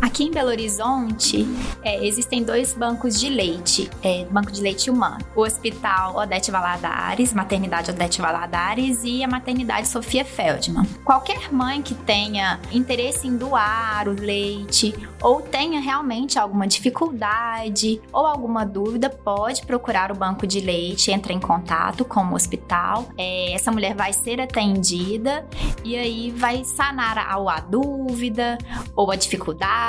Aqui 0.00 0.24
em 0.24 0.30
Belo 0.30 0.48
Horizonte, 0.48 1.46
é, 1.82 2.04
existem 2.04 2.42
dois 2.42 2.72
bancos 2.72 3.18
de 3.18 3.28
leite, 3.28 3.90
é, 4.02 4.24
banco 4.30 4.52
de 4.52 4.60
leite 4.60 4.90
humano. 4.90 5.18
O 5.34 5.42
Hospital 5.42 6.16
Odete 6.16 6.50
Valadares, 6.50 7.32
Maternidade 7.32 7.90
Odete 7.90 8.20
Valadares 8.20 9.02
e 9.04 9.22
a 9.24 9.28
Maternidade 9.28 9.88
Sofia 9.88 10.24
Feldman. 10.24 10.84
Qualquer 11.04 11.52
mãe 11.52 11.82
que 11.82 11.94
tenha 11.94 12.60
interesse 12.72 13.26
em 13.26 13.36
doar 13.36 14.08
o 14.08 14.12
leite 14.12 14.94
ou 15.22 15.40
tenha 15.40 15.80
realmente 15.80 16.38
alguma 16.38 16.66
dificuldade 16.66 18.00
ou 18.12 18.26
alguma 18.26 18.64
dúvida, 18.64 19.08
pode 19.08 19.64
procurar 19.64 20.12
o 20.12 20.14
banco 20.14 20.46
de 20.46 20.60
leite, 20.60 21.10
entra 21.10 21.32
em 21.32 21.40
contato 21.40 22.04
com 22.04 22.20
o 22.20 22.34
hospital. 22.34 23.08
É, 23.16 23.52
essa 23.52 23.72
mulher 23.72 23.94
vai 23.94 24.12
ser 24.12 24.40
atendida 24.40 25.46
e 25.82 25.96
aí 25.96 26.30
vai 26.30 26.64
sanar 26.64 27.16
a, 27.18 27.34
a 27.34 27.60
dúvida 27.60 28.58
ou 28.94 29.10
a 29.10 29.16
dificuldade 29.16 29.83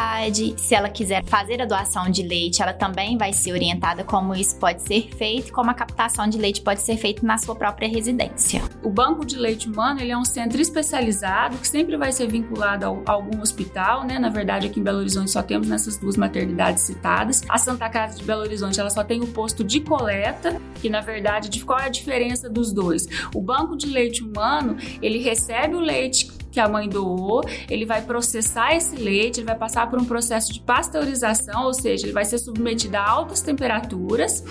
se 0.58 0.74
ela 0.74 0.90
quiser 0.90 1.24
fazer 1.26 1.62
a 1.62 1.66
doação 1.66 2.10
de 2.10 2.24
leite, 2.24 2.62
ela 2.62 2.74
também 2.74 3.18
vai 3.18 3.32
ser 3.32 3.52
orientada 3.52 4.04
como 4.04 4.34
isso 4.34 4.58
pode 4.58 4.82
ser 4.82 5.10
feito, 5.16 5.54
como 5.54 5.70
a 5.70 5.74
captação 5.74 6.28
de 6.28 6.38
leite 6.38 6.62
pode 6.62 6.82
ser 6.82 6.98
feita 6.98 7.26
na 7.26 7.38
sua 7.38 7.56
própria 7.56 7.88
residência. 7.88 8.64
O 8.84 8.90
Banco 8.90 9.26
de 9.26 9.38
Leite 9.38 9.70
Humano 9.70 10.02
ele 10.02 10.12
é 10.12 10.18
um 10.18 10.26
centro 10.26 10.60
especializado 10.60 11.58
que 11.58 11.68
sempre 11.68 11.98
vai 11.98 12.12
ser 12.12 12.28
vinculado 12.28 12.86
a 13.06 13.12
algum 13.12 13.42
hospital, 13.42 14.06
né? 14.06 14.18
Na 14.18 14.30
verdade, 14.30 14.68
aqui 14.68 14.80
em 14.80 14.84
Belo 14.84 15.00
Horizonte 15.00 15.32
só 15.32 15.44
temos 15.44 15.68
nessas 15.68 15.98
duas 15.98 16.18
maternidades 16.18 16.84
citadas. 16.84 17.44
A 17.48 17.58
Santa 17.58 17.90
Casa 17.90 18.18
de 18.18 18.24
Belo 18.24 18.42
Horizonte 18.42 18.80
ela 18.80 18.90
só 18.90 19.04
tem 19.04 19.22
o 19.22 19.28
posto 19.28 19.64
de 19.64 19.80
coleta, 19.80 20.60
que 20.82 20.90
na 20.90 21.02
verdade, 21.02 21.64
qual 21.64 21.80
é 21.80 21.86
a 21.86 21.90
diferença 21.90 22.50
dos 22.50 22.72
dois? 22.72 23.08
O 23.34 23.42
Banco 23.42 23.76
de 23.78 23.88
Leite 23.88 24.24
Humano 24.24 24.78
ele 25.02 25.20
recebe 25.20 25.76
o 25.76 25.80
leite 25.80 26.32
que 26.56 26.60
a 26.62 26.70
mãe 26.70 26.88
doou, 26.88 27.44
ele 27.70 27.86
vai 27.86 28.02
processar 28.02 28.74
esse 28.74 28.96
leite, 28.96 29.42
ele 29.42 29.46
vai 29.46 29.58
passar 29.58 29.90
por 29.90 30.00
um 30.00 30.06
processo 30.06 30.54
de 30.54 30.62
pasteurização, 30.62 31.66
ou 31.66 31.74
seja, 31.74 32.06
ele 32.06 32.14
vai 32.14 32.24
ser 32.24 32.38
submetido 32.38 32.96
a 32.96 33.06
altas 33.06 33.42
temperaturas 33.42 34.42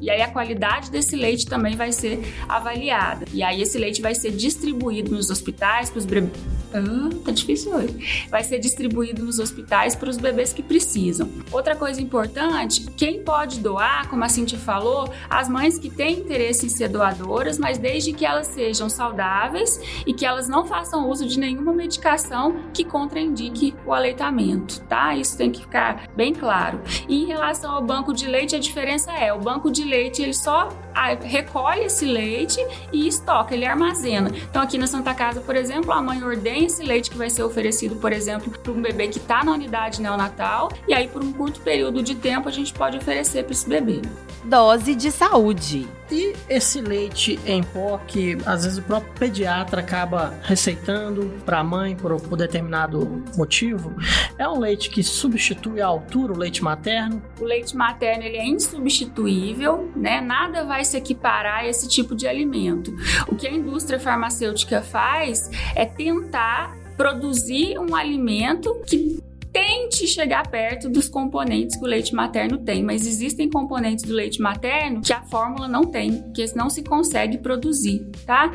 e 0.00 0.10
aí 0.10 0.20
a 0.20 0.28
qualidade 0.28 0.90
desse 0.90 1.14
leite 1.14 1.46
também 1.46 1.76
vai 1.76 1.92
ser 1.92 2.20
avaliada. 2.48 3.26
E 3.32 3.44
aí 3.44 3.62
esse 3.62 3.78
leite 3.78 4.02
vai 4.02 4.12
ser 4.12 4.32
distribuído 4.32 5.12
nos 5.12 5.30
hospitais 5.30 5.88
para 5.88 6.00
os 6.00 6.04
bebês. 6.04 6.32
Ah, 6.74 7.10
tá 7.24 7.30
difícil 7.30 7.74
hoje. 7.74 8.26
Vai 8.30 8.42
ser 8.42 8.58
distribuído 8.58 9.22
nos 9.22 9.38
hospitais 9.38 9.94
para 9.94 10.08
os 10.08 10.16
bebês 10.16 10.52
que 10.52 10.62
precisam. 10.62 11.30
Outra 11.52 11.76
coisa 11.76 12.00
importante, 12.00 12.86
quem 12.96 13.22
pode 13.22 13.60
doar, 13.60 14.08
como 14.08 14.24
a 14.24 14.28
Cintia 14.28 14.58
falou, 14.58 15.12
as 15.28 15.48
mães 15.48 15.78
que 15.78 15.90
têm 15.90 16.20
interesse 16.20 16.66
em 16.66 16.70
ser 16.70 16.88
doadoras, 16.88 17.58
mas 17.58 17.78
desde 17.78 18.12
que 18.12 18.24
elas 18.24 18.46
sejam 18.48 18.88
saudáveis 18.88 19.78
e 20.06 20.14
que 20.14 20.24
elas 20.24 20.48
não 20.48 20.64
façam 20.64 21.10
uso 21.10 21.26
de 21.26 21.38
nenhum 21.38 21.51
nenhuma 21.52 21.72
medicação 21.72 22.64
que 22.72 22.84
contraindique 22.84 23.74
o 23.86 23.92
aleitamento, 23.92 24.80
tá? 24.84 25.14
Isso 25.14 25.36
tem 25.36 25.50
que 25.50 25.60
ficar 25.60 26.08
bem 26.16 26.34
claro. 26.34 26.80
E 27.08 27.22
em 27.22 27.26
relação 27.26 27.72
ao 27.72 27.82
banco 27.82 28.12
de 28.12 28.26
leite, 28.26 28.56
a 28.56 28.58
diferença 28.58 29.12
é, 29.12 29.32
o 29.32 29.38
banco 29.38 29.70
de 29.70 29.84
leite 29.84 30.22
ele 30.22 30.34
só 30.34 30.68
ah, 30.94 31.14
recolhe 31.14 31.84
esse 31.84 32.04
leite 32.04 32.64
e 32.92 33.06
estoca, 33.06 33.54
ele 33.54 33.64
armazena. 33.64 34.30
Então 34.50 34.62
aqui 34.62 34.78
na 34.78 34.86
Santa 34.86 35.14
Casa, 35.14 35.40
por 35.40 35.56
exemplo, 35.56 35.92
a 35.92 36.00
mãe 36.00 36.22
ordena 36.22 36.58
esse 36.58 36.82
leite 36.82 37.10
que 37.10 37.16
vai 37.16 37.30
ser 37.30 37.42
oferecido, 37.42 37.96
por 37.96 38.12
exemplo, 38.12 38.50
para 38.50 38.72
um 38.72 38.82
bebê 38.82 39.08
que 39.08 39.18
está 39.18 39.44
na 39.44 39.52
unidade 39.52 40.00
neonatal 40.00 40.70
e 40.86 40.94
aí 40.94 41.08
por 41.08 41.22
um 41.22 41.32
curto 41.32 41.60
período 41.60 42.02
de 42.02 42.14
tempo 42.14 42.48
a 42.48 42.52
gente 42.52 42.72
pode 42.72 42.96
oferecer 42.98 43.44
para 43.44 43.52
esse 43.52 43.68
bebê. 43.68 44.02
Dose 44.44 44.94
de 44.94 45.10
saúde. 45.10 45.88
E 46.10 46.34
esse 46.46 46.80
leite 46.82 47.40
em 47.46 47.62
pó 47.62 47.98
que 48.06 48.36
às 48.44 48.64
vezes 48.64 48.78
o 48.78 48.82
próprio 48.82 49.12
pediatra 49.14 49.80
acaba 49.80 50.34
receitando 50.42 51.32
para 51.46 51.60
a 51.60 51.64
mãe 51.64 51.96
por, 51.96 52.20
por 52.20 52.36
determinado 52.36 53.24
motivo, 53.34 53.94
é 54.36 54.46
um 54.46 54.58
leite 54.58 54.90
que 54.90 55.02
substitui 55.02 55.80
à 55.80 55.86
altura 55.86 56.34
o 56.34 56.36
leite 56.36 56.62
materno? 56.62 57.22
O 57.40 57.44
leite 57.44 57.74
materno 57.74 58.24
ele 58.24 58.36
é 58.36 58.44
insubstituível, 58.44 59.90
né? 59.96 60.20
Nada 60.20 60.64
vai 60.64 60.81
se 60.84 60.96
equiparar 60.96 61.60
a 61.60 61.66
esse 61.66 61.88
tipo 61.88 62.14
de 62.14 62.26
alimento. 62.26 62.94
O 63.28 63.36
que 63.36 63.46
a 63.46 63.52
indústria 63.52 63.98
farmacêutica 63.98 64.82
faz 64.82 65.50
é 65.74 65.84
tentar 65.84 66.76
produzir 66.96 67.78
um 67.78 67.94
alimento 67.94 68.80
que 68.86 69.20
tente 69.52 70.06
chegar 70.06 70.48
perto 70.48 70.88
dos 70.88 71.08
componentes 71.08 71.76
que 71.76 71.84
o 71.84 71.86
leite 71.86 72.14
materno 72.14 72.58
tem, 72.58 72.82
mas 72.82 73.06
existem 73.06 73.50
componentes 73.50 74.04
do 74.04 74.14
leite 74.14 74.40
materno 74.40 75.02
que 75.02 75.12
a 75.12 75.22
fórmula 75.22 75.68
não 75.68 75.84
tem, 75.84 76.32
que 76.32 76.44
não 76.56 76.70
se 76.70 76.82
consegue 76.82 77.36
produzir, 77.38 78.08
tá? 78.24 78.50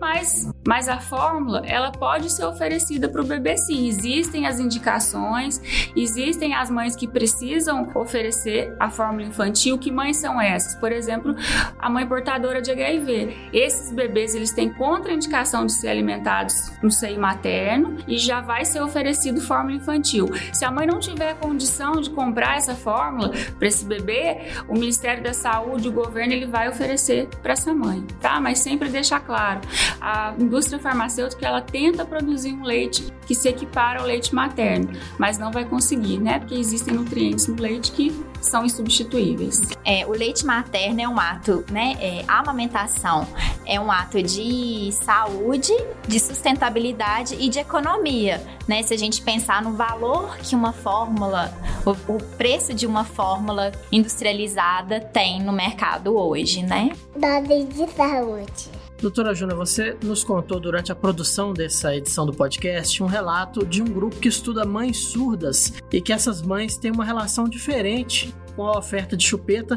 Mas, 0.00 0.50
mas 0.66 0.88
a 0.88 0.98
fórmula, 0.98 1.62
ela 1.66 1.90
pode 1.90 2.30
ser 2.30 2.44
oferecida 2.44 3.08
para 3.08 3.20
o 3.20 3.24
bebê 3.24 3.56
sim. 3.56 3.88
Existem 3.88 4.46
as 4.46 4.60
indicações, 4.60 5.60
existem 5.96 6.54
as 6.54 6.70
mães 6.70 6.94
que 6.94 7.08
precisam 7.08 7.90
oferecer 7.94 8.74
a 8.78 8.90
fórmula 8.90 9.26
infantil. 9.26 9.78
Que 9.78 9.90
mães 9.90 10.18
são 10.18 10.40
essas? 10.40 10.74
Por 10.74 10.92
exemplo, 10.92 11.34
a 11.78 11.88
mãe 11.88 12.06
portadora 12.06 12.60
de 12.60 12.70
HIV. 12.70 13.50
Esses 13.52 13.92
bebês, 13.92 14.34
eles 14.34 14.52
têm 14.52 14.72
contraindicação 14.72 15.64
de 15.64 15.72
ser 15.72 15.88
alimentados 15.88 16.54
no 16.82 16.90
seio 16.90 17.20
materno 17.20 17.96
e 18.06 18.18
já 18.18 18.40
vai 18.40 18.64
ser 18.64 18.82
oferecido 18.82 19.40
fórmula 19.40 19.76
infantil. 19.76 20.28
Se 20.52 20.64
a 20.64 20.70
mãe 20.70 20.86
não 20.86 21.00
tiver 21.00 21.34
condição 21.36 22.00
de 22.00 22.10
comprar 22.10 22.56
essa 22.56 22.74
fórmula 22.74 23.32
para 23.58 23.68
esse 23.68 23.84
bebê, 23.84 24.52
o 24.68 24.74
Ministério 24.74 25.22
da 25.22 25.32
Saúde, 25.32 25.88
o 25.88 25.92
governo, 25.92 26.32
ele 26.32 26.46
vai 26.46 26.68
oferecer 26.68 27.28
para 27.42 27.52
essa 27.52 27.72
mãe, 27.72 28.04
tá? 28.20 28.40
Mas 28.40 28.58
sempre 28.58 28.88
deixar 28.88 29.20
claro, 29.20 29.60
a 30.00 30.32
indústria 30.50 30.80
farmacêutica 30.80 31.46
ela 31.46 31.60
tenta 31.60 32.04
produzir 32.04 32.52
um 32.52 32.64
leite 32.64 33.06
que 33.24 33.36
se 33.36 33.48
equipara 33.48 34.00
ao 34.00 34.06
leite 34.06 34.34
materno, 34.34 34.90
mas 35.16 35.38
não 35.38 35.52
vai 35.52 35.64
conseguir, 35.64 36.18
né? 36.18 36.40
Porque 36.40 36.56
existem 36.56 36.92
nutrientes 36.92 37.46
no 37.46 37.54
leite 37.54 37.92
que 37.92 38.12
são 38.40 38.64
insubstituíveis. 38.64 39.62
É, 39.84 40.04
o 40.04 40.10
leite 40.10 40.44
materno 40.44 41.00
é 41.00 41.08
um 41.08 41.20
ato, 41.20 41.64
né? 41.70 41.96
É, 42.00 42.24
a 42.26 42.40
amamentação 42.40 43.28
é 43.64 43.78
um 43.78 43.92
ato 43.92 44.20
de 44.20 44.90
saúde, 44.90 45.72
de 46.08 46.18
sustentabilidade 46.18 47.36
e 47.38 47.48
de 47.48 47.60
economia, 47.60 48.44
né? 48.66 48.82
Se 48.82 48.92
a 48.92 48.98
gente 48.98 49.22
pensar 49.22 49.62
no 49.62 49.74
valor 49.74 50.36
que 50.38 50.56
uma 50.56 50.72
fórmula, 50.72 51.54
o, 51.86 52.14
o 52.14 52.18
preço 52.36 52.74
de 52.74 52.88
uma 52.88 53.04
fórmula 53.04 53.70
industrializada 53.92 55.00
tem 55.00 55.40
no 55.40 55.52
mercado 55.52 56.16
hoje, 56.16 56.64
né? 56.64 56.90
Dose 57.14 57.64
de 57.66 57.86
saúde. 57.92 58.79
Doutora 59.00 59.34
Júlia, 59.34 59.56
você 59.56 59.96
nos 60.04 60.22
contou 60.22 60.60
durante 60.60 60.92
a 60.92 60.94
produção 60.94 61.54
dessa 61.54 61.96
edição 61.96 62.26
do 62.26 62.34
podcast 62.34 63.02
um 63.02 63.06
relato 63.06 63.64
de 63.64 63.80
um 63.80 63.86
grupo 63.86 64.16
que 64.16 64.28
estuda 64.28 64.66
mães 64.66 64.98
surdas 64.98 65.72
e 65.90 66.02
que 66.02 66.12
essas 66.12 66.42
mães 66.42 66.76
têm 66.76 66.90
uma 66.90 67.04
relação 67.04 67.48
diferente 67.48 68.34
com 68.54 68.66
a 68.66 68.76
oferta 68.76 69.16
de 69.16 69.24
chupeta 69.24 69.74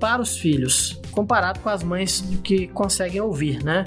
para 0.00 0.20
os 0.20 0.36
filhos, 0.36 1.00
comparado 1.12 1.60
com 1.60 1.68
as 1.68 1.84
mães 1.84 2.24
que 2.42 2.66
conseguem 2.66 3.20
ouvir, 3.20 3.62
né? 3.62 3.84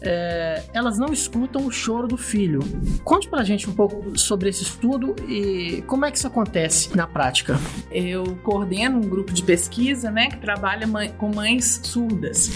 É, 0.00 0.62
elas 0.72 0.98
não 0.98 1.12
escutam 1.12 1.66
o 1.66 1.70
choro 1.70 2.06
do 2.06 2.16
filho. 2.16 2.60
Conte 3.04 3.28
pra 3.28 3.42
gente 3.44 3.68
um 3.68 3.74
pouco 3.74 4.18
sobre 4.18 4.48
esse 4.48 4.62
estudo 4.62 5.14
e 5.28 5.82
como 5.86 6.06
é 6.06 6.10
que 6.10 6.16
isso 6.16 6.26
acontece 6.26 6.96
na 6.96 7.06
prática. 7.06 7.58
Eu 7.90 8.36
coordeno 8.42 8.98
um 8.98 9.08
grupo 9.08 9.32
de 9.32 9.42
pesquisa, 9.42 10.10
né, 10.10 10.28
que 10.28 10.38
trabalha 10.38 10.86
com 11.18 11.34
mães 11.34 11.80
surdas. 11.82 12.50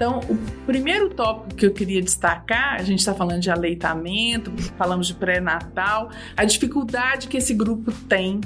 Então, 0.00 0.20
o 0.30 0.64
primeiro 0.64 1.10
tópico 1.10 1.54
que 1.54 1.66
eu 1.66 1.74
queria 1.74 2.00
destacar, 2.00 2.76
a 2.76 2.82
gente 2.82 3.00
está 3.00 3.12
falando 3.12 3.38
de 3.38 3.50
aleitamento, 3.50 4.50
falamos 4.78 5.06
de 5.08 5.12
pré-natal, 5.12 6.10
a 6.34 6.42
dificuldade 6.46 7.28
que 7.28 7.36
esse 7.36 7.52
grupo 7.52 7.92
tem, 8.08 8.40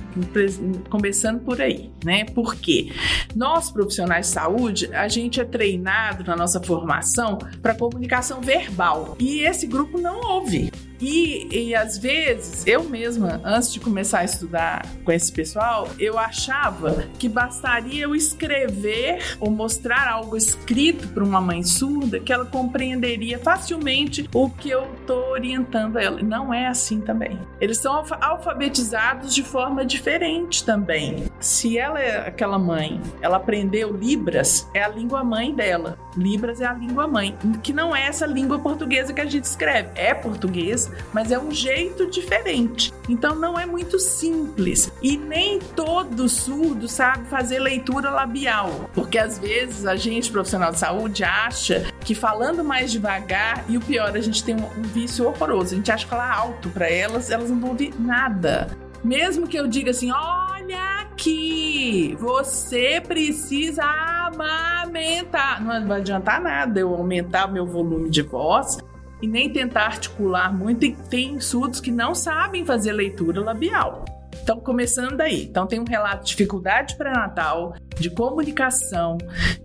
começando 0.90 1.38
por 1.44 1.62
aí, 1.62 1.92
né? 2.04 2.24
Porque 2.24 2.90
nós, 3.36 3.70
profissionais 3.70 4.26
de 4.26 4.32
saúde, 4.32 4.92
a 4.92 5.06
gente 5.06 5.40
é 5.40 5.44
treinado 5.44 6.24
na 6.24 6.34
nossa 6.34 6.60
formação 6.60 7.38
para 7.62 7.72
comunicação 7.72 8.40
verbal 8.40 9.16
e 9.20 9.42
esse 9.42 9.68
grupo 9.68 10.00
não 10.00 10.22
ouve. 10.22 10.72
E, 11.00 11.48
e 11.50 11.74
às 11.74 11.98
vezes, 11.98 12.66
eu 12.66 12.84
mesma, 12.84 13.40
antes 13.44 13.72
de 13.72 13.80
começar 13.80 14.20
a 14.20 14.24
estudar 14.24 14.86
com 15.04 15.12
esse 15.12 15.32
pessoal, 15.32 15.88
eu 15.98 16.18
achava 16.18 17.06
que 17.18 17.28
bastaria 17.28 18.04
eu 18.04 18.14
escrever 18.14 19.36
ou 19.40 19.50
mostrar 19.50 20.08
algo 20.08 20.36
escrito 20.36 21.08
para 21.08 21.24
uma 21.24 21.40
mãe 21.40 21.62
surda 21.62 22.20
que 22.20 22.32
ela 22.32 22.44
compreenderia 22.44 23.38
facilmente 23.38 24.28
o 24.34 24.48
que 24.50 24.70
eu 24.70 24.86
estou 25.00 25.30
orientando 25.30 25.98
ela. 25.98 26.22
Não 26.22 26.52
é 26.52 26.66
assim 26.66 27.00
também. 27.00 27.38
Eles 27.60 27.78
são 27.78 28.04
alfabetizados 28.20 29.34
de 29.34 29.42
forma 29.42 29.84
diferente 29.84 30.64
também. 30.64 31.24
Se 31.40 31.78
ela 31.78 32.00
é 32.00 32.28
aquela 32.28 32.58
mãe, 32.58 33.00
ela 33.20 33.36
aprendeu 33.36 33.94
Libras, 33.94 34.68
é 34.74 34.82
a 34.82 34.88
língua 34.88 35.22
mãe 35.24 35.54
dela. 35.54 35.98
Libras 36.16 36.60
é 36.60 36.66
a 36.66 36.72
língua 36.72 37.06
mãe, 37.06 37.36
que 37.62 37.72
não 37.72 37.94
é 37.94 38.06
essa 38.06 38.26
língua 38.26 38.58
portuguesa 38.58 39.12
que 39.12 39.20
a 39.20 39.26
gente 39.26 39.44
escreve. 39.44 39.90
É 39.94 40.14
português, 40.14 40.83
mas 41.12 41.30
é 41.30 41.38
um 41.38 41.50
jeito 41.50 42.10
diferente. 42.10 42.92
Então 43.08 43.34
não 43.34 43.58
é 43.58 43.66
muito 43.66 43.98
simples. 43.98 44.92
E 45.02 45.16
nem 45.16 45.58
todo 45.58 46.28
surdo 46.28 46.88
sabe 46.88 47.26
fazer 47.28 47.58
leitura 47.58 48.10
labial, 48.10 48.90
porque 48.94 49.18
às 49.18 49.38
vezes 49.38 49.86
a 49.86 49.96
gente, 49.96 50.30
profissional 50.30 50.72
de 50.72 50.78
saúde, 50.78 51.24
acha 51.24 51.86
que 52.00 52.14
falando 52.14 52.64
mais 52.64 52.90
devagar, 52.92 53.64
e 53.68 53.76
o 53.76 53.80
pior, 53.80 54.16
a 54.16 54.20
gente 54.20 54.44
tem 54.44 54.54
um, 54.54 54.82
vício 54.82 55.26
horroroso, 55.26 55.74
a 55.74 55.76
gente 55.76 55.90
acha 55.90 56.04
que 56.04 56.10
falar 56.10 56.32
alto 56.32 56.68
para 56.68 56.88
elas, 56.88 57.30
elas 57.30 57.50
não 57.50 57.58
vão 57.58 57.70
ouvir 57.70 57.94
nada. 57.98 58.68
Mesmo 59.02 59.46
que 59.46 59.56
eu 59.58 59.66
diga 59.66 59.90
assim, 59.90 60.10
olha 60.10 61.00
aqui, 61.00 62.16
você 62.18 63.02
precisa 63.06 63.84
amamentar. 63.84 65.62
Não 65.62 65.86
vai 65.86 66.00
adiantar 66.00 66.40
nada 66.40 66.80
eu 66.80 66.94
aumentar 66.94 67.46
meu 67.50 67.66
volume 67.66 68.08
de 68.08 68.22
voz 68.22 68.78
e 69.24 69.26
nem 69.26 69.48
tentar 69.48 69.86
articular 69.86 70.52
muito. 70.52 70.84
E 70.84 70.94
tem 71.08 71.40
surdos 71.40 71.80
que 71.80 71.90
não 71.90 72.14
sabem 72.14 72.64
fazer 72.64 72.92
leitura 72.92 73.40
labial. 73.40 74.04
Então, 74.42 74.60
começando 74.60 75.16
daí. 75.16 75.44
Então, 75.44 75.66
tem 75.66 75.80
um 75.80 75.84
relato 75.84 76.24
de 76.24 76.30
dificuldade 76.30 76.96
pré-natal, 76.96 77.74
de 77.98 78.10
comunicação, 78.10 79.16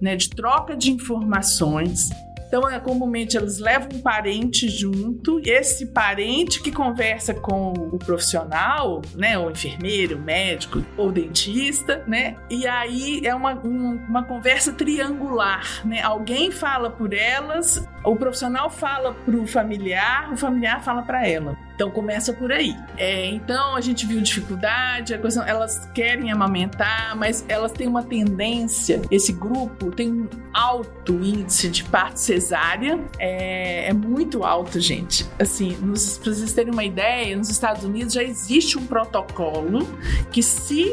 né, 0.02 0.16
de 0.16 0.30
troca 0.30 0.78
de 0.78 0.92
informações, 0.92 2.10
então, 2.50 2.68
é, 2.68 2.80
comumente 2.80 3.38
eles 3.38 3.60
levam 3.60 3.90
um 3.94 4.02
parente 4.02 4.68
junto, 4.68 5.40
esse 5.46 5.86
parente 5.86 6.64
que 6.64 6.72
conversa 6.72 7.32
com 7.32 7.74
o 7.74 8.00
profissional, 8.00 9.04
né, 9.16 9.38
o 9.38 9.52
enfermeiro, 9.52 10.18
o 10.18 10.20
médico 10.20 10.84
ou 10.98 11.12
dentista, 11.12 12.04
né, 12.08 12.38
e 12.50 12.66
aí 12.66 13.22
é 13.24 13.36
uma, 13.36 13.54
um, 13.54 14.04
uma 14.10 14.24
conversa 14.24 14.74
triangular, 14.74 15.86
né, 15.86 16.02
alguém 16.02 16.50
fala 16.50 16.90
por 16.90 17.14
elas, 17.14 17.88
o 18.04 18.16
profissional 18.16 18.70
fala 18.70 19.14
para 19.14 19.36
o 19.36 19.46
familiar, 19.48 20.32
o 20.32 20.38
familiar 20.38 20.84
fala 20.84 21.02
para 21.02 21.28
ela. 21.28 21.58
Então 21.76 21.90
começa 21.90 22.34
por 22.34 22.52
aí. 22.52 22.76
É, 22.98 23.28
então 23.28 23.74
a 23.74 23.80
gente 23.80 24.06
viu 24.06 24.20
dificuldade, 24.20 25.18
questão, 25.18 25.46
elas 25.46 25.90
querem 25.94 26.30
amamentar, 26.30 27.16
mas 27.16 27.46
elas 27.48 27.72
têm 27.72 27.88
uma 27.88 28.04
tendência. 28.04 29.02
Esse 29.10 29.32
grupo 29.32 29.90
tem 29.90 30.12
um 30.12 30.28
alto 30.54 31.14
índice 31.14 31.70
de 31.70 31.86
parto 31.86 32.18
cesárea, 32.18 33.00
é, 33.18 33.88
é 33.88 33.94
muito 33.94 34.44
alto, 34.44 34.78
gente. 34.80 35.26
Assim, 35.40 35.74
para 36.22 36.34
vocês 36.34 36.52
terem 36.52 36.74
uma 36.74 36.84
ideia, 36.84 37.38
nos 37.38 37.50
Estados 37.50 37.86
Unidos 37.86 38.14
já 38.14 38.24
existe 38.24 38.78
um 38.78 38.86
protocolo 38.86 39.88
que 40.32 40.44
se 40.44 40.86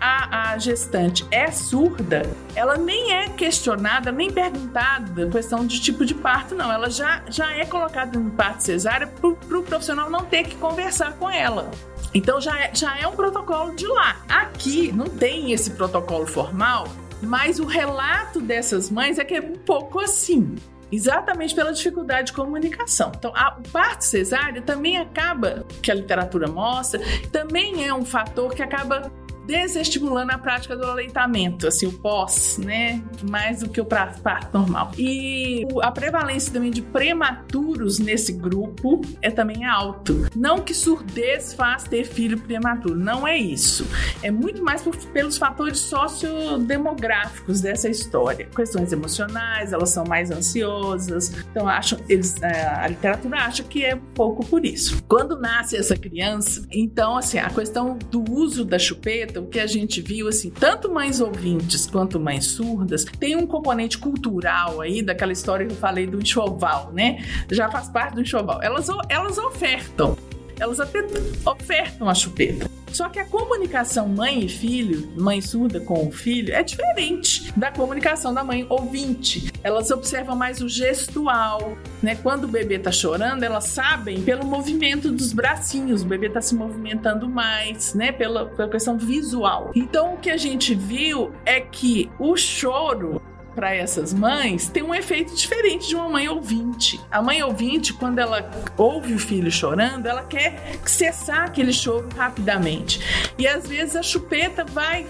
a, 0.00 0.52
a 0.52 0.58
gestante 0.58 1.26
é 1.32 1.50
surda, 1.50 2.22
ela 2.54 2.76
nem 2.76 3.12
é 3.12 3.28
questionada, 3.28 4.12
nem 4.12 4.30
perguntada 4.30 5.28
questão 5.28 5.66
de 5.66 5.80
tipo 5.80 6.04
de 6.04 6.14
parto, 6.14 6.47
não. 6.54 6.72
Ela 6.72 6.90
já, 6.90 7.22
já 7.28 7.52
é 7.52 7.64
colocada 7.64 8.18
no 8.18 8.30
parto 8.30 8.62
cesárea 8.62 9.06
para 9.06 9.28
o 9.28 9.36
pro 9.36 9.62
profissional 9.62 10.10
não 10.10 10.24
ter 10.24 10.44
que 10.44 10.56
conversar 10.56 11.12
com 11.14 11.28
ela. 11.28 11.70
Então 12.14 12.40
já 12.40 12.58
é, 12.58 12.74
já 12.74 12.96
é 12.98 13.06
um 13.06 13.14
protocolo 13.14 13.74
de 13.74 13.86
lá. 13.86 14.16
Aqui 14.28 14.92
não 14.92 15.06
tem 15.06 15.52
esse 15.52 15.70
protocolo 15.72 16.26
formal, 16.26 16.88
mas 17.22 17.58
o 17.58 17.64
relato 17.64 18.40
dessas 18.40 18.90
mães 18.90 19.18
é 19.18 19.24
que 19.24 19.34
é 19.34 19.40
um 19.40 19.56
pouco 19.56 20.00
assim. 20.00 20.56
Exatamente 20.90 21.54
pela 21.54 21.70
dificuldade 21.70 22.28
de 22.28 22.32
comunicação. 22.32 23.12
Então, 23.14 23.30
a, 23.36 23.58
o 23.58 23.68
parto 23.70 24.04
cesáreo 24.04 24.62
também 24.62 24.96
acaba, 24.96 25.66
que 25.82 25.90
a 25.90 25.94
literatura 25.94 26.48
mostra, 26.48 26.98
também 27.30 27.86
é 27.86 27.92
um 27.92 28.06
fator 28.06 28.54
que 28.54 28.62
acaba 28.62 29.12
desestimulando 29.48 30.30
a 30.30 30.36
prática 30.36 30.76
do 30.76 30.84
aleitamento, 30.84 31.66
assim, 31.66 31.86
o 31.86 31.92
pós, 31.92 32.58
né? 32.58 33.02
Mais 33.30 33.60
do 33.60 33.70
que 33.70 33.80
o 33.80 33.84
parto 33.86 34.20
normal. 34.52 34.92
E 34.98 35.66
a 35.80 35.90
prevalência 35.90 36.52
também 36.52 36.70
de 36.70 36.82
prematuros 36.82 37.98
nesse 37.98 38.34
grupo 38.34 39.00
é 39.22 39.30
também 39.30 39.64
alto. 39.64 40.28
Não 40.36 40.60
que 40.60 40.74
surdez 40.74 41.54
faz 41.54 41.84
ter 41.84 42.04
filho 42.04 42.38
prematuro, 42.38 42.94
não 42.94 43.26
é 43.26 43.38
isso. 43.38 43.86
É 44.22 44.30
muito 44.30 44.62
mais 44.62 44.82
por, 44.82 44.94
pelos 44.94 45.38
fatores 45.38 45.78
sociodemográficos 45.78 47.62
dessa 47.62 47.88
história. 47.88 48.44
Questões 48.54 48.92
emocionais, 48.92 49.72
elas 49.72 49.88
são 49.88 50.04
mais 50.04 50.30
ansiosas. 50.30 51.32
Então, 51.50 51.66
acham, 51.66 51.98
eles, 52.06 52.36
é, 52.42 52.66
a 52.66 52.86
literatura 52.86 53.38
acha 53.38 53.62
que 53.62 53.82
é 53.82 53.98
pouco 54.14 54.44
por 54.44 54.66
isso. 54.66 55.02
Quando 55.08 55.40
nasce 55.40 55.74
essa 55.74 55.96
criança, 55.96 56.66
então, 56.70 57.16
assim, 57.16 57.38
a 57.38 57.48
questão 57.48 57.96
do 58.10 58.22
uso 58.30 58.62
da 58.62 58.78
chupeta 58.78 59.37
o 59.38 59.46
que 59.46 59.60
a 59.60 59.66
gente 59.66 60.00
viu, 60.00 60.28
assim, 60.28 60.50
tanto 60.50 60.92
mães 60.92 61.20
ouvintes 61.20 61.86
quanto 61.86 62.18
mães 62.18 62.46
surdas, 62.46 63.04
tem 63.04 63.36
um 63.36 63.46
componente 63.46 63.98
cultural 63.98 64.80
aí, 64.80 65.02
daquela 65.02 65.32
história 65.32 65.66
que 65.66 65.72
eu 65.72 65.76
falei 65.76 66.06
do 66.06 66.20
enxoval, 66.20 66.92
né? 66.92 67.24
Já 67.50 67.70
faz 67.70 67.88
parte 67.88 68.14
do 68.14 68.20
enxoval. 68.20 68.60
Elas, 68.62 68.88
elas 69.08 69.38
ofertam 69.38 70.16
elas 70.60 70.80
até 70.80 71.04
ofertam 71.44 72.08
a 72.08 72.14
chupeta. 72.14 72.68
Só 72.92 73.08
que 73.08 73.18
a 73.18 73.24
comunicação 73.24 74.08
mãe 74.08 74.44
e 74.44 74.48
filho, 74.48 75.12
mãe 75.16 75.40
surda 75.40 75.78
com 75.80 76.08
o 76.08 76.10
filho, 76.10 76.54
é 76.54 76.62
diferente 76.62 77.52
da 77.56 77.70
comunicação 77.70 78.32
da 78.32 78.42
mãe 78.42 78.66
ouvinte. 78.68 79.52
Elas 79.62 79.90
observam 79.90 80.34
mais 80.34 80.60
o 80.60 80.68
gestual, 80.68 81.76
né? 82.02 82.16
Quando 82.16 82.44
o 82.44 82.48
bebê 82.48 82.78
tá 82.78 82.90
chorando, 82.90 83.42
elas 83.42 83.64
sabem 83.64 84.22
pelo 84.22 84.44
movimento 84.44 85.12
dos 85.12 85.32
bracinhos, 85.32 86.02
o 86.02 86.06
bebê 86.06 86.28
tá 86.30 86.40
se 86.40 86.54
movimentando 86.54 87.28
mais, 87.28 87.94
né? 87.94 88.10
Pela, 88.10 88.46
pela 88.46 88.68
questão 88.68 88.96
visual. 88.96 89.70
Então, 89.74 90.14
o 90.14 90.18
que 90.18 90.30
a 90.30 90.36
gente 90.36 90.74
viu 90.74 91.32
é 91.44 91.60
que 91.60 92.10
o 92.18 92.36
choro 92.36 93.20
para 93.58 93.74
essas 93.74 94.14
mães 94.14 94.68
tem 94.68 94.84
um 94.84 94.94
efeito 94.94 95.34
diferente 95.34 95.88
de 95.88 95.96
uma 95.96 96.08
mãe 96.08 96.28
ouvinte. 96.28 97.00
A 97.10 97.20
mãe 97.20 97.42
ouvinte, 97.42 97.92
quando 97.92 98.20
ela 98.20 98.48
ouve 98.76 99.14
o 99.14 99.18
filho 99.18 99.50
chorando, 99.50 100.06
ela 100.06 100.22
quer 100.22 100.78
cessar 100.84 101.46
aquele 101.46 101.72
choro 101.72 102.08
rapidamente. 102.16 103.00
E 103.36 103.48
às 103.48 103.66
vezes 103.66 103.96
a 103.96 104.02
chupeta 104.02 104.64
vai 104.64 105.04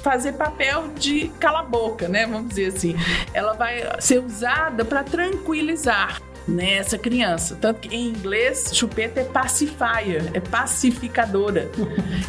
fazer 0.00 0.34
papel 0.34 0.92
de 0.96 1.26
cala-boca, 1.40 2.06
né? 2.06 2.24
Vamos 2.24 2.50
dizer 2.50 2.66
assim. 2.66 2.94
Ela 3.34 3.54
vai 3.54 3.82
ser 3.98 4.22
usada 4.22 4.84
para 4.84 5.02
tranquilizar 5.02 6.22
nessa 6.46 6.98
criança. 6.98 7.56
Tanto 7.60 7.80
que 7.80 7.94
em 7.94 8.08
inglês, 8.08 8.70
chupeta 8.72 9.20
é 9.20 9.24
pacifier, 9.24 10.30
é 10.34 10.40
pacificadora. 10.40 11.70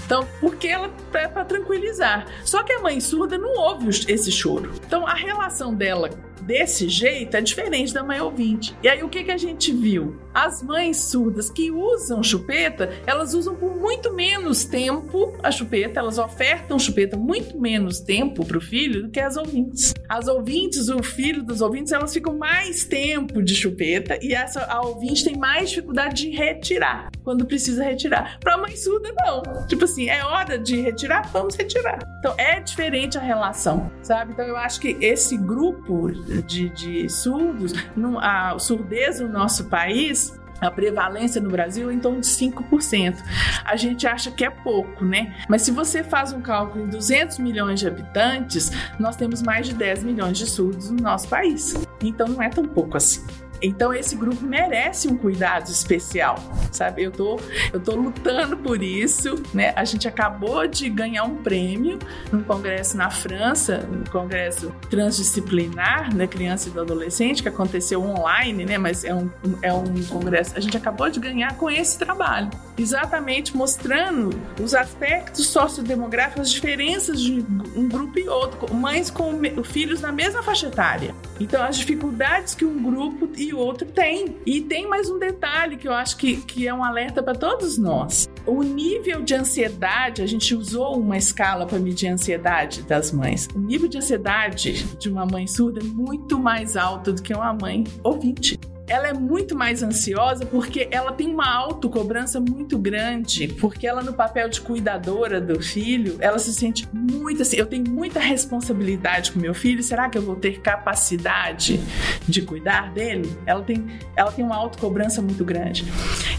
Então, 0.05 0.27
porque 0.39 0.67
ela 0.67 0.91
é 1.13 1.27
para 1.27 1.45
tranquilizar. 1.45 2.25
Só 2.43 2.61
que 2.61 2.73
a 2.73 2.79
mãe 2.79 2.99
surda 2.99 3.37
não 3.37 3.55
ouve 3.55 3.89
esse 4.07 4.31
choro. 4.31 4.71
Então, 4.85 5.07
a 5.07 5.13
relação 5.13 5.73
dela 5.73 6.09
desse 6.45 6.89
jeito 6.89 7.35
é 7.35 7.41
diferente 7.41 7.93
da 7.93 8.03
mãe 8.03 8.19
ouvinte. 8.19 8.75
E 8.83 8.87
aí 8.87 9.01
o 9.03 9.09
que, 9.09 9.23
que 9.23 9.31
a 9.31 9.37
gente 9.37 9.71
viu? 9.71 10.19
As 10.33 10.63
mães 10.63 10.97
surdas 10.97 11.49
que 11.49 11.71
usam 11.71 12.23
chupeta, 12.23 12.91
elas 13.05 13.33
usam 13.33 13.55
por 13.55 13.75
muito 13.75 14.13
menos 14.13 14.65
tempo 14.65 15.33
a 15.41 15.51
chupeta, 15.51 15.99
elas 15.99 16.17
ofertam 16.17 16.79
chupeta 16.79 17.15
muito 17.15 17.59
menos 17.59 17.99
tempo 17.99 18.45
para 18.45 18.57
o 18.57 18.61
filho 18.61 19.03
do 19.03 19.09
que 19.09 19.19
as 19.19 19.37
ouvintes. 19.37 19.93
As 20.09 20.27
ouvintes, 20.27 20.89
o 20.89 21.01
filho 21.01 21.43
dos 21.43 21.61
ouvintes, 21.61 21.91
elas 21.91 22.13
ficam 22.13 22.37
mais 22.37 22.83
tempo 22.83 23.41
de 23.41 23.55
chupeta 23.55 24.02
e 24.21 24.33
essa 24.33 24.63
a 24.65 24.81
ouvinte 24.81 25.23
tem 25.23 25.37
mais 25.37 25.69
dificuldade 25.69 26.23
de 26.23 26.29
retirar 26.29 27.09
quando 27.23 27.45
precisa 27.45 27.83
retirar. 27.83 28.37
Para 28.39 28.55
a 28.55 28.57
mãe 28.57 28.75
surda 28.75 29.13
não. 29.17 29.65
Tipo 29.67 29.85
assim, 29.85 30.09
é 30.09 30.23
hora 30.23 30.57
de 30.57 30.81
retirar, 30.81 31.29
vamos 31.31 31.55
retirar. 31.55 31.99
Então 32.19 32.33
é 32.37 32.59
diferente 32.59 33.17
a 33.17 33.21
relação, 33.21 33.91
sabe? 34.01 34.33
Então 34.33 34.45
eu 34.45 34.57
acho 34.57 34.79
que 34.79 34.97
esse 35.01 35.37
grupo 35.37 36.11
de, 36.11 36.69
de 36.69 37.09
surdos, 37.09 37.73
a 38.21 38.57
surdez 38.59 39.19
no 39.19 39.29
nosso 39.29 39.65
país 39.65 40.33
a 40.67 40.71
prevalência 40.71 41.41
no 41.41 41.49
Brasil 41.49 41.89
é 41.89 41.93
em 41.93 41.99
torno 41.99 42.21
de 42.21 42.27
5%. 42.27 43.17
A 43.65 43.75
gente 43.75 44.07
acha 44.07 44.31
que 44.31 44.45
é 44.45 44.49
pouco, 44.49 45.03
né? 45.03 45.35
Mas 45.49 45.61
se 45.63 45.71
você 45.71 46.03
faz 46.03 46.31
um 46.31 46.41
cálculo 46.41 46.85
em 46.85 46.87
200 46.87 47.39
milhões 47.39 47.79
de 47.79 47.87
habitantes, 47.87 48.71
nós 48.99 49.15
temos 49.15 49.41
mais 49.41 49.67
de 49.67 49.73
10 49.73 50.03
milhões 50.03 50.37
de 50.37 50.45
surdos 50.45 50.89
no 50.89 51.01
nosso 51.01 51.27
país. 51.27 51.73
Então 52.01 52.27
não 52.27 52.41
é 52.41 52.49
tão 52.49 52.65
pouco 52.65 52.97
assim. 52.97 53.25
Então 53.63 53.93
esse 53.93 54.15
grupo 54.15 54.45
merece 54.45 55.07
um 55.07 55.15
cuidado 55.15 55.69
especial, 55.69 56.35
sabe? 56.69 57.03
Eu 57.03 57.11
tô, 57.11 57.39
eu 57.71 57.79
tô 57.79 57.95
lutando 57.95 58.57
por 58.57 58.83
isso, 58.83 59.41
né? 59.53 59.71
A 59.77 59.85
gente 59.85 60.05
acabou 60.05 60.67
de 60.67 60.89
ganhar 60.89 61.23
um 61.23 61.37
prêmio 61.37 61.97
no 62.29 62.43
congresso 62.43 62.97
na 62.97 63.09
França, 63.09 63.77
no 63.77 64.09
congresso 64.09 64.75
transdisciplinar, 64.89 66.13
né, 66.13 66.27
criança 66.27 66.69
e 66.69 66.77
adolescente, 66.77 67.41
que 67.41 67.47
aconteceu 67.47 68.03
online, 68.03 68.65
né? 68.65 68.77
Mas 68.77 69.05
é 69.05 69.15
um, 69.15 69.29
é 69.61 69.73
um 69.73 70.03
congresso. 70.09 70.57
A 70.57 70.59
gente 70.59 70.75
acabou 70.75 71.09
de 71.09 71.21
ganhar 71.21 71.55
com 71.55 71.69
esse 71.69 71.97
trabalho, 71.97 72.49
exatamente 72.77 73.55
mostrando 73.55 74.37
os 74.61 74.75
aspectos 74.75 75.47
sociodemográficos, 75.47 76.41
as 76.41 76.51
diferenças 76.51 77.21
de 77.21 77.45
um 77.77 77.87
grupo 77.87 78.19
e 78.19 78.27
outro, 78.27 78.73
mães 78.73 79.09
com 79.09 79.31
filhos 79.63 80.01
na 80.01 80.11
mesma 80.11 80.43
faixa 80.43 80.67
etária. 80.67 81.15
Então 81.39 81.63
as 81.63 81.77
dificuldades 81.77 82.53
que 82.53 82.65
um 82.65 82.81
grupo 82.81 83.29
e 83.37 83.52
o 83.53 83.57
outro 83.57 83.87
tem. 83.87 84.37
E 84.45 84.61
tem 84.61 84.87
mais 84.87 85.09
um 85.09 85.19
detalhe 85.19 85.77
que 85.77 85.87
eu 85.87 85.93
acho 85.93 86.17
que, 86.17 86.37
que 86.37 86.67
é 86.67 86.73
um 86.73 86.83
alerta 86.83 87.21
para 87.21 87.35
todos 87.35 87.77
nós. 87.77 88.27
O 88.45 88.61
nível 88.61 89.21
de 89.21 89.33
ansiedade, 89.35 90.21
a 90.21 90.25
gente 90.25 90.53
usou 90.55 90.99
uma 90.99 91.17
escala 91.17 91.65
para 91.65 91.79
medir 91.79 92.07
a 92.09 92.13
ansiedade 92.13 92.83
das 92.83 93.11
mães. 93.11 93.47
O 93.55 93.59
nível 93.59 93.87
de 93.87 93.97
ansiedade 93.97 94.83
de 94.97 95.09
uma 95.09 95.25
mãe 95.25 95.47
surda 95.47 95.79
é 95.79 95.83
muito 95.83 96.37
mais 96.37 96.75
alto 96.75 97.13
do 97.13 97.21
que 97.21 97.33
uma 97.33 97.53
mãe 97.53 97.83
ouvinte 98.03 98.59
ela 98.87 99.07
é 99.07 99.13
muito 99.13 99.55
mais 99.55 99.81
ansiosa 99.81 100.45
porque 100.45 100.87
ela 100.91 101.11
tem 101.13 101.27
uma 101.27 101.49
autocobrança 101.49 102.39
muito 102.39 102.77
grande, 102.77 103.47
porque 103.59 103.87
ela 103.87 104.01
no 104.01 104.13
papel 104.13 104.49
de 104.49 104.59
cuidadora 104.59 105.39
do 105.39 105.61
filho, 105.61 106.17
ela 106.19 106.37
se 106.37 106.53
sente 106.53 106.87
muito 106.91 107.41
assim, 107.41 107.55
eu 107.55 107.65
tenho 107.65 107.89
muita 107.89 108.19
responsabilidade 108.19 109.31
com 109.31 109.39
meu 109.39 109.53
filho, 109.53 109.81
será 109.81 110.09
que 110.09 110.17
eu 110.17 110.21
vou 110.21 110.35
ter 110.35 110.59
capacidade 110.59 111.79
de 112.27 112.41
cuidar 112.41 112.91
dele? 112.93 113.35
Ela 113.45 113.63
tem, 113.63 113.85
ela 114.15 114.31
tem 114.31 114.43
uma 114.43 114.55
autocobrança 114.55 115.21
muito 115.21 115.45
grande. 115.45 115.85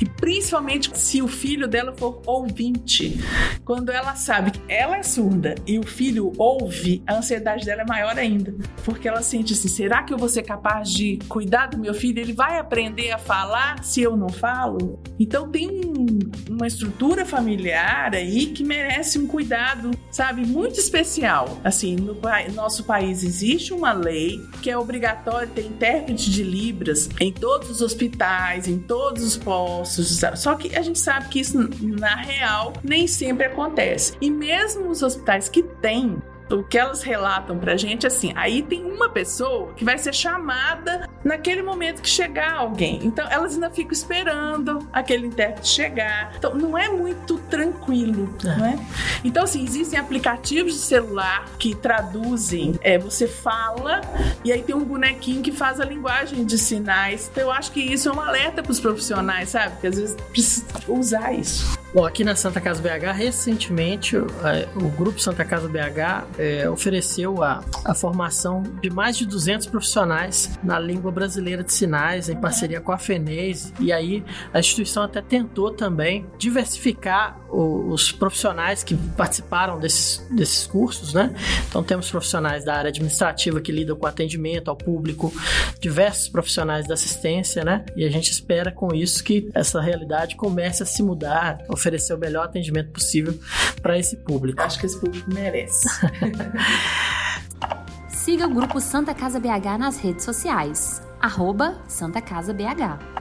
E 0.01 0.05
principalmente 0.05 0.91
se 0.99 1.23
o 1.23 1.29
filho 1.29 1.67
dela 1.67 1.95
for 1.97 2.21
ouvinte, 2.27 3.21
quando 3.65 3.91
ela 3.91 4.15
sabe 4.15 4.51
que 4.51 4.61
ela 4.69 4.99
é 4.99 5.03
surda 5.03 5.55
e 5.67 5.79
o 5.79 5.87
filho 5.87 6.33
ouve, 6.37 7.03
a 7.07 7.15
ansiedade 7.17 7.65
dela 7.65 7.83
é 7.83 7.87
maior 7.87 8.19
ainda, 8.19 8.55
porque 8.85 9.09
ela 9.09 9.23
sente 9.23 9.55
assim, 9.55 9.69
será 9.69 10.03
que 10.03 10.13
eu 10.13 10.19
vou 10.19 10.29
ser 10.29 10.43
capaz 10.43 10.91
de 10.91 11.19
cuidar 11.29 11.69
do 11.69 11.79
meu 11.79 11.95
filho? 11.95 12.19
Ele 12.19 12.35
vai 12.35 12.44
aprender 12.53 13.11
a 13.11 13.19
falar 13.19 13.83
se 13.83 14.03
eu 14.03 14.17
não 14.17 14.29
falo? 14.29 14.99
Então 15.19 15.49
tem 15.51 15.69
um, 15.69 16.19
uma 16.49 16.67
estrutura 16.67 17.25
familiar 17.25 18.15
aí 18.15 18.47
que 18.47 18.63
merece 18.63 19.19
um 19.19 19.27
cuidado, 19.27 19.91
sabe, 20.11 20.45
muito 20.47 20.79
especial. 20.79 21.59
Assim, 21.63 21.97
no 21.97 22.17
nosso 22.55 22.85
país 22.85 23.23
existe 23.23 23.73
uma 23.73 23.93
lei 23.93 24.41
que 24.63 24.71
é 24.71 24.77
obrigatório 24.77 25.49
ter 25.49 25.67
intérprete 25.67 26.31
de 26.31 26.43
Libras 26.43 27.09
em 27.21 27.33
todos 27.33 27.71
os 27.71 27.81
hospitais, 27.81 28.69
em 28.69 28.79
todos 28.79 29.23
os 29.23 29.37
postos. 29.37 30.21
Só 30.37 30.55
que 30.55 30.77
a 30.77 30.83
gente 30.83 30.99
sabe 30.99 31.29
que 31.29 31.41
isso, 31.41 31.59
na 31.81 32.17
real, 32.17 32.73
nem 32.83 33.07
sempre 33.07 33.47
acontece. 33.47 34.17
E 34.21 34.31
mesmo 34.31 34.89
os 34.89 35.03
hospitais 35.03 35.49
que 35.49 35.63
têm 35.63 36.17
o 36.51 36.63
que 36.63 36.79
elas 36.79 37.03
relatam 37.03 37.59
pra 37.59 37.77
gente 37.77 38.07
assim, 38.07 38.33
aí 38.37 38.63
tem 38.63 38.85
uma 38.85 39.09
pessoa 39.09 39.73
que 39.75 39.85
vai 39.85 39.99
ser 39.99 40.15
chamada 40.15 41.09
naquele 41.25 41.63
momento 41.63 42.03
que 42.03 42.09
chegar 42.09 42.55
alguém. 42.55 43.01
Então 43.03 43.27
elas 43.31 43.55
ainda 43.55 43.71
ficam 43.71 43.93
esperando 43.93 44.87
aquele 44.93 45.27
intérprete 45.27 45.69
chegar. 45.69 46.33
Então 46.37 46.55
não 46.55 46.77
é 46.77 46.89
muito 46.89 47.39
tranquilo, 47.51 48.35
é. 48.45 48.57
não 48.57 48.67
é? 48.67 48.79
Então 49.25 49.45
assim, 49.45 49.65
existem 49.65 49.99
aplicativos 49.99 50.75
de 50.75 50.81
celular 50.81 51.47
que 51.59 51.75
traduzem, 51.75 52.79
é, 52.83 52.99
você 52.99 53.27
fala 53.27 54.01
e 54.45 54.53
aí 54.53 54.63
tem 54.63 54.75
um 54.75 54.85
bonequinho 54.85 55.43
que 55.43 55.53
faz 55.53 55.81
a 55.81 55.85
linguagem 55.85 56.45
de 56.45 56.59
sinais. 56.59 57.29
Então 57.31 57.45
eu 57.45 57.53
acho 57.53 57.73
que 57.73 57.81
isso 57.81 58.09
é 58.09 58.13
um 58.13 58.21
alerta 58.21 58.63
para 58.63 58.73
os 58.73 58.81
profissionais, 58.81 59.51
sabe? 59.51 59.73
Porque 59.73 59.87
às 59.87 59.97
vezes 59.97 60.17
precisa 60.31 60.67
usar 60.89 61.33
isso. 61.33 61.79
Bom, 61.95 62.05
aqui 62.05 62.25
na 62.25 62.35
Santa 62.35 62.61
Casa 62.61 62.83
BH, 62.83 63.13
recentemente, 63.17 64.17
o, 64.17 64.27
o 64.75 64.89
Grupo 64.89 65.21
Santa 65.21 65.45
Casa 65.45 65.69
BH 65.69 66.34
é, 66.39 66.69
ofereceu 66.69 67.43
a, 67.43 67.63
a 67.85 67.95
formação 67.95 68.63
de 68.83 68.91
mais 68.91 69.17
de 69.17 69.27
200 69.27 69.67
profissionais 69.67 70.59
na 70.63 70.79
língua 70.79 71.11
brasileira 71.11 71.63
de 71.63 71.73
sinais, 71.73 72.29
em 72.29 72.37
parceria 72.37 72.81
com 72.81 72.93
a 72.93 72.99
FENES. 72.99 73.73
E 73.81 73.93
aí, 73.93 74.25
a 74.53 74.59
instituição 74.59 75.03
até 75.03 75.21
tentou 75.21 75.71
também 75.71 76.27
diversificar 76.39 77.41
os 77.51 78.11
profissionais 78.11 78.83
que 78.83 78.97
participaram 79.17 79.79
desses, 79.79 80.27
desses 80.31 80.67
cursos, 80.67 81.15
né? 81.15 81.33
Então, 81.69 81.85
temos 81.85 82.11
profissionais 82.11 82.65
da 82.65 82.75
área 82.75 82.89
administrativa 82.89 83.61
que 83.61 83.71
lidam 83.71 83.97
com 83.97 84.07
atendimento 84.07 84.69
ao 84.69 84.77
público, 84.77 85.33
diversos 85.81 86.29
profissionais 86.29 86.89
da 86.89 86.95
assistência, 86.95 87.65
né? 87.65 87.85
E 87.97 88.05
a 88.05 88.11
gente 88.11 88.31
espera 88.31 88.73
com 88.73 88.93
isso 88.93 89.23
que 89.23 89.49
essa 89.55 89.81
realidade 89.81 90.35
comece 90.35 90.83
a 90.83 90.87
se 90.87 91.03
mudar, 91.03 91.59
oferecer 91.69 92.13
o 92.15 92.19
melhor 92.19 92.45
atendimento 92.45 92.91
possível 92.91 93.39
para 93.81 93.97
esse 93.99 94.17
público. 94.17 94.61
Acho 94.63 94.79
que 94.79 94.87
esse 94.87 94.99
público 94.99 95.33
merece. 95.33 95.89
Siga 98.09 98.47
o 98.47 98.55
grupo 98.55 98.81
Santa 98.81 99.15
Casa 99.15 99.39
BH 99.39 99.79
nas 99.79 99.99
redes 99.99 100.25
sociais. 100.25 101.03
Arroba 101.21 101.79
Santa 101.87 102.21
Casa 102.21 102.53
BH. 102.53 103.15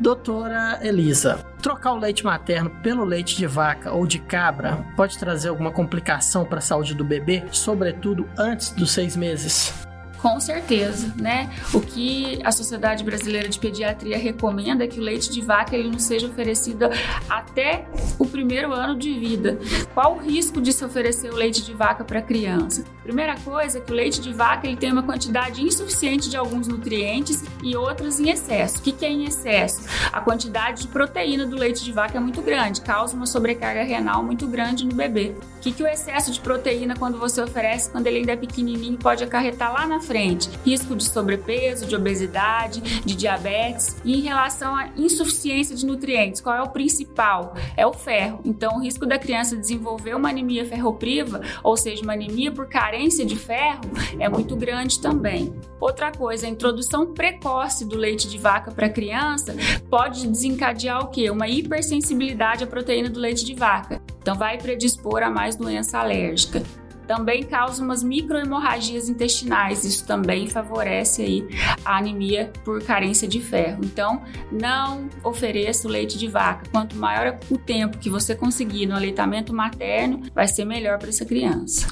Doutora 0.00 0.78
Elisa, 0.82 1.44
trocar 1.62 1.92
o 1.92 1.98
leite 1.98 2.24
materno 2.24 2.70
pelo 2.82 3.04
leite 3.04 3.36
de 3.36 3.46
vaca 3.46 3.92
ou 3.92 4.06
de 4.06 4.18
cabra 4.18 4.86
pode 4.96 5.18
trazer 5.18 5.50
alguma 5.50 5.70
complicação 5.70 6.44
para 6.44 6.58
a 6.58 6.62
saúde 6.62 6.94
do 6.94 7.04
bebê, 7.04 7.44
sobretudo 7.52 8.26
antes 8.38 8.70
dos 8.70 8.92
seis 8.92 9.14
meses? 9.14 9.89
Com 10.20 10.38
certeza, 10.38 11.14
né? 11.16 11.50
O 11.72 11.80
que 11.80 12.40
a 12.44 12.52
Sociedade 12.52 13.02
Brasileira 13.02 13.48
de 13.48 13.58
Pediatria 13.58 14.18
recomenda 14.18 14.84
é 14.84 14.86
que 14.86 15.00
o 15.00 15.02
leite 15.02 15.30
de 15.30 15.40
vaca 15.40 15.74
ele 15.74 15.90
não 15.90 15.98
seja 15.98 16.26
oferecido 16.26 16.86
até 17.28 17.86
o 18.18 18.26
primeiro 18.26 18.72
ano 18.72 18.98
de 18.98 19.18
vida. 19.18 19.58
Qual 19.94 20.16
o 20.16 20.18
risco 20.18 20.60
de 20.60 20.74
se 20.74 20.84
oferecer 20.84 21.32
o 21.32 21.36
leite 21.36 21.64
de 21.64 21.72
vaca 21.72 22.04
para 22.04 22.20
criança? 22.20 22.84
Primeira 23.02 23.34
coisa 23.38 23.78
é 23.78 23.80
que 23.80 23.90
o 23.90 23.94
leite 23.94 24.20
de 24.20 24.32
vaca 24.32 24.66
ele 24.66 24.76
tem 24.76 24.92
uma 24.92 25.02
quantidade 25.02 25.62
insuficiente 25.62 26.28
de 26.28 26.36
alguns 26.36 26.68
nutrientes 26.68 27.42
e 27.62 27.74
outros 27.74 28.20
em 28.20 28.28
excesso. 28.28 28.78
O 28.78 28.82
que, 28.82 28.92
que 28.92 29.06
é 29.06 29.10
em 29.10 29.24
excesso? 29.24 29.88
A 30.12 30.20
quantidade 30.20 30.82
de 30.82 30.88
proteína 30.88 31.46
do 31.46 31.56
leite 31.56 31.82
de 31.82 31.92
vaca 31.92 32.18
é 32.18 32.20
muito 32.20 32.42
grande, 32.42 32.82
causa 32.82 33.16
uma 33.16 33.26
sobrecarga 33.26 33.82
renal 33.82 34.22
muito 34.22 34.46
grande 34.46 34.84
no 34.84 34.94
bebê. 34.94 35.34
O 35.56 35.60
que, 35.60 35.72
que 35.72 35.82
o 35.82 35.86
excesso 35.86 36.30
de 36.30 36.40
proteína, 36.40 36.94
quando 36.94 37.18
você 37.18 37.40
oferece, 37.42 37.90
quando 37.90 38.06
ele 38.06 38.18
ainda 38.18 38.32
é 38.32 38.36
pequenininho, 38.36 38.98
pode 38.98 39.24
acarretar 39.24 39.72
lá 39.72 39.86
na 39.86 40.00
frente? 40.10 40.50
Risco 40.64 40.96
de 40.96 41.04
sobrepeso, 41.04 41.86
de 41.86 41.94
obesidade, 41.94 42.80
de 42.80 43.14
diabetes. 43.14 43.96
E 44.04 44.16
em 44.16 44.20
relação 44.22 44.74
à 44.74 44.88
insuficiência 44.96 45.76
de 45.76 45.86
nutrientes, 45.86 46.40
qual 46.40 46.56
é 46.56 46.60
o 46.60 46.70
principal? 46.70 47.54
É 47.76 47.86
o 47.86 47.92
ferro. 47.92 48.40
Então, 48.44 48.78
o 48.78 48.80
risco 48.80 49.06
da 49.06 49.20
criança 49.20 49.56
desenvolver 49.56 50.16
uma 50.16 50.30
anemia 50.30 50.66
ferropriva, 50.66 51.40
ou 51.62 51.76
seja, 51.76 52.02
uma 52.02 52.14
anemia 52.14 52.50
por 52.50 52.66
carência 52.68 53.24
de 53.24 53.36
ferro, 53.36 53.82
é 54.18 54.28
muito 54.28 54.56
grande 54.56 54.98
também. 54.98 55.54
Outra 55.80 56.10
coisa, 56.10 56.44
a 56.44 56.50
introdução 56.50 57.14
precoce 57.14 57.84
do 57.84 57.96
leite 57.96 58.28
de 58.28 58.36
vaca 58.36 58.72
para 58.72 58.88
criança 58.88 59.54
pode 59.88 60.26
desencadear 60.26 61.04
o 61.04 61.06
quê? 61.06 61.30
Uma 61.30 61.46
hipersensibilidade 61.46 62.64
à 62.64 62.66
proteína 62.66 63.08
do 63.08 63.20
leite 63.20 63.44
de 63.44 63.54
vaca. 63.54 64.02
Então, 64.20 64.34
vai 64.34 64.58
predispor 64.58 65.22
a 65.22 65.30
mais 65.30 65.54
doença 65.54 65.98
alérgica. 65.98 66.62
Também 67.10 67.42
causa 67.42 67.82
umas 67.82 68.04
microhemorragias 68.04 69.08
intestinais. 69.08 69.84
Isso 69.84 70.06
também 70.06 70.46
favorece 70.46 71.22
aí 71.22 71.44
a 71.84 71.96
anemia 71.98 72.52
por 72.64 72.80
carência 72.84 73.26
de 73.26 73.40
ferro. 73.40 73.80
Então, 73.84 74.22
não 74.52 75.08
ofereça 75.24 75.88
o 75.88 75.90
leite 75.90 76.16
de 76.16 76.28
vaca. 76.28 76.70
Quanto 76.70 76.94
maior 76.94 77.36
o 77.50 77.58
tempo 77.58 77.98
que 77.98 78.08
você 78.08 78.32
conseguir 78.32 78.86
no 78.86 78.94
aleitamento 78.94 79.52
materno, 79.52 80.22
vai 80.32 80.46
ser 80.46 80.64
melhor 80.64 81.00
para 81.00 81.08
essa 81.08 81.24
criança. 81.24 81.88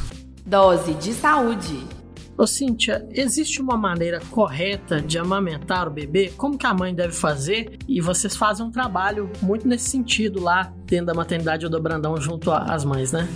Dose 0.47 0.95
de 0.95 1.13
saúde. 1.13 1.85
Ô 2.37 2.47
Cíntia, 2.47 3.05
existe 3.11 3.61
uma 3.61 3.77
maneira 3.77 4.21
correta 4.31 5.03
de 5.03 5.19
amamentar 5.19 5.89
o 5.89 5.91
bebê? 5.91 6.33
Como 6.37 6.57
que 6.57 6.65
a 6.65 6.73
mãe 6.73 6.95
deve 6.95 7.13
fazer? 7.13 7.77
E 7.89 8.01
vocês 8.01 8.37
fazem 8.37 8.65
um 8.65 8.71
trabalho 8.71 9.29
muito 9.43 9.67
nesse 9.67 9.91
sentido 9.91 10.41
lá 10.41 10.73
dentro 10.87 11.07
da 11.07 11.15
maternidade 11.15 11.69
do 11.69 11.83
Brandão 11.83 12.17
junto 12.21 12.53
às 12.53 12.85
mães, 12.85 13.11
né? 13.11 13.27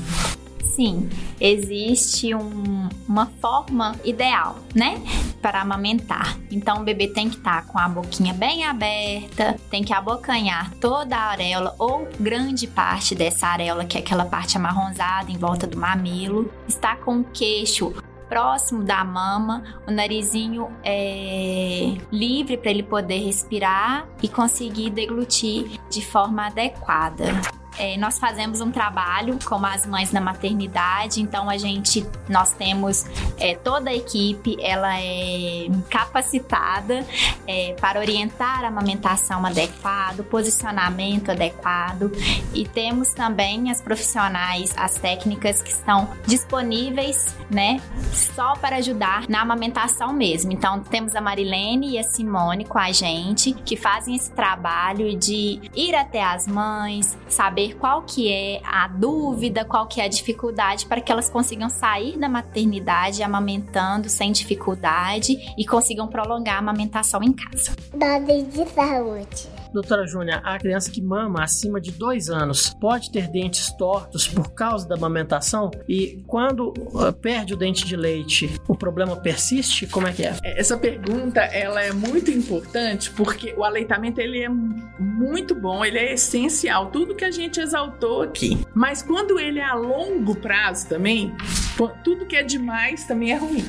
Sim, 0.75 1.11
existe 1.39 2.35
um, 2.35 2.89
uma 3.07 3.27
forma 3.43 3.95
ideal, 4.05 4.57
né? 4.75 5.03
Para 5.43 5.61
amamentar. 5.61 6.39
Então 6.51 6.81
o 6.81 6.85
bebê 6.85 7.09
tem 7.09 7.29
que 7.29 7.37
estar 7.37 7.67
tá 7.67 7.69
com 7.71 7.79
a 7.79 7.87
boquinha 7.89 8.33
bem 8.33 8.65
aberta, 8.65 9.61
tem 9.71 9.85
que 9.85 9.93
abocanhar 9.93 10.73
toda 10.81 11.15
a 11.15 11.31
areola 11.31 11.75
ou 11.79 12.09
grande 12.19 12.67
parte 12.67 13.15
dessa 13.15 13.49
areola, 13.49 13.85
que 13.85 13.99
é 13.99 14.01
aquela 14.01 14.25
parte 14.25 14.57
amarronzada 14.57 15.31
em 15.31 15.37
volta 15.37 15.67
do 15.67 15.77
mamilo, 15.77 16.51
está 16.67 16.97
com 16.97 17.19
o 17.19 17.25
queixo 17.25 17.93
próximo 18.31 18.83
da 18.83 19.05
mama, 19.05 19.63
o 19.87 19.91
narizinho 19.91 20.71
é 20.83 21.99
livre 22.11 22.57
para 22.57 22.71
ele 22.71 22.83
poder 22.83 23.19
respirar 23.19 24.09
e 24.23 24.29
conseguir 24.29 24.89
deglutir 24.89 25.79
de 25.91 26.03
forma 26.03 26.47
adequada. 26.47 27.62
É, 27.79 27.97
nós 27.97 28.19
fazemos 28.19 28.61
um 28.61 28.71
trabalho 28.71 29.39
com 29.45 29.65
as 29.65 29.87
mães 29.87 30.13
na 30.13 30.21
maternidade, 30.21 31.21
então 31.21 31.49
a 31.49 31.57
gente, 31.57 32.07
nós 32.29 32.53
temos 32.53 33.05
é, 33.39 33.55
toda 33.55 33.91
a 33.91 33.95
equipe, 33.95 34.57
ela 34.61 34.99
é 34.99 35.69
capacitada 35.89 37.05
é, 37.47 37.75
para 37.81 37.99
orientar 37.99 38.65
a 38.65 38.69
amamentação 38.69 39.45
adequada, 39.47 40.23
o 40.23 40.25
posicionamento 40.25 41.31
adequado 41.31 42.11
e 42.53 42.67
temos 42.67 43.15
também 43.15 43.71
as 43.71 43.81
profissionais, 43.81 44.73
as 44.77 44.99
técnicas 44.99 45.63
que 45.63 45.71
estão 45.71 46.11
disponíveis, 46.27 47.35
né, 47.51 47.81
só 48.13 48.55
para 48.55 48.77
ajudar 48.77 49.29
na 49.29 49.41
amamentação 49.41 50.13
mesmo. 50.13 50.53
Então 50.53 50.81
temos 50.81 51.15
a 51.17 51.21
Marilene 51.21 51.93
e 51.93 51.99
a 51.99 52.03
Simone 52.03 52.65
com 52.65 52.79
a 52.79 52.93
gente 52.93 53.53
que 53.53 53.77
fazem 53.77 54.15
esse 54.15 54.31
trabalho 54.33 55.17
de 55.17 55.61
ir 55.75 55.95
até 55.95 56.23
as 56.23 56.47
mães, 56.47 57.17
saber 57.29 57.62
saber 57.63 57.75
qual 57.75 58.03
que 58.03 58.31
é 58.31 58.61
a 58.65 58.89
dúvida, 58.89 59.65
qual 59.65 59.87
que 59.87 60.01
é 60.01 60.05
a 60.05 60.09
dificuldade 60.09 60.87
para 60.87 61.01
que 61.01 61.13
elas 61.13 61.29
consigam 61.29 61.69
sair 61.69 62.19
da 62.19 62.29
maternidade 62.29 63.23
amamentando 63.23 64.09
sem 64.09 64.33
dificuldade 64.33 65.39
e 65.57 65.65
consigam 65.65 66.09
prolongar 66.09 66.57
a 66.57 66.59
amamentação 66.59 67.23
em 67.23 67.33
casa. 67.33 67.73
Dose 67.93 68.43
de 68.43 68.69
saúde. 68.71 69.52
Doutora 69.73 70.07
Júnia, 70.07 70.37
a 70.45 70.59
criança 70.59 70.91
que 70.91 71.01
mama 71.01 71.43
acima 71.43 71.81
de 71.81 71.91
dois 71.93 72.29
anos 72.29 72.75
pode 72.81 73.11
ter 73.11 73.29
dentes 73.29 73.73
tortos 73.73 74.29
por 74.29 74.53
causa 74.53 74.87
da 74.87 74.95
amamentação? 74.95 75.71
E 75.89 76.23
quando 76.27 76.75
uh, 76.77 77.13
perde 77.13 77.55
o 77.55 77.57
dente 77.57 77.87
de 77.87 77.97
leite, 77.97 78.55
o 78.69 78.77
problema 78.77 79.17
persiste? 79.17 79.87
Como 79.87 80.07
é 80.07 80.13
que 80.13 80.25
é? 80.25 80.37
Essa 80.45 80.77
pergunta 80.77 81.41
ela 81.41 81.83
é 81.83 81.93
muito 81.93 82.31
importante 82.31 83.11
porque 83.11 83.55
o 83.57 83.65
aleitamento 83.65 84.21
ele 84.21 84.43
é 84.43 84.49
muito 84.49 85.55
bom, 85.55 85.83
ele 85.85 85.99
é 85.99 86.13
essencial, 86.13 86.91
tudo 86.91 87.15
que 87.15 87.25
a 87.25 87.31
gente 87.31 87.59
exaltou 87.59 88.23
aqui. 88.23 88.59
Mas 88.75 89.03
quando 89.03 89.39
ele 89.41 89.59
é 89.59 89.65
a 89.65 89.75
longo 89.75 90.35
prazo 90.37 90.89
também, 90.89 91.35
tudo 92.05 92.27
que 92.27 92.37
é 92.37 92.43
demais 92.43 93.07
também 93.07 93.33
é 93.33 93.37
ruim. 93.37 93.65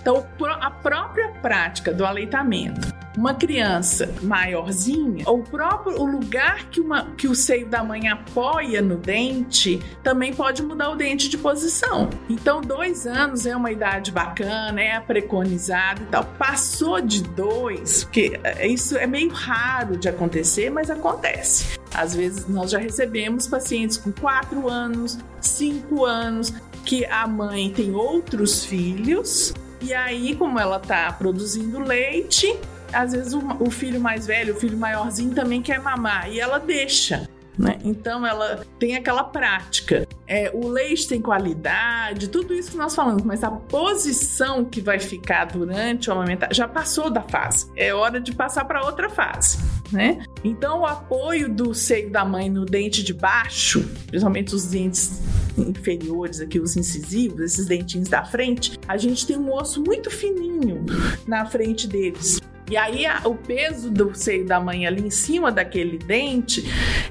Então, 0.00 0.26
a 0.60 0.70
própria 0.70 1.30
prática 1.40 1.92
do 1.92 2.04
aleitamento 2.04 3.03
uma 3.16 3.34
criança 3.34 4.12
maiorzinha, 4.22 5.24
o 5.28 5.42
próprio 5.42 6.00
o 6.00 6.04
lugar 6.04 6.68
que, 6.70 6.80
uma, 6.80 7.06
que 7.16 7.28
o 7.28 7.34
seio 7.34 7.66
da 7.66 7.82
mãe 7.84 8.08
apoia 8.08 8.82
no 8.82 8.96
dente 8.96 9.80
também 10.02 10.32
pode 10.32 10.62
mudar 10.62 10.90
o 10.90 10.96
dente 10.96 11.28
de 11.28 11.38
posição. 11.38 12.10
Então, 12.28 12.60
dois 12.60 13.06
anos 13.06 13.46
é 13.46 13.56
uma 13.56 13.70
idade 13.70 14.10
bacana, 14.10 14.80
é 14.80 15.00
preconizado 15.00 16.02
e 16.02 16.06
tal. 16.06 16.24
Passou 16.38 17.00
de 17.00 17.22
dois, 17.22 18.04
porque 18.04 18.38
é, 18.42 18.66
isso 18.66 18.96
é 18.96 19.06
meio 19.06 19.30
raro 19.30 19.96
de 19.96 20.08
acontecer, 20.08 20.70
mas 20.70 20.90
acontece. 20.90 21.78
Às 21.94 22.14
vezes 22.14 22.48
nós 22.48 22.70
já 22.70 22.78
recebemos 22.78 23.46
pacientes 23.46 23.96
com 23.96 24.10
quatro 24.10 24.68
anos, 24.68 25.18
cinco 25.40 26.04
anos, 26.04 26.52
que 26.84 27.04
a 27.06 27.26
mãe 27.26 27.70
tem 27.70 27.94
outros 27.94 28.64
filhos 28.64 29.54
e 29.84 29.92
aí, 29.92 30.34
como 30.34 30.58
ela 30.58 30.80
tá 30.80 31.12
produzindo 31.12 31.78
leite, 31.78 32.58
às 32.94 33.12
vezes 33.12 33.32
o, 33.32 33.40
o 33.60 33.70
filho 33.70 34.00
mais 34.00 34.26
velho, 34.26 34.54
o 34.54 34.56
filho 34.56 34.76
maiorzinho 34.76 35.34
também 35.34 35.60
quer 35.60 35.80
mamar 35.80 36.30
e 36.30 36.40
ela 36.40 36.58
deixa. 36.58 37.28
Né? 37.58 37.78
Então 37.84 38.26
ela 38.26 38.64
tem 38.78 38.96
aquela 38.96 39.24
prática. 39.24 40.06
É, 40.26 40.50
o 40.52 40.68
leite 40.68 41.06
tem 41.06 41.20
qualidade, 41.20 42.28
tudo 42.28 42.52
isso 42.52 42.72
que 42.72 42.76
nós 42.76 42.94
falamos, 42.94 43.22
mas 43.22 43.44
a 43.44 43.50
posição 43.50 44.64
que 44.64 44.80
vai 44.80 44.98
ficar 44.98 45.44
durante 45.46 46.10
o 46.10 46.12
amamentar 46.12 46.52
já 46.52 46.66
passou 46.66 47.10
da 47.10 47.22
fase. 47.22 47.70
É 47.76 47.94
hora 47.94 48.20
de 48.20 48.32
passar 48.32 48.64
para 48.64 48.84
outra 48.84 49.08
fase. 49.08 49.58
Né? 49.92 50.24
Então 50.42 50.80
o 50.80 50.86
apoio 50.86 51.48
do 51.48 51.72
seio 51.74 52.10
da 52.10 52.24
mãe 52.24 52.50
no 52.50 52.64
dente 52.64 53.04
de 53.04 53.14
baixo, 53.14 53.88
principalmente 54.06 54.54
os 54.54 54.64
dentes 54.64 55.22
inferiores 55.56 56.40
aqui, 56.40 56.58
os 56.58 56.76
incisivos, 56.76 57.40
esses 57.40 57.66
dentinhos 57.66 58.08
da 58.08 58.24
frente, 58.24 58.78
a 58.88 58.96
gente 58.96 59.24
tem 59.26 59.36
um 59.36 59.52
osso 59.52 59.82
muito 59.84 60.10
fininho 60.10 60.84
na 61.26 61.46
frente 61.46 61.86
deles. 61.86 62.40
E 62.70 62.76
aí 62.76 63.04
a, 63.04 63.20
o 63.24 63.34
peso 63.34 63.90
do 63.90 64.14
seio 64.14 64.46
da 64.46 64.58
mãe 64.58 64.86
ali 64.86 65.02
em 65.06 65.10
cima 65.10 65.52
daquele 65.52 65.98
dente, 65.98 66.64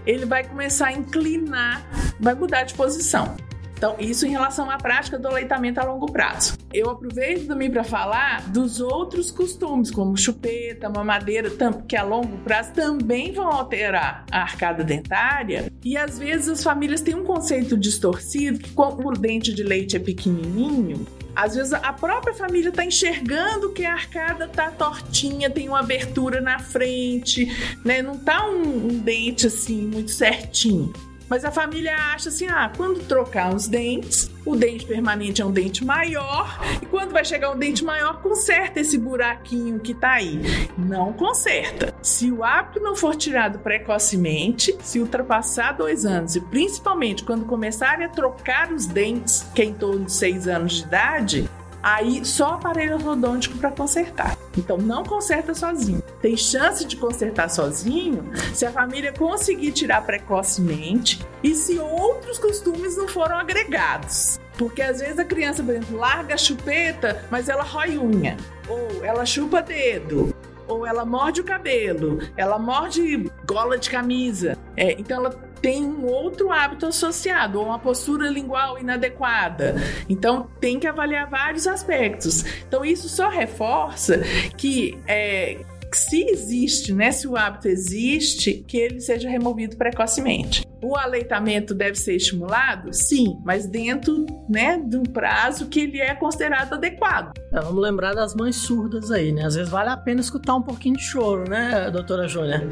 ele 0.06 0.26
vai 0.26 0.44
começar 0.44 0.88
a 0.88 0.94
inclinar, 0.94 1.86
vai 2.20 2.34
mudar 2.34 2.64
de 2.64 2.74
posição. 2.74 3.36
Então, 3.84 3.98
isso 4.00 4.26
em 4.26 4.30
relação 4.30 4.72
à 4.72 4.78
prática 4.78 5.20
do 5.20 5.28
aleitamento 5.28 5.78
a 5.78 5.84
longo 5.84 6.10
prazo. 6.10 6.58
Eu 6.74 6.90
aproveito 6.90 7.48
também 7.48 7.70
para 7.70 7.84
falar 7.84 8.50
dos 8.50 8.80
outros 8.80 9.30
costumes, 9.30 9.92
como 9.92 10.16
chupeta, 10.16 10.90
mamadeira, 10.90 11.52
que 11.86 11.98
a 11.98 12.02
longo 12.02 12.38
prazo 12.38 12.72
também 12.72 13.34
vão 13.34 13.46
alterar 13.46 14.26
a 14.32 14.44
arcada 14.44 14.86
dentária. 14.86 15.70
E 15.84 15.98
às 15.98 16.18
vezes 16.18 16.48
as 16.48 16.64
famílias 16.64 17.02
têm 17.02 17.14
um 17.14 17.26
conceito 17.26 17.76
distorcido 17.76 18.58
que, 18.58 18.72
como 18.72 19.10
o 19.10 19.12
dente 19.12 19.54
de 19.54 19.64
leite 19.64 19.98
é 19.98 20.00
pequenininho, 20.00 21.06
às 21.36 21.56
vezes 21.56 21.74
a 21.74 21.94
própria 21.94 22.34
família 22.34 22.70
está 22.70 22.86
enxergando 22.86 23.72
que 23.72 23.86
a 23.86 23.94
arcada 23.94 24.48
tá 24.48 24.70
tortinha, 24.72 25.50
tem 25.50 25.68
uma 25.68 25.80
abertura 25.80 26.40
na 26.40 26.60
frente, 26.60 27.48
né? 27.84 28.02
Não 28.02 28.18
tá 28.18 28.48
um, 28.48 28.88
um 28.88 29.00
dente 29.00 29.48
assim 29.48 29.82
muito 29.88 30.12
certinho. 30.12 30.94
Mas 31.34 31.44
a 31.44 31.52
família 31.52 31.96
acha 32.14 32.30
assim: 32.30 32.46
ah, 32.46 32.72
quando 32.78 33.08
trocar 33.08 33.56
os 33.56 33.68
dentes, 33.68 34.30
o 34.46 34.56
dente 34.56 34.86
permanente 34.86 35.42
é 35.42 35.46
um 35.46 35.52
dente 35.52 35.84
maior, 35.84 36.60
e 36.80 36.86
quando 36.86 37.12
vai 37.12 37.26
chegar 37.26 37.50
um 37.50 37.58
dente 37.58 37.84
maior, 37.84 38.22
conserta 38.22 38.80
esse 38.80 39.00
buraquinho 39.00 39.80
que 39.80 39.96
tá 39.96 40.12
aí. 40.12 40.40
Não 40.78 41.12
conserta. 41.12 41.92
Se 42.04 42.32
o 42.32 42.44
hábito 42.44 42.80
não 42.82 42.96
for 42.96 43.16
tirado 43.16 43.58
precocemente, 43.58 44.78
se 44.84 45.00
ultrapassar 45.00 45.72
dois 45.72 46.06
anos, 46.06 46.36
e 46.36 46.40
principalmente 46.40 47.24
quando 47.24 47.46
começarem 47.46 48.06
a 48.06 48.10
trocar 48.10 48.72
os 48.72 48.86
dentes, 48.86 49.44
que 49.56 49.64
é 49.64 49.66
em 49.66 49.74
torno 49.74 50.06
de 50.06 50.12
seis 50.12 50.48
anos 50.48 50.74
de 50.74 50.84
idade, 50.84 51.50
aí 51.84 52.24
só 52.24 52.54
aparelho 52.54 52.96
ortodôntico 52.96 53.58
para 53.58 53.70
consertar. 53.70 54.38
Então 54.58 54.78
não 54.78 55.04
conserta 55.04 55.54
sozinho. 55.54 56.02
Tem 56.22 56.38
chance 56.38 56.86
de 56.86 56.96
consertar 56.96 57.50
sozinho 57.50 58.32
se 58.54 58.66
a 58.66 58.72
família 58.72 59.12
conseguir 59.12 59.74
tirar 59.74 60.06
precocemente 60.06 61.20
e 61.44 61.54
se 61.54 61.78
outros 61.78 62.40
costumes 62.40 62.96
não 62.96 63.08
foram 63.08 63.38
agregados. 63.38 64.40
Porque 64.58 64.82
às 64.82 65.00
vezes 65.00 65.20
a 65.20 65.26
criança, 65.26 65.64
por 65.64 65.74
exemplo, 65.74 65.98
larga 65.98 66.36
a 66.36 66.38
chupeta, 66.38 67.26
mas 67.30 67.50
ela 67.50 67.64
rói 67.64 67.98
unha, 67.98 68.38
ou 68.68 69.04
ela 69.04 69.26
chupa 69.26 69.62
dedo, 69.62 70.34
ou 70.68 70.86
ela 70.86 71.04
morde 71.04 71.42
o 71.42 71.44
cabelo, 71.44 72.20
ela 72.38 72.58
morde 72.58 73.30
gola 73.46 73.78
de 73.78 73.90
camisa. 73.90 74.58
É, 74.78 74.94
então 74.94 75.18
ela 75.18 75.32
tem 75.64 75.82
um 75.82 76.06
outro 76.06 76.52
hábito 76.52 76.86
associado, 76.86 77.58
ou 77.58 77.68
uma 77.68 77.80
postura 77.80 78.30
lingual 78.30 78.78
inadequada. 78.78 79.76
Então, 80.10 80.50
tem 80.60 80.78
que 80.78 80.86
avaliar 80.86 81.30
vários 81.30 81.66
aspectos. 81.66 82.44
Então, 82.68 82.84
isso 82.84 83.08
só 83.08 83.30
reforça 83.30 84.20
que 84.58 85.00
é, 85.08 85.60
se 85.94 86.22
existe, 86.30 86.94
né, 86.94 87.14
se 87.14 87.26
o 87.30 87.38
hábito 87.38 87.70
existe, 87.70 88.62
que 88.68 88.78
ele 88.78 89.00
seja 89.00 89.30
removido 89.30 89.78
precocemente. 89.78 90.68
O 90.84 90.98
aleitamento 90.98 91.74
deve 91.74 91.96
ser 91.96 92.16
estimulado? 92.16 92.94
Sim, 92.94 93.40
mas 93.44 93.66
dentro 93.66 94.26
né, 94.50 94.78
de 94.78 94.98
um 94.98 95.04
prazo 95.04 95.68
que 95.68 95.80
ele 95.80 96.02
é 96.02 96.14
considerado 96.14 96.74
adequado. 96.74 97.32
É, 97.54 97.60
vamos 97.62 97.82
lembrar 97.82 98.14
das 98.14 98.36
mães 98.36 98.58
surdas 98.58 99.10
aí, 99.10 99.32
né? 99.32 99.46
Às 99.46 99.56
vezes 99.56 99.70
vale 99.70 99.90
a 99.90 99.98
pena 99.98 100.20
escutar 100.20 100.56
um 100.56 100.62
pouquinho 100.62 100.98
de 100.98 101.04
choro, 101.04 101.50
né, 101.50 101.90
doutora 101.90 102.28
Júlia? 102.28 102.70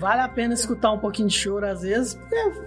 Vale 0.00 0.22
a 0.22 0.28
pena 0.28 0.54
escutar 0.54 0.90
um 0.92 0.98
pouquinho 0.98 1.28
de 1.28 1.38
choro, 1.38 1.66
às 1.66 1.82
vezes, 1.82 2.18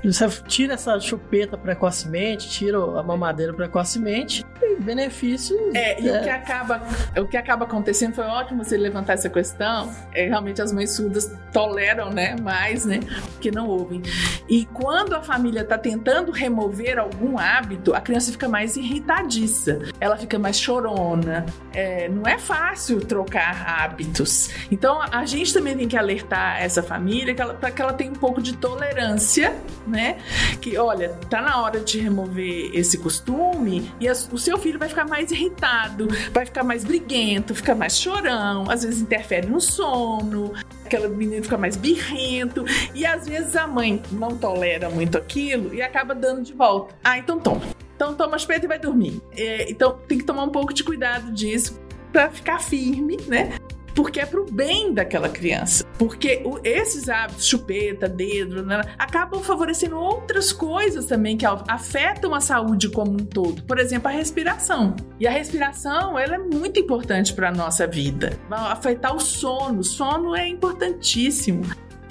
você 0.04 0.30
tira 0.48 0.76
essa 0.76 1.00
chupeta 1.00 1.58
precocemente, 1.58 2.50
tira 2.50 2.78
a 2.78 3.04
mamadeira 3.04 3.54
precocemente, 3.54 4.46
e 4.62 4.82
benefício. 4.82 5.56
É, 5.74 6.02
e 6.02 6.08
é. 6.08 6.20
o 6.20 6.24
que 6.24 6.30
acaba, 6.30 6.82
o 7.18 7.26
que 7.26 7.38
acaba 7.38 7.66
acontecendo 7.66 8.14
foi 8.14 8.26
ótimo 8.26 8.64
você 8.64 8.78
levantar 8.78 9.14
essa 9.14 9.30
questão. 9.30 9.92
É, 10.14 10.28
realmente 10.28 10.62
as 10.62 10.72
mães 10.72 10.92
surdas 10.92 11.32
toleram, 11.52 12.10
né, 12.12 12.36
mais, 12.42 12.86
né, 12.86 13.00
que 13.40 13.52
não 13.52 13.68
ouvem. 13.68 14.02
E 14.48 14.66
quando 14.86 15.16
a 15.16 15.22
família 15.24 15.62
está 15.62 15.80
tentando 15.80 16.32
remover 16.32 17.00
algum 17.00 17.40
hábito, 17.40 17.96
a 17.96 18.00
criança 18.00 18.32
fica 18.32 18.48
mais 18.48 18.78
irritadiça, 18.78 19.80
ela 20.00 20.16
fica 20.16 20.38
mais 20.38 20.60
chorona. 20.60 21.44
É, 21.74 22.08
não 22.08 22.22
é 22.28 22.38
fácil 22.38 23.00
trocar 23.04 23.68
hábitos. 23.68 24.52
Então 24.70 25.02
a 25.02 25.26
gente 25.26 25.52
também 25.52 25.76
tem 25.76 25.88
que 25.88 25.98
alertar 25.98 26.62
essa 26.62 26.84
família 26.84 27.34
para 27.34 27.72
que 27.72 27.82
ela 27.82 27.94
tenha 27.94 28.12
um 28.12 28.16
pouco 28.16 28.44
de 28.44 28.56
tolerância, 28.58 29.56
né? 29.88 30.20
Que 30.62 30.78
olha, 30.78 31.10
tá 31.32 31.42
na 31.42 31.64
hora 31.64 31.80
de 31.80 32.00
remover 32.00 32.70
esse 32.72 33.00
costume 33.00 33.92
e 34.00 34.08
o 34.08 34.38
seu 34.38 34.60
filho 34.60 34.78
vai 34.78 34.88
ficar 34.88 35.08
mais 35.08 35.32
irritado, 35.32 36.08
vai 36.32 36.46
ficar 36.46 36.64
mais 36.64 36.84
briguento, 36.84 37.56
fica 37.56 37.74
mais 37.74 37.98
chorão, 37.98 38.70
às 38.70 38.84
vezes 38.84 39.02
interfere 39.02 39.48
no 39.48 39.60
sono, 39.60 40.54
aquela 40.86 41.10
menina 41.10 41.42
fica 41.42 41.58
mais 41.58 41.76
birrento 41.76 42.64
e 42.94 43.04
às 43.04 43.28
vezes 43.28 43.56
a 43.56 43.66
mãe 43.66 44.00
não 44.12 44.38
tolera 44.38 44.75
muito 44.90 45.18
aquilo 45.18 45.74
e 45.74 45.82
acaba 45.82 46.14
dando 46.14 46.42
de 46.42 46.54
volta. 46.54 46.96
Ah, 47.04 47.18
então 47.18 47.40
toma. 47.40 47.62
Então 47.96 48.14
toma 48.14 48.36
as 48.36 48.44
e 48.44 48.68
vai 48.68 48.80
dormir. 48.80 49.22
É, 49.36 49.70
então 49.70 49.98
tem 50.08 50.18
que 50.18 50.24
tomar 50.24 50.44
um 50.44 50.50
pouco 50.50 50.74
de 50.74 50.84
cuidado 50.84 51.32
disso 51.32 51.80
para 52.12 52.30
ficar 52.30 52.60
firme, 52.60 53.18
né? 53.28 53.58
porque 53.96 54.20
é 54.20 54.26
pro 54.26 54.46
bem 54.52 54.94
daquela 54.94 55.30
criança. 55.30 55.86
Porque 55.98 56.44
esses 56.64 57.08
hábitos, 57.08 57.48
chupeta, 57.48 58.10
dedo, 58.10 58.64
né, 58.64 58.82
acabam 59.00 59.42
favorecendo 59.42 59.98
outras 59.98 60.52
coisas 60.52 61.06
também 61.06 61.38
que 61.38 61.46
afetam 61.46 62.36
a 62.36 62.42
saúde 62.42 62.90
como 62.90 63.14
um 63.14 63.26
todo. 63.26 63.64
Por 63.64 63.80
exemplo, 63.80 64.10
a 64.10 64.12
respiração. 64.12 64.96
E 65.20 65.26
a 65.26 65.32
respiração, 65.32 66.20
ela 66.20 66.36
é 66.36 66.38
muito 66.38 66.80
importante 66.80 67.34
para 67.34 67.52
nossa 67.52 67.88
vida. 67.88 68.38
Vai 68.50 68.60
afetar 68.72 69.16
o 69.16 69.20
sono. 69.20 69.84
Sono 69.84 70.36
é 70.36 70.48
importantíssimo. 70.48 71.64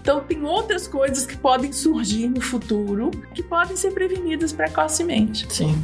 Então, 0.04 0.20
tem 0.20 0.44
outras 0.44 0.86
coisas 0.86 1.24
que 1.24 1.34
podem 1.34 1.72
surgir 1.72 2.28
no 2.28 2.38
futuro 2.38 3.10
que 3.34 3.42
podem 3.42 3.74
ser 3.74 3.90
prevenidas 3.92 4.52
precocemente. 4.52 5.46
Sim. 5.48 5.82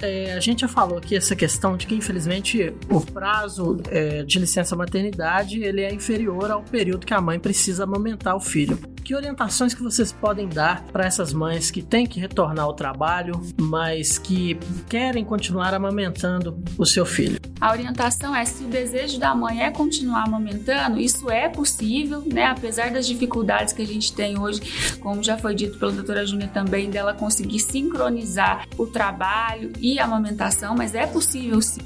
É, 0.00 0.32
a 0.34 0.38
gente 0.38 0.60
já 0.60 0.68
falou 0.68 0.96
aqui 0.96 1.16
essa 1.16 1.34
questão 1.34 1.76
de 1.76 1.84
que, 1.84 1.92
infelizmente, 1.92 2.72
o 2.88 3.00
prazo 3.00 3.78
é, 3.90 4.22
de 4.22 4.38
licença 4.38 4.76
maternidade 4.76 5.60
ele 5.60 5.80
é 5.80 5.92
inferior 5.92 6.52
ao 6.52 6.62
período 6.62 7.04
que 7.04 7.12
a 7.12 7.20
mãe 7.20 7.40
precisa 7.40 7.82
amamentar 7.82 8.36
o 8.36 8.40
filho. 8.40 8.78
Que 9.08 9.14
orientações 9.14 9.72
que 9.72 9.82
vocês 9.82 10.12
podem 10.12 10.46
dar 10.46 10.82
para 10.92 11.06
essas 11.06 11.32
mães 11.32 11.70
que 11.70 11.80
têm 11.80 12.06
que 12.06 12.20
retornar 12.20 12.66
ao 12.66 12.74
trabalho, 12.74 13.40
mas 13.58 14.18
que 14.18 14.54
querem 14.86 15.24
continuar 15.24 15.72
amamentando 15.72 16.62
o 16.76 16.84
seu 16.84 17.06
filho? 17.06 17.40
A 17.58 17.72
orientação 17.72 18.36
é 18.36 18.44
se 18.44 18.64
o 18.64 18.68
desejo 18.68 19.18
da 19.18 19.34
mãe 19.34 19.62
é 19.62 19.70
continuar 19.70 20.24
amamentando, 20.24 21.00
isso 21.00 21.30
é 21.30 21.48
possível, 21.48 22.22
né? 22.30 22.44
Apesar 22.48 22.90
das 22.90 23.06
dificuldades 23.06 23.72
que 23.72 23.80
a 23.80 23.86
gente 23.86 24.12
tem 24.12 24.38
hoje, 24.38 24.60
como 25.00 25.22
já 25.22 25.38
foi 25.38 25.54
dito 25.54 25.78
pela 25.78 25.90
doutora 25.90 26.26
Júnia 26.26 26.50
também, 26.52 26.90
dela 26.90 27.14
conseguir 27.14 27.60
sincronizar 27.60 28.68
o 28.76 28.86
trabalho 28.86 29.72
e 29.80 29.98
a 29.98 30.04
amamentação, 30.04 30.76
mas 30.76 30.94
é 30.94 31.06
possível 31.06 31.62
sim. 31.62 31.80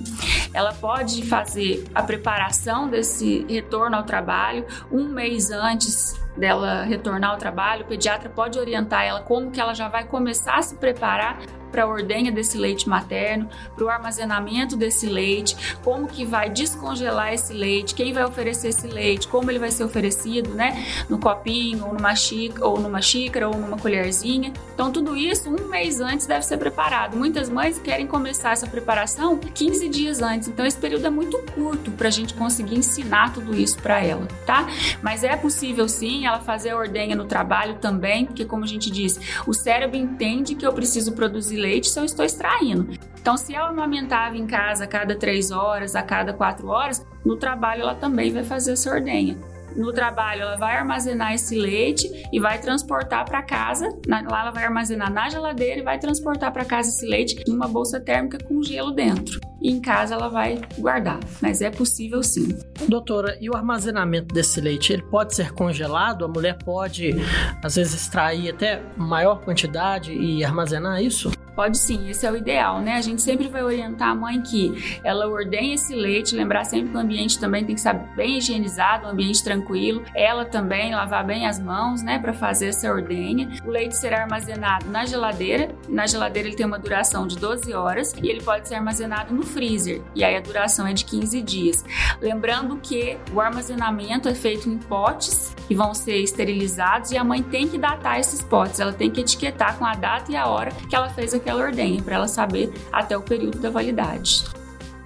Ela 0.52 0.74
pode 0.74 1.24
fazer 1.26 1.84
a 1.94 2.02
preparação 2.02 2.88
desse 2.88 3.46
retorno 3.48 3.94
ao 3.94 4.02
trabalho 4.02 4.66
um 4.90 5.04
mês 5.04 5.52
antes 5.52 6.20
dela 6.36 6.82
retornar 6.82 7.30
ao 7.30 7.36
trabalho, 7.36 7.84
o 7.84 7.88
pediatra 7.88 8.28
pode 8.28 8.58
orientar 8.58 9.04
ela 9.04 9.20
como 9.20 9.50
que 9.50 9.60
ela 9.60 9.74
já 9.74 9.88
vai 9.88 10.04
começar 10.04 10.56
a 10.56 10.62
se 10.62 10.76
preparar 10.76 11.38
para 11.72 11.84
a 11.84 11.86
ordenha 11.86 12.30
desse 12.30 12.58
leite 12.58 12.88
materno, 12.88 13.48
para 13.74 13.84
o 13.84 13.88
armazenamento 13.88 14.76
desse 14.76 15.06
leite, 15.06 15.56
como 15.82 16.06
que 16.06 16.24
vai 16.24 16.50
descongelar 16.50 17.32
esse 17.32 17.54
leite, 17.54 17.94
quem 17.94 18.12
vai 18.12 18.24
oferecer 18.24 18.68
esse 18.68 18.86
leite, 18.86 19.26
como 19.26 19.50
ele 19.50 19.58
vai 19.58 19.70
ser 19.70 19.84
oferecido, 19.84 20.50
né? 20.50 20.84
No 21.08 21.18
copinho, 21.18 21.86
ou 21.86 21.94
numa 21.94 22.14
xícara, 22.14 22.66
ou 22.66 22.78
numa 22.78 23.00
xícara, 23.00 23.48
ou 23.48 23.56
numa 23.56 23.78
colherzinha. 23.78 24.52
Então, 24.74 24.92
tudo 24.92 25.16
isso 25.16 25.48
um 25.48 25.68
mês 25.68 26.00
antes 26.00 26.26
deve 26.26 26.44
ser 26.44 26.58
preparado. 26.58 27.16
Muitas 27.16 27.48
mães 27.48 27.78
querem 27.78 28.06
começar 28.06 28.52
essa 28.52 28.66
preparação 28.66 29.38
15 29.38 29.88
dias 29.88 30.20
antes. 30.20 30.48
Então, 30.48 30.66
esse 30.66 30.76
período 30.76 31.06
é 31.06 31.10
muito 31.10 31.38
curto 31.54 31.90
para 31.92 32.08
a 32.08 32.10
gente 32.10 32.34
conseguir 32.34 32.76
ensinar 32.76 33.32
tudo 33.32 33.54
isso 33.58 33.78
para 33.78 34.02
ela, 34.02 34.28
tá? 34.44 34.66
Mas 35.00 35.24
é 35.24 35.34
possível 35.36 35.88
sim 35.88 36.26
ela 36.26 36.40
fazer 36.40 36.70
a 36.70 36.76
ordenha 36.76 37.16
no 37.16 37.24
trabalho 37.24 37.76
também, 37.76 38.26
porque 38.26 38.44
como 38.44 38.64
a 38.64 38.66
gente 38.66 38.90
disse, 38.90 39.20
o 39.46 39.54
cérebro 39.54 39.96
entende 39.96 40.54
que 40.54 40.66
eu 40.66 40.72
preciso 40.72 41.12
produzir 41.12 41.61
leite 41.62 41.88
se 41.88 41.98
eu 41.98 42.04
estou 42.04 42.24
extraindo. 42.24 42.90
Então, 43.20 43.36
se 43.36 43.54
ela 43.54 43.68
amamentava 43.68 44.36
em 44.36 44.46
casa 44.46 44.84
a 44.84 44.86
cada 44.86 45.14
três 45.14 45.50
horas, 45.50 45.94
a 45.94 46.02
cada 46.02 46.32
quatro 46.32 46.68
horas, 46.68 47.06
no 47.24 47.36
trabalho 47.36 47.82
ela 47.82 47.94
também 47.94 48.32
vai 48.32 48.42
fazer 48.42 48.72
essa 48.72 48.90
ordenha 48.90 49.38
no 49.76 49.92
trabalho 49.92 50.42
ela 50.42 50.56
vai 50.56 50.76
armazenar 50.76 51.34
esse 51.34 51.58
leite 51.58 52.10
e 52.32 52.38
vai 52.38 52.60
transportar 52.60 53.24
para 53.24 53.42
casa. 53.42 53.88
lá 54.06 54.20
ela 54.20 54.50
vai 54.50 54.64
armazenar 54.64 55.12
na 55.12 55.28
geladeira 55.28 55.80
e 55.80 55.82
vai 55.82 55.98
transportar 55.98 56.52
para 56.52 56.64
casa 56.64 56.90
esse 56.90 57.06
leite 57.06 57.42
numa 57.46 57.68
bolsa 57.68 58.00
térmica 58.00 58.38
com 58.38 58.62
gelo 58.62 58.90
dentro. 58.90 59.40
E 59.60 59.70
em 59.70 59.80
casa 59.80 60.14
ela 60.14 60.28
vai 60.28 60.60
guardar, 60.78 61.20
mas 61.40 61.62
é 61.62 61.70
possível 61.70 62.22
sim. 62.22 62.58
Doutora, 62.88 63.38
e 63.40 63.48
o 63.48 63.56
armazenamento 63.56 64.34
desse 64.34 64.60
leite, 64.60 64.92
ele 64.92 65.02
pode 65.02 65.34
ser 65.34 65.52
congelado? 65.52 66.24
A 66.24 66.28
mulher 66.28 66.58
pode 66.64 67.14
às 67.62 67.76
vezes 67.76 67.94
extrair 67.94 68.50
até 68.50 68.82
maior 68.96 69.40
quantidade 69.40 70.12
e 70.12 70.44
armazenar 70.44 71.00
isso? 71.00 71.30
Pode 71.54 71.78
sim, 71.78 72.08
esse 72.08 72.26
é 72.26 72.32
o 72.32 72.36
ideal, 72.36 72.80
né? 72.80 72.94
A 72.94 73.00
gente 73.00 73.20
sempre 73.20 73.48
vai 73.48 73.62
orientar 73.62 74.08
a 74.08 74.14
mãe 74.14 74.40
que 74.40 75.00
ela 75.04 75.28
ordenhe 75.28 75.74
esse 75.74 75.94
leite, 75.94 76.34
lembrar 76.34 76.64
sempre 76.64 76.90
que 76.90 76.96
o 76.96 77.00
ambiente 77.00 77.38
também 77.38 77.64
tem 77.64 77.74
que 77.74 77.80
estar 77.80 77.94
bem 78.16 78.38
higienizado, 78.38 79.06
um 79.06 79.10
ambiente 79.10 79.44
tranquilo. 79.44 80.02
Ela 80.14 80.44
também 80.44 80.94
lavar 80.94 81.24
bem 81.24 81.46
as 81.46 81.58
mãos, 81.58 82.02
né, 82.02 82.18
para 82.18 82.32
fazer 82.32 82.68
essa 82.68 82.90
ordenha. 82.90 83.50
O 83.64 83.70
leite 83.70 83.96
será 83.96 84.22
armazenado 84.22 84.88
na 84.88 85.04
geladeira. 85.04 85.74
Na 85.88 86.06
geladeira 86.06 86.48
ele 86.48 86.56
tem 86.56 86.64
uma 86.64 86.78
duração 86.78 87.26
de 87.26 87.36
12 87.36 87.72
horas 87.74 88.14
e 88.22 88.28
ele 88.28 88.42
pode 88.42 88.68
ser 88.68 88.76
armazenado 88.76 89.34
no 89.34 89.42
freezer. 89.42 90.00
E 90.14 90.24
aí 90.24 90.36
a 90.36 90.40
duração 90.40 90.86
é 90.86 90.92
de 90.92 91.04
15 91.04 91.42
dias. 91.42 91.84
Lembrando 92.20 92.78
que 92.78 93.18
o 93.32 93.40
armazenamento 93.40 94.28
é 94.28 94.34
feito 94.34 94.68
em 94.68 94.78
potes 94.78 95.54
que 95.68 95.74
vão 95.74 95.94
ser 95.94 96.16
esterilizados 96.16 97.10
e 97.10 97.16
a 97.16 97.24
mãe 97.24 97.42
tem 97.42 97.68
que 97.68 97.78
datar 97.78 98.18
esses 98.18 98.42
potes. 98.42 98.80
Ela 98.80 98.92
tem 98.92 99.10
que 99.10 99.20
etiquetar 99.20 99.76
com 99.76 99.84
a 99.84 99.94
data 99.94 100.32
e 100.32 100.36
a 100.36 100.46
hora 100.46 100.70
que 100.88 100.96
ela 100.96 101.10
fez 101.10 101.34
que 101.42 101.50
ela 101.50 101.62
ordenha, 101.62 102.02
para 102.02 102.16
ela 102.16 102.28
saber 102.28 102.72
até 102.92 103.16
o 103.16 103.22
período 103.22 103.58
da 103.58 103.70
validade. 103.70 104.44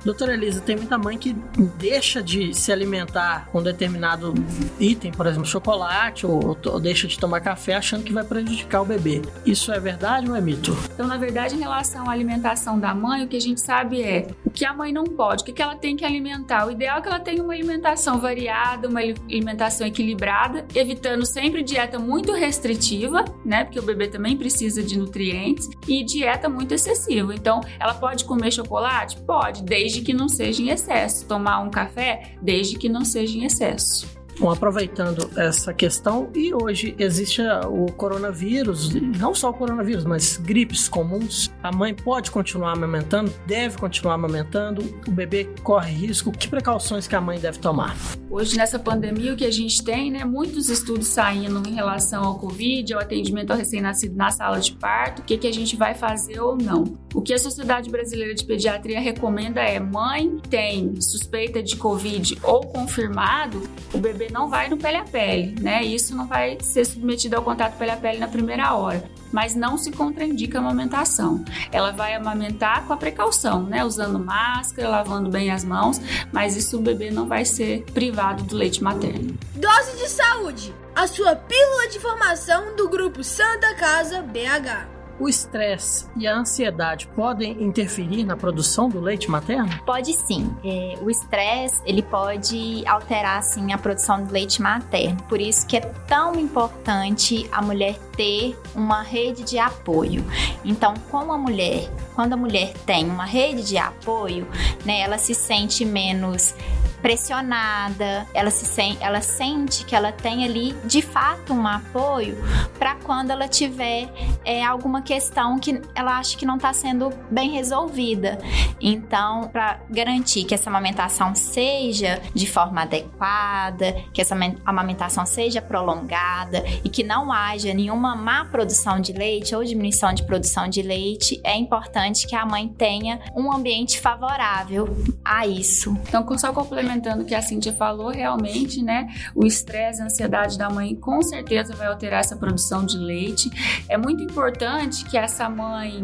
Doutora 0.07 0.35
Elisa, 0.35 0.61
tem 0.61 0.77
muita 0.77 0.97
mãe 0.97 1.19
que 1.19 1.33
deixa 1.79 2.23
de 2.23 2.55
se 2.55 2.71
alimentar 2.71 3.49
com 3.51 3.61
determinado 3.61 4.33
item, 4.79 5.11
por 5.11 5.27
exemplo, 5.27 5.45
chocolate, 5.45 6.25
ou, 6.25 6.57
ou, 6.65 6.79
deixa 6.79 7.09
de 7.09 7.19
tomar 7.19 7.41
café 7.41 7.75
achando 7.75 8.05
que 8.05 8.13
vai 8.13 8.23
prejudicar 8.23 8.83
o 8.83 8.85
bebê. 8.85 9.21
Isso 9.45 9.73
é 9.73 9.81
verdade 9.81 10.31
ou 10.31 10.37
é 10.37 10.41
mito? 10.41 10.79
Então, 10.95 11.09
na 11.09 11.17
verdade, 11.17 11.57
em 11.57 11.59
relação 11.59 12.09
à 12.09 12.13
alimentação 12.13 12.79
da 12.79 12.95
mãe, 12.95 13.25
o 13.25 13.29
que 13.29 13.37
a 13.37 13.41
gente 13.41 13.61
sabe 13.61 14.01
é 14.01 14.29
que 14.57 14.65
a 14.65 14.73
mãe 14.73 14.91
não 14.91 15.05
pode, 15.05 15.43
o 15.43 15.47
que 15.47 15.61
ela 15.61 15.77
tem 15.77 15.95
que 15.95 16.05
alimentar. 16.05 16.67
O 16.67 16.71
ideal 16.71 16.99
é 16.99 17.03
que 17.03 17.09
ela 17.09 17.21
tenha 17.21 17.43
uma 17.43 17.53
alimentação 17.53 18.19
variada, 18.19 18.89
uma 18.89 19.01
alimentação 19.01 19.87
equilibrada, 19.87 20.67
evitando 20.75 21.27
sempre 21.27 21.63
dieta 21.63 21.99
muito 21.99 22.33
restritiva, 22.33 23.23
né? 23.45 23.65
Porque 23.65 23.79
o 23.79 23.83
bebê 23.83 24.09
também 24.09 24.35
precisa 24.35 24.83
de 24.83 24.99
nutrientes, 24.99 25.69
e 25.87 26.03
dieta 26.03 26.49
muito 26.49 26.73
excessiva. 26.73 27.35
Então, 27.35 27.61
ela 27.79 27.93
pode 27.93 28.25
comer 28.25 28.51
chocolate? 28.51 29.19
Pode, 29.27 29.63
desde 29.63 30.01
que 30.01 30.15
não 30.15 30.27
seja 30.27 30.63
em 30.63 30.71
excesso. 30.71 31.29
Tomar 31.29 31.61
um 31.61 31.71
café, 31.71 32.37
desde 32.41 32.79
que 32.79 32.89
não 32.89 33.05
seja 33.05 33.37
em 33.37 33.45
excesso. 33.45 34.16
Bom, 34.39 34.51
aproveitando 34.51 35.31
essa 35.35 35.73
questão, 35.73 36.31
e 36.35 36.53
hoje 36.53 36.95
existe 36.99 37.41
o 37.69 37.87
coronavírus, 37.93 38.95
não 38.95 39.35
só 39.35 39.49
o 39.49 39.55
coronavírus, 39.55 40.05
mas 40.05 40.37
gripes 40.37 40.89
comuns. 40.89 41.51
A 41.63 41.73
mãe 41.73 41.95
pode 41.95 42.31
continuar 42.31 42.73
amamentando, 42.73 43.33
deve 43.47 43.79
continuar 43.79 44.15
amamentando, 44.15 44.83
o 45.09 45.11
bebê 45.11 45.49
corre 45.63 45.93
risco. 45.93 46.31
Que 46.31 46.49
precauções 46.49 47.09
que 47.09 47.17
a 47.17 47.21
mãe 47.21 47.39
deve 47.39 47.59
tomar? 47.59 47.97
Hoje, 48.29 48.57
nessa 48.57 48.79
pandemia, 48.79 49.33
o 49.33 49.37
que 49.37 49.45
a 49.45 49.51
gente 49.51 49.83
tem, 49.83 50.11
né, 50.11 50.25
muitos 50.25 50.69
estudos 50.69 51.07
saindo 51.07 51.67
em 51.67 51.75
relação 51.75 52.25
ao 52.25 52.39
Covid, 52.39 52.93
ao 52.93 53.01
atendimento 53.01 53.53
ao 53.53 53.57
recém-nascido 53.57 54.17
na 54.17 54.31
sala 54.31 54.59
de 54.59 54.73
parto, 54.73 55.23
o 55.23 55.25
que, 55.25 55.39
que 55.39 55.47
a 55.47 55.53
gente 55.53 55.77
vai 55.77 55.95
fazer 55.95 56.41
ou 56.41 56.57
não. 56.57 56.85
O 57.15 57.23
que 57.23 57.33
a 57.33 57.39
Sociedade 57.39 57.89
Brasileira 57.89 58.35
de 58.35 58.45
Pediatria 58.45 59.01
recomenda 59.01 59.63
é: 59.63 59.81
mãe 59.81 60.39
tem 60.51 61.01
suspeita 61.01 61.63
de 61.63 61.77
Covid 61.77 62.37
ou 62.43 62.61
confirmado, 62.67 63.63
o 63.95 63.99
bebê 63.99 64.26
não 64.31 64.49
vai 64.49 64.69
no 64.69 64.77
pele 64.77 64.97
a 64.97 65.05
pele, 65.05 65.55
né? 65.61 65.83
Isso 65.83 66.17
não 66.17 66.27
vai 66.27 66.59
ser 66.61 66.85
submetido 66.85 67.37
ao 67.37 67.43
contato 67.43 67.77
pele 67.79 67.91
a 67.91 67.97
pele 67.97 68.19
na 68.19 68.29
primeira 68.29 68.75
hora. 68.75 69.03
mas 69.33 69.55
não 69.55 69.77
se 69.77 69.91
contraindica 69.91 70.57
a 70.59 70.61
amamentação. 70.61 71.45
Ela 71.71 71.91
vai 71.91 72.15
amamentar 72.15 72.87
com 72.87 72.93
a 72.93 72.97
precaução, 72.97 73.65
né? 73.65 73.85
Usando 73.85 74.19
máscara, 74.19 74.89
lavando 74.89 75.29
bem 75.29 75.51
as 75.51 75.65
mãos, 75.65 76.01
mas 76.33 76.57
isso 76.57 76.79
o 76.79 76.81
bebê 76.81 77.11
não 77.11 77.27
vai 77.27 77.45
ser 77.45 77.83
privado 77.93 78.45
do 78.45 78.57
leite 78.57 78.83
materno. 78.83 79.37
Dose 79.55 79.97
de 79.99 80.09
saúde, 80.09 80.75
a 80.95 81.07
sua 81.07 81.35
pílula 81.37 81.89
de 81.89 81.99
formação 81.99 82.77
do 82.77 82.89
grupo 82.89 83.23
Santa 83.23 83.75
Casa 83.75 84.23
BH. 84.23 84.96
O 85.19 85.29
estresse 85.29 86.07
e 86.17 86.27
a 86.27 86.37
ansiedade 86.37 87.07
podem 87.09 87.63
interferir 87.63 88.25
na 88.25 88.37
produção 88.37 88.89
do 88.89 89.01
leite 89.01 89.31
materno? 89.31 89.71
Pode 89.85 90.13
sim. 90.13 90.55
É, 90.63 90.99
o 91.01 91.11
estresse 91.11 91.81
ele 91.87 92.03
pode 92.03 92.87
alterar 92.87 93.39
assim 93.39 93.73
a 93.73 93.79
produção 93.79 94.25
do 94.25 94.33
leite 94.33 94.61
materno. 94.61 95.17
Por 95.29 95.41
isso 95.41 95.67
que 95.67 95.79
é 95.79 95.81
tão 95.81 96.35
importante 96.35 97.49
a 97.51 97.63
mulher 97.63 97.99
ter 98.15 98.59
uma 98.75 99.03
rede 99.03 99.43
de 99.43 99.59
apoio. 99.59 100.25
Então, 100.65 100.95
a 101.13 101.39
mulher, 101.39 101.91
quando 102.15 102.35
a 102.35 102.37
mulher 102.37 102.75
tem 102.85 103.09
uma 103.09 103.25
rede 103.25 103.63
de 103.63 103.79
apoio, 103.79 104.47
né, 104.85 105.01
ela 105.01 105.17
se 105.17 105.35
sente 105.35 105.85
menos 105.85 106.55
pressionada, 107.01 108.27
ela 108.35 108.51
se 108.51 108.65
sente, 108.65 108.99
ela 109.03 109.21
sente 109.21 109.85
que 109.85 109.95
ela 109.95 110.13
tem 110.13 110.45
ali 110.45 110.73
de 110.85 111.03
fato 111.03 111.53
um 111.53 111.67
apoio 111.67 112.37
para 112.79 112.95
quando 112.97 113.31
ela 113.31 113.49
tiver 113.49 114.09
é, 114.45 114.65
alguma 114.65 115.03
questão 115.03 115.59
que 115.59 115.81
ela 115.95 116.19
acha 116.19 116.37
que 116.37 116.47
não 116.47 116.57
está 116.57 116.73
sendo 116.73 117.11
bem 117.31 117.51
resolvida. 117.51 118.39
Então, 118.81 119.49
para 119.49 119.81
garantir 119.91 120.45
que 120.45 120.55
essa 120.55 120.69
amamentação 120.69 121.35
seja 121.35 122.21
de 122.35 122.47
forma 122.47 122.83
adequada, 122.83 123.93
que 124.13 124.21
essa 124.21 124.37
amamentação 124.65 125.25
seja 125.25 125.63
prolongada 125.63 126.63
e 126.85 126.89
que 126.89 127.03
não 127.03 127.33
haja 127.33 127.73
nenhuma 127.73 128.15
má 128.15 128.45
produção 128.45 129.01
de 129.01 129.13
leite 129.13 129.55
ou 129.55 129.65
diminuição 129.65 130.13
de 130.13 130.25
produção 130.25 130.69
de 130.69 130.83
leite, 130.83 131.41
é 131.43 131.57
importante 131.57 132.27
que 132.27 132.35
a 132.35 132.45
mãe 132.45 132.69
tenha 132.69 133.21
um 133.35 133.53
ambiente 133.53 134.01
favorável 134.01 134.97
a 135.25 135.47
isso. 135.47 135.97
Então, 136.09 136.27
só 136.37 136.53
complementando 136.97 137.23
o 137.23 137.27
que 137.27 137.35
a 137.35 137.43
Cintia 137.43 137.73
falou, 137.73 138.09
realmente, 138.09 138.83
né, 138.83 139.09
o 139.35 139.45
estresse, 139.45 140.01
a 140.01 140.07
ansiedade 140.07 140.59
da 140.59 140.71
mãe 140.71 140.95
com 140.95 141.23
certeza 141.23 141.75
vai 141.75 141.87
alterar 141.87 142.21
essa 142.21 142.37
produção 142.37 142.85
de 142.85 142.97
leite. 142.97 143.51
É 143.89 143.97
muito 143.97 144.23
importante 144.23 145.05
que 145.05 145.17
essa 145.17 145.49
mãe, 145.49 146.03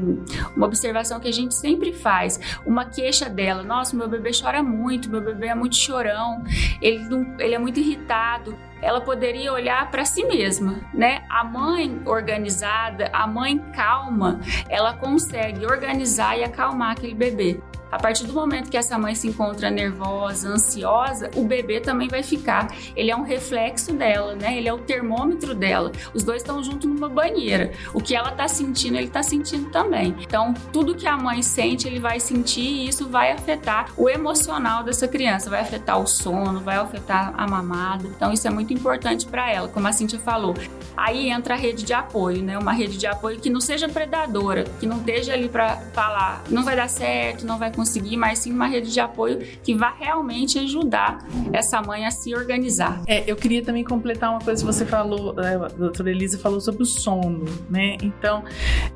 uma 0.57 0.66
observação 0.66 1.18
que 1.18 1.28
a 1.28 1.32
gente 1.32 1.55
sempre 1.55 1.93
faz, 1.93 2.38
uma 2.66 2.84
queixa 2.84 3.28
dela, 3.28 3.62
nossa, 3.62 3.97
meu 3.97 4.09
bebê 4.09 4.30
chora 4.38 4.62
muito, 4.62 5.11
meu 5.11 5.22
bebê 5.22 5.49
é 5.49 5.55
muito 5.55 5.76
chorão, 5.76 6.45
ele, 6.80 7.05
não, 7.05 7.40
ele 7.40 7.55
é 7.55 7.59
muito 7.59 7.80
irritado 7.80 8.57
ela 8.82 9.01
poderia 9.01 9.53
olhar 9.53 9.88
para 9.93 10.05
si 10.05 10.24
mesma, 10.24 10.80
né? 10.93 11.22
A 11.30 11.45
mãe 11.45 12.03
organizada, 12.05 13.09
a 13.12 13.28
mãe 13.28 13.57
calma, 13.72 14.40
ela 14.68 14.93
consegue 14.93 15.64
organizar 15.64 16.36
e 16.36 16.43
acalmar 16.43 16.90
aquele 16.90 17.14
bebê. 17.14 17.62
A 17.93 17.99
partir 17.99 18.26
do 18.26 18.32
momento 18.32 18.70
que 18.70 18.76
essa 18.78 18.97
mãe 18.97 19.14
se 19.14 19.28
encontra 19.28 19.70
nervosa, 19.70 20.49
ansiosa, 20.49 21.30
o 21.36 21.45
bebê 21.45 21.78
também 21.78 22.09
vai 22.09 22.22
ficar. 22.22 22.74
Ele 22.97 23.11
é 23.11 23.16
um 23.16 23.22
reflexo 23.22 23.93
dela, 23.93 24.34
né? 24.34 24.57
Ele 24.57 24.66
é 24.66 24.72
o 24.72 24.78
termômetro 24.78 25.55
dela. 25.55 25.93
Os 26.14 26.24
dois 26.24 26.40
estão 26.40 26.62
juntos 26.64 26.88
numa 26.88 27.11
banheira. 27.11 27.70
O 27.93 28.01
que 28.01 28.16
ela 28.16 28.30
tá 28.30 28.49
sentindo, 28.49 28.97
ele 28.97 29.09
tá 29.09 29.22
sentindo 29.22 29.68
também. 29.68 30.16
Então, 30.20 30.55
tudo 30.72 30.95
que 30.95 31.07
a 31.07 31.18
mãe 31.18 31.43
sente, 31.43 31.86
ele 31.86 32.01
vai 32.01 32.18
sentir 32.18 32.62
e 32.62 32.88
isso 32.88 33.11
vai 33.11 33.30
afetar 33.30 33.93
o 33.95 34.09
emocional 34.09 34.82
dessa 34.82 35.07
criança, 35.07 35.51
vai 35.51 35.61
afetar 35.61 36.01
o 36.01 36.07
sono, 36.07 36.61
vai 36.61 36.76
afetar 36.76 37.34
a 37.36 37.47
mamada. 37.47 38.09
Então, 38.09 38.32
isso 38.32 38.49
é 38.49 38.51
muito 38.51 38.72
importante 38.72 39.26
para 39.26 39.53
ela, 39.53 39.68
como 39.68 39.86
a 39.86 39.93
Cintia 39.93 40.18
falou. 40.18 40.55
Aí 40.97 41.28
entra 41.28 41.53
a 41.53 41.59
rede 41.59 41.82
de 41.82 41.93
apoio, 41.93 42.43
né? 42.43 42.57
Uma 42.57 42.72
rede 42.72 42.97
de 42.97 43.07
apoio 43.07 43.38
que 43.38 43.51
não 43.51 43.61
seja 43.61 43.86
predadora, 43.86 44.64
que 44.80 44.86
não 44.86 44.97
esteja 44.97 45.34
ali 45.34 45.51
para 45.51 45.76
falar, 45.93 46.43
não 46.49 46.64
vai 46.64 46.74
dar 46.74 46.88
certo, 46.88 47.47
não 47.47 47.59
vai 47.59 47.70
conseguir 47.70 47.81
conseguir, 47.82 48.16
mas 48.16 48.38
sim 48.38 48.52
uma 48.52 48.66
rede 48.66 48.92
de 48.92 49.00
apoio 49.00 49.38
que 49.62 49.74
vá 49.74 49.90
realmente 49.90 50.58
ajudar 50.58 51.18
essa 51.52 51.82
mãe 51.82 52.06
a 52.06 52.10
se 52.10 52.34
organizar. 52.34 53.02
É, 53.06 53.24
eu 53.30 53.34
queria 53.34 53.62
também 53.62 53.82
completar 53.82 54.30
uma 54.30 54.40
coisa 54.40 54.62
que 54.62 54.66
você 54.66 54.86
falou, 54.86 55.34
né, 55.34 55.56
a 55.56 55.68
doutora 55.68 56.10
Elisa 56.10 56.38
falou 56.38 56.60
sobre 56.60 56.82
o 56.82 56.86
sono, 56.86 57.44
né? 57.68 57.96
Então, 58.02 58.44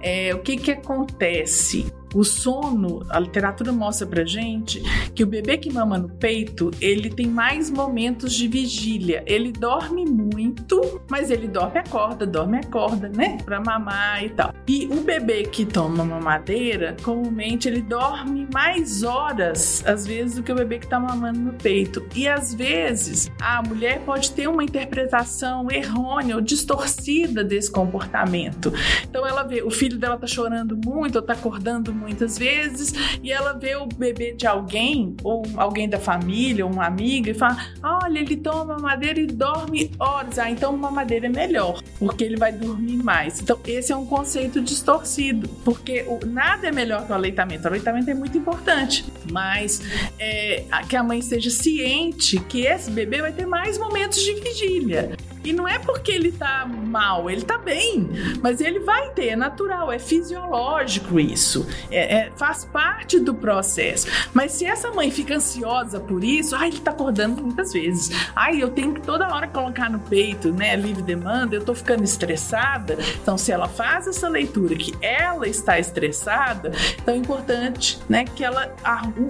é, 0.00 0.34
o 0.34 0.38
que 0.38 0.56
que 0.56 0.70
acontece? 0.70 1.92
O 2.14 2.24
sono, 2.24 3.04
a 3.10 3.18
literatura 3.18 3.72
mostra 3.72 4.06
pra 4.06 4.24
gente 4.24 4.80
que 5.14 5.24
o 5.24 5.26
bebê 5.26 5.58
que 5.58 5.72
mama 5.72 5.98
no 5.98 6.08
peito, 6.08 6.70
ele 6.80 7.10
tem 7.10 7.26
mais 7.26 7.70
momentos 7.70 8.32
de 8.34 8.48
vigília. 8.48 9.22
Ele 9.26 9.52
dorme 9.52 10.04
muito, 10.04 11.00
mas 11.10 11.30
ele 11.30 11.48
dorme 11.48 11.78
acorda, 11.78 12.26
dorme 12.26 12.58
acorda, 12.58 13.08
né? 13.08 13.38
Pra 13.44 13.60
mamar 13.60 14.24
e 14.24 14.30
tal. 14.30 14.54
E 14.66 14.86
o 14.86 15.00
bebê 15.02 15.44
que 15.44 15.64
toma 15.64 16.04
mamadeira, 16.04 16.96
comumente 17.02 17.68
ele 17.68 17.82
dorme 17.82 18.48
mais 18.52 19.02
horas, 19.02 19.82
às 19.86 20.06
vezes, 20.06 20.36
do 20.36 20.42
que 20.42 20.52
o 20.52 20.54
bebê 20.54 20.78
que 20.78 20.86
tá 20.86 20.98
mamando 20.98 21.38
no 21.38 21.52
peito. 21.54 22.06
E 22.14 22.28
às 22.28 22.54
vezes 22.54 23.30
a 23.40 23.62
mulher 23.62 24.00
pode 24.00 24.32
ter 24.32 24.48
uma 24.48 24.64
interpretação 24.64 25.70
errônea 25.70 26.36
ou 26.36 26.40
distorcida 26.40 27.42
desse 27.42 27.70
comportamento. 27.70 28.72
Então 29.08 29.26
ela 29.26 29.42
vê, 29.42 29.62
o 29.62 29.70
filho 29.70 29.98
dela 29.98 30.16
tá 30.16 30.26
chorando 30.26 30.78
muito 30.84 31.16
ou 31.16 31.22
tá 31.22 31.32
acordando 31.32 31.95
muitas 31.96 32.38
vezes 32.38 32.94
e 33.22 33.32
ela 33.32 33.52
vê 33.52 33.76
o 33.76 33.86
bebê 33.86 34.32
de 34.32 34.46
alguém, 34.46 35.16
ou 35.22 35.44
alguém 35.56 35.88
da 35.88 35.98
família, 35.98 36.64
ou 36.64 36.72
uma 36.72 36.86
amiga, 36.86 37.30
e 37.30 37.34
fala: 37.34 37.56
Olha, 37.82 38.18
ele 38.18 38.36
toma 38.36 38.74
mamadeira 38.74 39.20
e 39.20 39.26
dorme 39.26 39.90
horas. 39.98 40.38
Ah, 40.38 40.50
então 40.50 40.76
mamadeira 40.76 41.26
é 41.26 41.30
melhor, 41.30 41.82
porque 41.98 42.24
ele 42.24 42.36
vai 42.36 42.52
dormir 42.52 42.96
mais. 42.96 43.40
Então, 43.40 43.58
esse 43.66 43.92
é 43.92 43.96
um 43.96 44.06
conceito 44.06 44.60
distorcido, 44.60 45.48
porque 45.64 46.04
o, 46.06 46.24
nada 46.26 46.68
é 46.68 46.72
melhor 46.72 47.06
que 47.06 47.12
o 47.12 47.14
aleitamento. 47.14 47.64
O 47.64 47.68
aleitamento 47.68 48.10
é 48.10 48.14
muito 48.14 48.36
importante, 48.36 49.04
mas 49.30 49.82
é, 50.18 50.64
que 50.88 50.96
a 50.96 51.02
mãe 51.02 51.22
seja 51.22 51.50
ciente 51.50 52.38
que 52.40 52.66
esse 52.66 52.90
bebê 52.90 53.22
vai 53.22 53.32
ter 53.32 53.46
mais 53.46 53.78
momentos 53.78 54.22
de 54.22 54.34
vigília. 54.34 55.16
E 55.46 55.52
não 55.52 55.68
é 55.68 55.78
porque 55.78 56.10
ele 56.10 56.32
tá 56.32 56.66
mal, 56.66 57.30
ele 57.30 57.42
tá 57.42 57.56
bem. 57.56 58.08
Mas 58.42 58.60
ele 58.60 58.80
vai 58.80 59.10
ter, 59.10 59.28
é 59.28 59.36
natural, 59.36 59.92
é 59.92 59.98
fisiológico 59.98 61.20
isso. 61.20 61.64
É, 61.88 62.16
é, 62.16 62.32
faz 62.36 62.64
parte 62.64 63.20
do 63.20 63.32
processo. 63.32 64.08
Mas 64.34 64.52
se 64.52 64.64
essa 64.64 64.90
mãe 64.90 65.08
fica 65.08 65.36
ansiosa 65.36 66.00
por 66.00 66.24
isso, 66.24 66.56
ai, 66.56 66.68
ele 66.70 66.80
tá 66.80 66.90
acordando 66.90 67.40
muitas 67.40 67.72
vezes. 67.72 68.10
Ai, 68.34 68.60
eu 68.60 68.70
tenho 68.70 68.92
que 68.92 69.00
toda 69.02 69.32
hora 69.32 69.46
colocar 69.46 69.88
no 69.88 70.00
peito, 70.00 70.52
né? 70.52 70.74
Livre 70.74 71.00
demanda, 71.02 71.54
eu 71.54 71.64
tô 71.64 71.76
ficando 71.76 72.02
estressada. 72.02 72.98
Então, 73.22 73.38
se 73.38 73.52
ela 73.52 73.68
faz 73.68 74.08
essa 74.08 74.28
leitura 74.28 74.74
que 74.74 74.94
ela 75.00 75.46
está 75.46 75.78
estressada, 75.78 76.72
então 77.00 77.14
é 77.14 77.18
importante, 77.18 78.00
né, 78.08 78.24
que 78.24 78.42
ela 78.42 78.74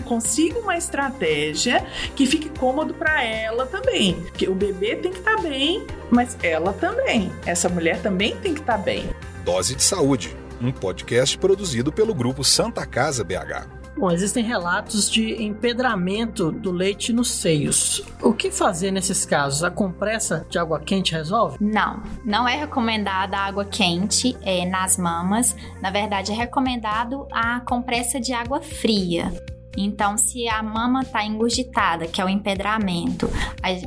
consiga 0.05 0.59
uma 0.61 0.79
estratégia 0.79 1.85
que 2.15 2.25
fique 2.25 2.49
cômodo 2.49 2.95
para 2.95 3.23
ela 3.23 3.67
também. 3.67 4.15
Porque 4.15 4.49
o 4.49 4.55
bebê 4.55 4.97
tem 4.97 5.13
que 5.13 5.19
estar 5.19 5.37
tá 5.37 5.43
bem 5.43 5.87
mas 6.11 6.37
ela 6.43 6.73
também. 6.73 7.33
Essa 7.45 7.69
mulher 7.69 8.01
também 8.01 8.37
tem 8.37 8.55
que 8.55 8.61
estar 8.61 8.79
tá 8.79 8.83
bem. 8.83 9.09
Dose 9.45 9.75
de 9.75 9.83
Saúde, 9.83 10.37
um 10.61 10.73
podcast 10.73 11.39
produzido 11.39 11.93
pelo 11.93 12.15
grupo 12.15 12.43
Santa 12.43 12.85
Casa 12.87 13.23
BH. 13.23 13.87
Bom, 13.97 14.11
existem 14.11 14.45
relatos 14.45 15.11
de 15.11 15.43
empedramento 15.43 16.53
do 16.53 16.71
leite 16.71 17.15
nos 17.15 17.31
seios. 17.31 18.03
O 18.21 18.35
que 18.35 18.51
fazer 18.51 18.91
nesses 18.91 19.25
casos? 19.25 19.65
A 19.65 19.71
compressa 19.71 20.47
de 20.51 20.59
água 20.59 20.79
quente 20.79 21.13
resolve? 21.13 21.57
Não, 21.59 22.03
não 22.23 22.47
é 22.47 22.57
recomendada 22.57 23.39
água 23.39 23.65
quente 23.65 24.37
é, 24.43 24.67
nas 24.67 24.99
mamas. 24.99 25.57
Na 25.81 25.91
verdade, 25.91 26.31
é 26.31 26.35
recomendado 26.35 27.27
a 27.33 27.61
compressa 27.61 28.21
de 28.21 28.35
água 28.35 28.61
fria. 28.61 29.33
Então, 29.77 30.17
se 30.17 30.49
a 30.49 30.63
mama 30.63 31.03
está 31.03 31.25
engurgitada, 31.25 32.07
que 32.07 32.21
é 32.21 32.25
o 32.25 32.29
empedramento, 32.29 33.29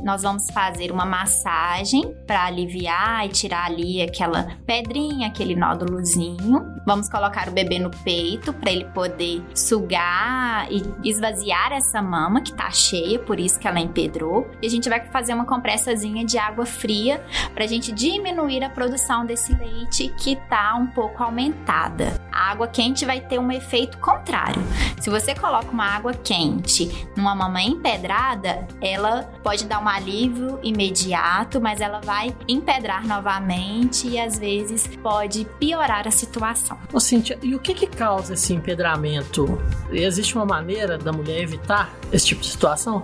nós 0.04 0.22
vamos 0.22 0.50
fazer 0.50 0.90
uma 0.92 1.04
massagem 1.04 2.14
para 2.26 2.44
aliviar 2.44 3.26
e 3.26 3.28
tirar 3.30 3.66
ali 3.66 4.02
aquela 4.02 4.56
pedrinha, 4.66 5.28
aquele 5.28 5.56
nódulozinho. 5.56 6.80
Vamos 6.86 7.08
colocar 7.08 7.48
o 7.48 7.52
bebê 7.52 7.78
no 7.78 7.90
peito 7.90 8.52
para 8.52 8.70
ele 8.70 8.84
poder 8.86 9.42
sugar 9.54 10.66
e 10.70 10.82
esvaziar 11.08 11.72
essa 11.72 12.00
mama 12.00 12.40
que 12.40 12.50
está 12.50 12.70
cheia, 12.70 13.18
por 13.18 13.38
isso 13.38 13.58
que 13.58 13.66
ela 13.66 13.80
empedrou. 13.80 14.48
E 14.62 14.66
a 14.66 14.70
gente 14.70 14.88
vai 14.88 15.00
fazer 15.10 15.34
uma 15.34 15.44
compressazinha 15.44 16.24
de 16.24 16.38
água 16.38 16.66
fria 16.66 17.22
para 17.54 17.64
a 17.64 17.66
gente 17.66 17.92
diminuir 17.92 18.62
a 18.64 18.70
produção 18.70 19.24
desse 19.24 19.54
leite 19.54 20.12
que 20.18 20.32
está 20.32 20.74
um 20.74 20.86
pouco 20.86 21.22
aumentada. 21.22 22.20
A 22.32 22.50
água 22.50 22.68
quente 22.68 23.04
vai 23.04 23.20
ter 23.20 23.38
um 23.38 23.50
efeito 23.50 23.98
contrário. 23.98 24.62
Se 25.00 25.10
você 25.10 25.34
coloca 25.34 25.70
uma 25.70 25.79
uma 25.80 25.86
água 25.86 26.12
quente 26.12 27.08
numa 27.16 27.34
mama 27.34 27.62
empedrada, 27.62 28.68
ela 28.82 29.22
pode 29.42 29.64
dar 29.64 29.82
um 29.82 29.88
alívio 29.88 30.58
imediato, 30.62 31.58
mas 31.58 31.80
ela 31.80 32.00
vai 32.00 32.36
empedrar 32.46 33.06
novamente 33.06 34.06
e 34.06 34.20
às 34.20 34.38
vezes 34.38 34.86
pode 35.02 35.46
piorar 35.58 36.06
a 36.06 36.10
situação. 36.10 36.78
Ô 36.92 37.00
Cíntia, 37.00 37.38
e 37.42 37.54
o 37.54 37.58
que 37.58 37.72
que 37.72 37.86
causa 37.86 38.34
esse 38.34 38.52
empedramento? 38.52 39.58
Existe 39.90 40.36
uma 40.36 40.44
maneira 40.44 40.98
da 40.98 41.12
mulher 41.12 41.40
evitar 41.40 41.90
esse 42.12 42.26
tipo 42.26 42.42
de 42.42 42.48
situação? 42.48 43.02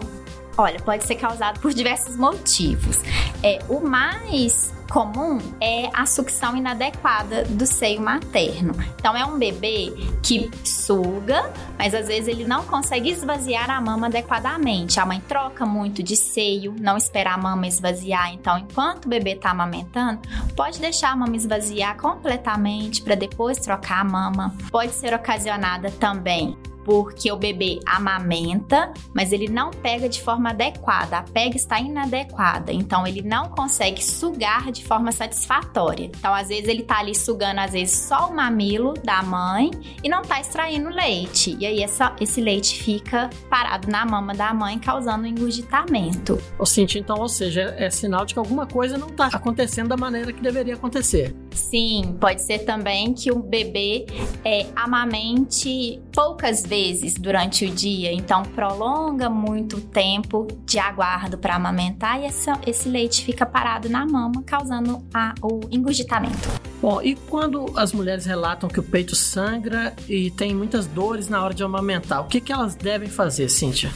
Olha, 0.59 0.81
pode 0.81 1.05
ser 1.05 1.17
causado 1.17 1.61
por 1.61 1.73
diversos 1.75 2.17
motivos. 2.17 3.01
É, 3.43 3.59
o 3.69 3.81
mais 3.81 4.75
comum 4.91 5.39
é 5.61 5.91
a 5.93 6.07
sucção 6.07 6.57
inadequada 6.57 7.45
do 7.45 7.67
seio 7.67 8.01
materno. 8.01 8.75
Então, 8.99 9.17
é 9.17 9.25
um 9.25 9.39
bebê 9.39 9.93
que 10.23 10.51
suga, 10.65 11.53
mas 11.79 11.95
às 11.95 12.07
vezes 12.07 12.29
ele 12.29 12.47
não 12.47 12.65
consegue 12.65 13.11
esvaziar 13.11 13.71
a 13.71 13.81
mama 13.81 14.07
adequadamente. 14.07 14.99
A 14.99 15.05
mãe 15.05 15.21
troca 15.21 15.67
muito 15.67 16.03
de 16.03 16.17
seio, 16.17 16.75
não 16.79 16.97
espera 16.97 17.35
a 17.35 17.39
mama 17.39 17.67
esvaziar. 17.67 18.33
Então, 18.33 18.57
enquanto 18.59 19.07
o 19.07 19.09
bebê 19.09 19.33
está 19.33 19.51
amamentando, 19.51 20.21
pode 20.55 20.81
deixar 20.81 21.13
a 21.13 21.17
mama 21.17 21.37
esvaziar 21.37 21.97
completamente 21.99 23.03
para 23.03 23.15
depois 23.15 23.59
trocar 23.59 24.01
a 24.01 24.05
mama. 24.05 24.55
Pode 24.71 24.93
ser 24.93 25.13
ocasionada 25.13 25.91
também 25.91 26.57
porque 26.87 27.33
o 27.33 27.37
bebê 27.37 27.81
amamenta, 27.85 28.93
mas 29.13 29.33
ele 29.33 29.49
não 29.49 29.73
pega 29.73 30.09
de 30.09 30.23
forma 30.23 30.51
adequada, 30.51 31.19
a 31.19 31.23
pega 31.23 31.57
está 31.57 31.81
inadequada, 31.81 32.73
então 32.73 33.05
ele 33.05 33.23
não 33.23 33.49
consegue 33.49 34.05
sugar 34.05 34.71
de 34.71 34.85
forma 34.85 35.11
satisfatória. 35.11 36.05
Então, 36.05 36.33
às 36.33 36.47
vezes 36.47 36.69
ele 36.69 36.85
tá 36.85 37.01
ali 37.01 37.13
sugando 37.13 37.59
às 37.59 37.73
vezes 37.73 37.97
só 37.97 38.29
o 38.29 38.37
mamilo 38.37 38.95
da 39.03 39.21
mãe 39.21 39.73
e 40.01 40.09
não 40.09 40.23
tá 40.23 40.41
extraindo 40.41 40.89
leite. 40.89 41.57
E 41.59 41.67
aí 41.67 41.83
essa, 41.83 42.15
esse 42.21 42.41
leite 42.41 42.81
fica 42.81 43.31
parado 43.51 43.91
na 43.91 44.07
mama 44.07 44.33
da 44.33 44.55
mãe, 44.55 44.79
causando 44.79 45.27
engurgitamento. 45.27 46.41
Ou 46.57 46.67
seja, 46.67 47.01
então, 47.01 47.19
ou 47.19 47.29
seja, 47.29 47.75
é 47.77 47.91
sinal 47.91 48.25
de 48.25 48.33
que 48.33 48.39
alguma 48.39 48.65
coisa 48.65 48.97
não 48.97 49.09
tá 49.09 49.27
acontecendo 49.27 49.89
da 49.89 49.97
maneira 49.97 50.33
que 50.33 50.41
deveria 50.41 50.75
acontecer. 50.75 51.35
Sim, 51.57 52.17
pode 52.21 52.43
ser 52.43 52.61
também 52.61 53.13
que 53.15 53.33
o 53.33 53.39
bebê 53.39 54.07
é, 54.45 54.67
amamente 54.77 56.01
poucas 56.13 56.63
vezes 56.63 57.15
durante 57.15 57.65
o 57.65 57.71
dia, 57.71 58.13
então 58.13 58.43
prolonga 58.43 59.29
muito 59.31 59.79
o 59.79 59.81
tempo 59.81 60.47
de 60.65 60.79
aguardo 60.79 61.39
para 61.39 61.57
amamentar 61.57 62.21
e 62.21 62.25
essa, 62.27 62.61
esse 62.67 62.89
leite 62.89 63.25
fica 63.25 63.47
parado 63.47 63.89
na 63.89 64.07
mama, 64.07 64.43
causando 64.45 65.03
a, 65.13 65.35
o 65.43 65.61
engurgitamento. 65.71 66.49
Bom, 66.81 67.01
e 67.03 67.17
quando 67.17 67.73
as 67.75 67.93
mulheres 67.93 68.27
relatam 68.27 68.69
que 68.69 68.79
o 68.79 68.83
peito 68.83 69.17
sangra 69.17 69.95
e 70.09 70.31
tem 70.31 70.55
muitas 70.55 70.87
dores 70.87 71.29
na 71.29 71.43
hora 71.43 71.55
de 71.55 71.65
amamentar, 71.65 72.21
o 72.21 72.29
que, 72.29 72.41
que 72.41 72.53
elas 72.53 72.75
devem 72.75 73.09
fazer, 73.09 73.49
Cíntia? 73.49 73.91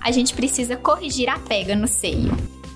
A 0.00 0.10
gente 0.10 0.34
precisa 0.34 0.76
corrigir 0.76 1.28
a 1.28 1.38
pega 1.38 1.76
no 1.76 1.86
seio. 1.86 2.34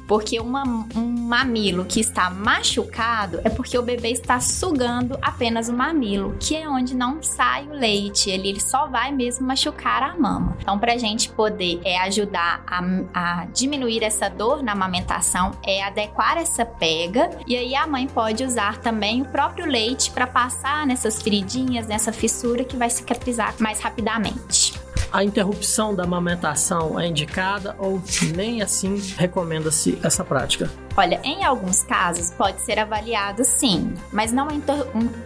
Porque 0.08 0.40
uma, 0.40 0.64
um 0.96 1.06
mamilo 1.28 1.84
que 1.84 2.00
está 2.00 2.30
machucado 2.30 3.40
é 3.44 3.50
porque 3.50 3.76
o 3.78 3.82
bebê 3.82 4.10
está 4.10 4.40
sugando 4.40 5.18
apenas 5.20 5.68
o 5.68 5.74
mamilo, 5.74 6.34
que 6.40 6.56
é 6.56 6.66
onde 6.68 6.96
não 6.96 7.22
sai 7.22 7.68
o 7.68 7.72
leite. 7.72 8.30
Ele, 8.30 8.48
ele 8.48 8.60
só 8.60 8.86
vai 8.86 9.12
mesmo 9.12 9.46
machucar 9.46 10.02
a 10.02 10.16
mama. 10.16 10.56
Então, 10.62 10.78
para 10.78 10.94
a 10.94 10.98
gente 10.98 11.28
poder 11.28 11.80
é, 11.84 11.98
ajudar 11.98 12.62
a, 12.66 12.80
a 13.12 13.44
diminuir 13.52 14.02
essa 14.02 14.30
dor 14.30 14.62
na 14.62 14.72
amamentação, 14.72 15.52
é 15.62 15.84
adequar 15.84 16.38
essa 16.38 16.64
pega. 16.64 17.30
E 17.46 17.54
aí 17.54 17.74
a 17.74 17.86
mãe 17.86 18.06
pode 18.06 18.42
usar 18.42 18.78
também 18.78 19.20
o 19.20 19.26
próprio 19.26 19.66
leite 19.66 20.10
para 20.10 20.26
passar 20.26 20.86
nessas 20.86 21.20
feridinhas, 21.20 21.86
nessa 21.86 22.12
fissura 22.12 22.64
que 22.64 22.76
vai 22.76 22.88
cicatrizar 22.88 23.54
mais 23.58 23.80
rapidamente. 23.80 24.67
A 25.10 25.24
interrupção 25.24 25.94
da 25.94 26.04
amamentação 26.04 27.00
é 27.00 27.06
indicada 27.06 27.74
ou 27.78 28.00
nem 28.36 28.60
assim 28.60 29.00
recomenda-se 29.16 29.98
essa 30.02 30.22
prática? 30.22 30.70
Olha, 30.96 31.18
em 31.24 31.44
alguns 31.44 31.82
casos 31.82 32.30
pode 32.32 32.60
ser 32.60 32.78
avaliado 32.78 33.42
sim, 33.42 33.94
mas 34.12 34.32
não 34.32 34.48
a, 34.48 34.54
inter 34.54 34.76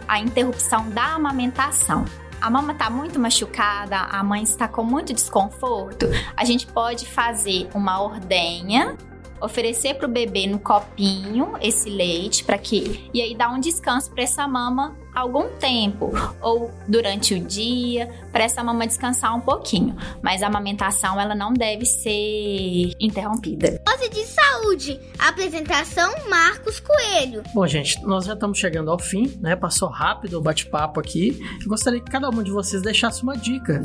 a 0.07 0.19
interrupção 0.19 0.89
da 0.89 1.15
amamentação 1.15 2.05
a 2.39 2.49
mama 2.49 2.73
está 2.73 2.89
muito 2.89 3.17
machucada, 3.17 3.95
a 3.95 4.21
mãe 4.21 4.43
está 4.43 4.67
com 4.67 4.83
muito 4.83 5.13
desconforto, 5.13 6.07
a 6.35 6.43
gente 6.43 6.67
pode 6.67 7.05
fazer 7.05 7.69
uma 7.73 8.01
ordenha 8.03 8.97
oferecer 9.43 9.95
para 9.95 10.07
o 10.07 10.11
bebê 10.11 10.47
no 10.47 10.57
copinho 10.57 11.53
esse 11.61 11.89
leite 11.89 12.43
para 12.43 12.57
que 12.57 13.09
e 13.13 13.21
aí 13.21 13.35
dar 13.35 13.49
um 13.49 13.59
descanso 13.59 14.09
para 14.11 14.23
essa 14.23 14.47
mama 14.47 14.95
algum 15.13 15.47
tempo 15.57 16.11
ou 16.41 16.71
durante 16.87 17.33
o 17.33 17.39
dia 17.39 18.09
para 18.31 18.43
essa 18.43 18.63
mama 18.63 18.87
descansar 18.87 19.35
um 19.35 19.39
pouquinho, 19.39 19.95
mas 20.21 20.41
a 20.41 20.47
amamentação 20.47 21.19
ela 21.19 21.35
não 21.35 21.53
deve 21.53 21.85
ser 21.85 22.93
interrompida. 22.99 23.79
Dose 23.85 24.09
de 24.09 24.25
saúde, 24.25 24.99
apresentação 25.19 26.11
Marcos 26.29 26.79
Coelho. 26.79 27.43
Bom, 27.53 27.67
gente, 27.67 28.01
nós 28.03 28.25
já 28.25 28.33
estamos 28.33 28.57
chegando 28.57 28.89
ao 28.89 28.97
fim, 28.97 29.37
né? 29.39 29.55
Passou 29.55 29.89
rápido 29.89 30.39
o 30.39 30.41
bate-papo 30.41 30.99
aqui. 30.99 31.39
Eu 31.61 31.67
gostaria 31.67 31.99
que 31.99 32.09
cada 32.09 32.29
um 32.29 32.41
de 32.41 32.51
vocês 32.51 32.81
deixasse 32.81 33.21
uma 33.21 33.37
dica 33.37 33.83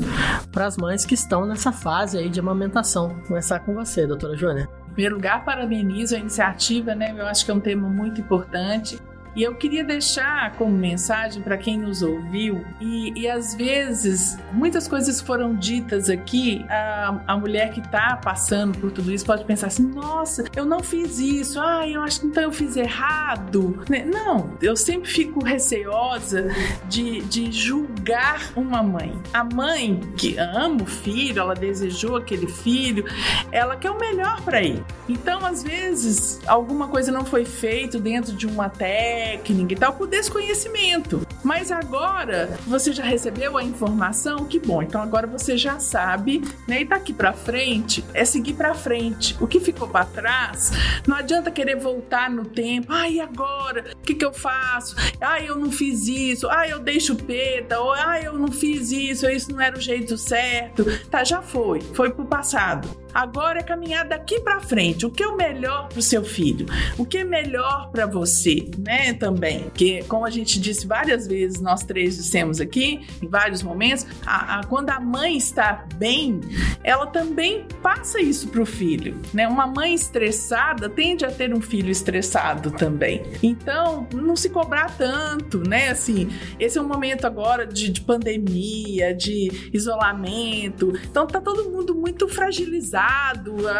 para 0.51 0.65
as 0.65 0.77
mães 0.77 1.05
que 1.05 1.13
estão 1.13 1.45
nessa 1.45 1.71
fase 1.71 2.17
aí 2.17 2.29
de 2.29 2.39
amamentação. 2.39 3.09
Vou 3.09 3.27
começar 3.27 3.59
com 3.59 3.75
você, 3.75 4.07
doutora 4.07 4.35
Jônia 4.35 4.67
primeiro 4.99 5.15
lugar, 5.15 5.45
parabenizo 5.45 6.13
a 6.13 6.19
iniciativa, 6.19 6.93
né? 6.93 7.15
Eu 7.17 7.25
acho 7.25 7.45
que 7.45 7.51
é 7.51 7.53
um 7.53 7.59
tema 7.61 7.87
muito 7.87 8.19
importante. 8.19 8.99
E 9.35 9.43
eu 9.43 9.55
queria 9.55 9.83
deixar 9.83 10.53
como 10.53 10.71
mensagem 10.71 11.41
para 11.41 11.57
quem 11.57 11.77
nos 11.77 12.01
ouviu, 12.01 12.65
e, 12.81 13.21
e 13.21 13.29
às 13.29 13.53
vezes 13.53 14.37
muitas 14.51 14.87
coisas 14.87 15.21
foram 15.21 15.55
ditas 15.55 16.09
aqui, 16.09 16.65
a, 16.69 17.21
a 17.27 17.37
mulher 17.37 17.71
que 17.71 17.79
está 17.79 18.15
passando 18.17 18.77
por 18.79 18.91
tudo 18.91 19.11
isso 19.11 19.25
pode 19.25 19.45
pensar 19.45 19.67
assim: 19.67 19.83
nossa, 19.83 20.45
eu 20.55 20.65
não 20.65 20.81
fiz 20.81 21.19
isso, 21.19 21.59
ah, 21.59 21.87
eu 21.87 22.01
acho 22.01 22.21
que 22.21 22.27
então 22.27 22.43
eu 22.43 22.51
fiz 22.51 22.75
errado. 22.75 23.83
Né? 23.89 24.05
Não, 24.05 24.51
eu 24.61 24.75
sempre 24.75 25.09
fico 25.09 25.43
receosa 25.43 26.47
de, 26.87 27.21
de 27.21 27.51
julgar 27.51 28.51
uma 28.55 28.81
mãe. 28.81 29.13
A 29.33 29.43
mãe 29.43 29.99
que 30.17 30.37
ama 30.37 30.83
o 30.83 30.85
filho, 30.85 31.39
ela 31.39 31.53
desejou 31.53 32.15
aquele 32.15 32.47
filho, 32.47 33.05
ela 33.51 33.75
quer 33.75 33.91
o 33.91 33.99
melhor 33.99 34.41
para 34.41 34.61
ele. 34.61 34.83
Então, 35.07 35.45
às 35.45 35.63
vezes, 35.63 36.39
alguma 36.47 36.87
coisa 36.87 37.11
não 37.11 37.25
foi 37.25 37.45
feita 37.45 37.99
dentro 37.99 38.33
de 38.33 38.47
uma 38.47 38.69
técnica 38.69 39.18
técnica 39.19 39.73
e 39.73 39.75
tal 39.75 39.93
por 39.93 40.07
desconhecimento. 40.07 41.27
Mas 41.43 41.71
agora 41.71 42.57
você 42.65 42.93
já 42.93 43.03
recebeu 43.03 43.57
a 43.57 43.63
informação, 43.63 44.45
que 44.45 44.59
bom. 44.59 44.81
Então 44.81 45.01
agora 45.01 45.27
você 45.27 45.57
já 45.57 45.79
sabe, 45.79 46.41
né? 46.67 46.81
E 46.81 46.85
daqui 46.85 47.11
para 47.11 47.33
frente 47.33 48.03
é 48.13 48.23
seguir 48.23 48.53
para 48.53 48.73
frente. 48.73 49.35
O 49.41 49.47
que 49.47 49.59
ficou 49.59 49.87
para 49.87 50.05
trás, 50.05 50.71
não 51.05 51.17
adianta 51.17 51.51
querer 51.51 51.75
voltar 51.75 52.29
no 52.29 52.45
tempo. 52.45 52.87
Ai, 52.89 53.19
agora, 53.19 53.91
o 53.93 54.01
que 54.01 54.15
que 54.15 54.25
eu 54.25 54.33
faço? 54.33 54.95
Ai, 55.19 55.49
eu 55.49 55.55
não 55.57 55.71
fiz 55.71 56.07
isso. 56.07 56.49
Ai, 56.49 56.71
eu 56.71 56.79
deixo 56.79 57.15
peta. 57.15 57.79
Ou 57.79 57.91
ai, 57.91 58.25
eu 58.27 58.37
não 58.37 58.51
fiz 58.51 58.91
isso. 58.91 59.29
Isso 59.29 59.51
não 59.51 59.61
era 59.61 59.77
o 59.77 59.81
jeito 59.81 60.17
certo. 60.17 60.85
Tá, 61.09 61.23
já 61.23 61.41
foi. 61.41 61.81
Foi 61.81 62.09
pro 62.09 62.25
passado. 62.25 62.87
Agora 63.13 63.59
é 63.59 63.63
caminhar 63.63 64.07
daqui 64.07 64.39
para 64.39 64.59
frente. 64.59 65.05
O 65.05 65.09
que 65.09 65.23
é 65.23 65.27
o 65.27 65.35
melhor 65.35 65.89
para 65.89 65.99
o 65.99 66.01
seu 66.01 66.23
filho? 66.23 66.65
O 66.97 67.05
que 67.05 67.19
é 67.19 67.23
melhor 67.23 67.89
para 67.91 68.05
você, 68.05 68.69
né? 68.77 69.13
Também, 69.13 69.69
que 69.73 70.03
como 70.03 70.25
a 70.25 70.29
gente 70.29 70.59
disse 70.59 70.85
várias 70.85 71.27
vezes, 71.27 71.59
nós 71.59 71.83
três 71.83 72.17
dissemos 72.17 72.61
aqui, 72.61 73.01
em 73.21 73.27
vários 73.27 73.63
momentos, 73.63 74.05
a, 74.25 74.59
a, 74.59 74.63
quando 74.65 74.89
a 74.89 74.99
mãe 74.99 75.37
está 75.37 75.85
bem, 75.95 76.39
ela 76.83 77.07
também 77.07 77.65
passa 77.81 78.21
isso 78.21 78.47
para 78.49 78.61
o 78.61 78.65
filho, 78.65 79.19
né? 79.33 79.47
Uma 79.47 79.65
mãe 79.65 79.93
estressada 79.93 80.89
tende 80.89 81.25
a 81.25 81.31
ter 81.31 81.53
um 81.53 81.61
filho 81.61 81.89
estressado 81.89 82.71
também. 82.71 83.23
Então, 83.41 84.07
não 84.13 84.35
se 84.35 84.49
cobrar 84.49 84.95
tanto, 84.97 85.67
né? 85.67 85.89
Assim, 85.89 86.29
esse 86.59 86.77
é 86.77 86.81
um 86.81 86.87
momento 86.87 87.25
agora 87.25 87.65
de, 87.65 87.89
de 87.89 88.01
pandemia, 88.01 89.13
de 89.13 89.69
isolamento. 89.73 90.93
Então, 91.09 91.25
tá 91.25 91.41
todo 91.41 91.69
mundo 91.69 91.95
muito 91.95 92.27
fragilizado 92.27 92.98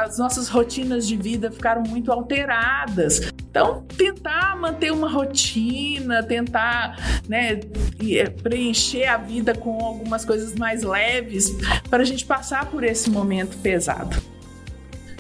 as 0.05 0.17
nossas 0.17 0.47
rotinas 0.47 1.07
de 1.07 1.15
vida 1.15 1.51
ficaram 1.51 1.84
muito 1.84 2.11
alteradas. 2.11 3.32
Então, 3.49 3.84
tentar 3.97 4.55
manter 4.57 4.91
uma 4.91 5.09
rotina, 5.09 6.22
tentar 6.24 6.97
né, 7.28 7.59
é, 8.07 8.30
preencher 8.30 9.05
a 9.05 9.17
vida 9.17 9.55
com 9.55 9.84
algumas 9.84 10.24
coisas 10.24 10.55
mais 10.55 10.84
leves 10.84 11.49
para 11.89 12.03
a 12.03 12.05
gente 12.05 12.26
passar 12.26 12.67
por 12.67 12.84
esse 12.84 13.09
momento 13.09 13.57
pesado. 13.57 14.22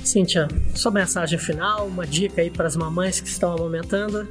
Cíntia, 0.03 0.47
sua 0.75 0.91
mensagem 0.91 1.37
final, 1.37 1.87
uma 1.87 2.05
dica 2.05 2.41
aí 2.41 2.49
para 2.49 2.67
as 2.67 2.75
mamães 2.75 3.19
que 3.19 3.27
estão 3.27 3.53
amamentando? 3.53 4.27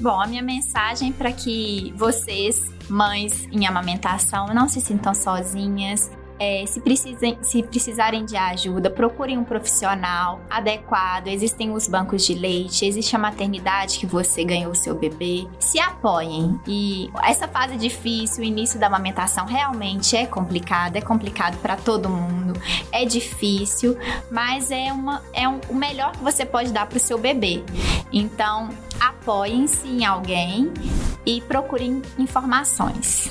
Bom, 0.00 0.20
a 0.20 0.26
minha 0.26 0.42
mensagem 0.42 1.12
para 1.12 1.30
que 1.30 1.92
vocês, 1.96 2.60
mães 2.88 3.46
em 3.52 3.66
amamentação, 3.66 4.48
não 4.48 4.68
se 4.68 4.80
sintam 4.80 5.14
sozinhas, 5.14 6.10
é, 6.42 6.66
se, 6.66 6.80
precisem, 6.80 7.38
se 7.40 7.62
precisarem 7.62 8.24
de 8.24 8.36
ajuda, 8.36 8.90
procurem 8.90 9.38
um 9.38 9.44
profissional 9.44 10.40
adequado. 10.50 11.28
Existem 11.28 11.70
os 11.70 11.86
bancos 11.86 12.26
de 12.26 12.34
leite, 12.34 12.84
existe 12.84 13.14
a 13.14 13.18
maternidade 13.18 13.96
que 13.98 14.06
você 14.06 14.42
ganhou 14.42 14.72
o 14.72 14.74
seu 14.74 14.96
bebê. 14.96 15.46
Se 15.60 15.78
apoiem. 15.78 16.60
E 16.66 17.08
essa 17.22 17.46
fase 17.46 17.76
difícil, 17.76 18.42
o 18.42 18.44
início 18.44 18.80
da 18.80 18.88
amamentação 18.88 19.46
realmente 19.46 20.16
é 20.16 20.26
complicado, 20.26 20.96
é 20.96 21.00
complicado 21.00 21.56
para 21.58 21.76
todo 21.76 22.08
mundo, 22.08 22.60
é 22.90 23.04
difícil, 23.04 23.96
mas 24.28 24.72
é, 24.72 24.92
uma, 24.92 25.22
é 25.32 25.48
um, 25.48 25.60
o 25.68 25.74
melhor 25.74 26.10
que 26.10 26.24
você 26.24 26.44
pode 26.44 26.72
dar 26.72 26.86
para 26.86 26.96
o 26.96 27.00
seu 27.00 27.18
bebê. 27.18 27.62
Então, 28.12 28.68
apoiem-se 28.98 29.86
em 29.86 30.04
alguém 30.04 30.72
e 31.24 31.40
procurem 31.42 32.02
informações. 32.18 33.30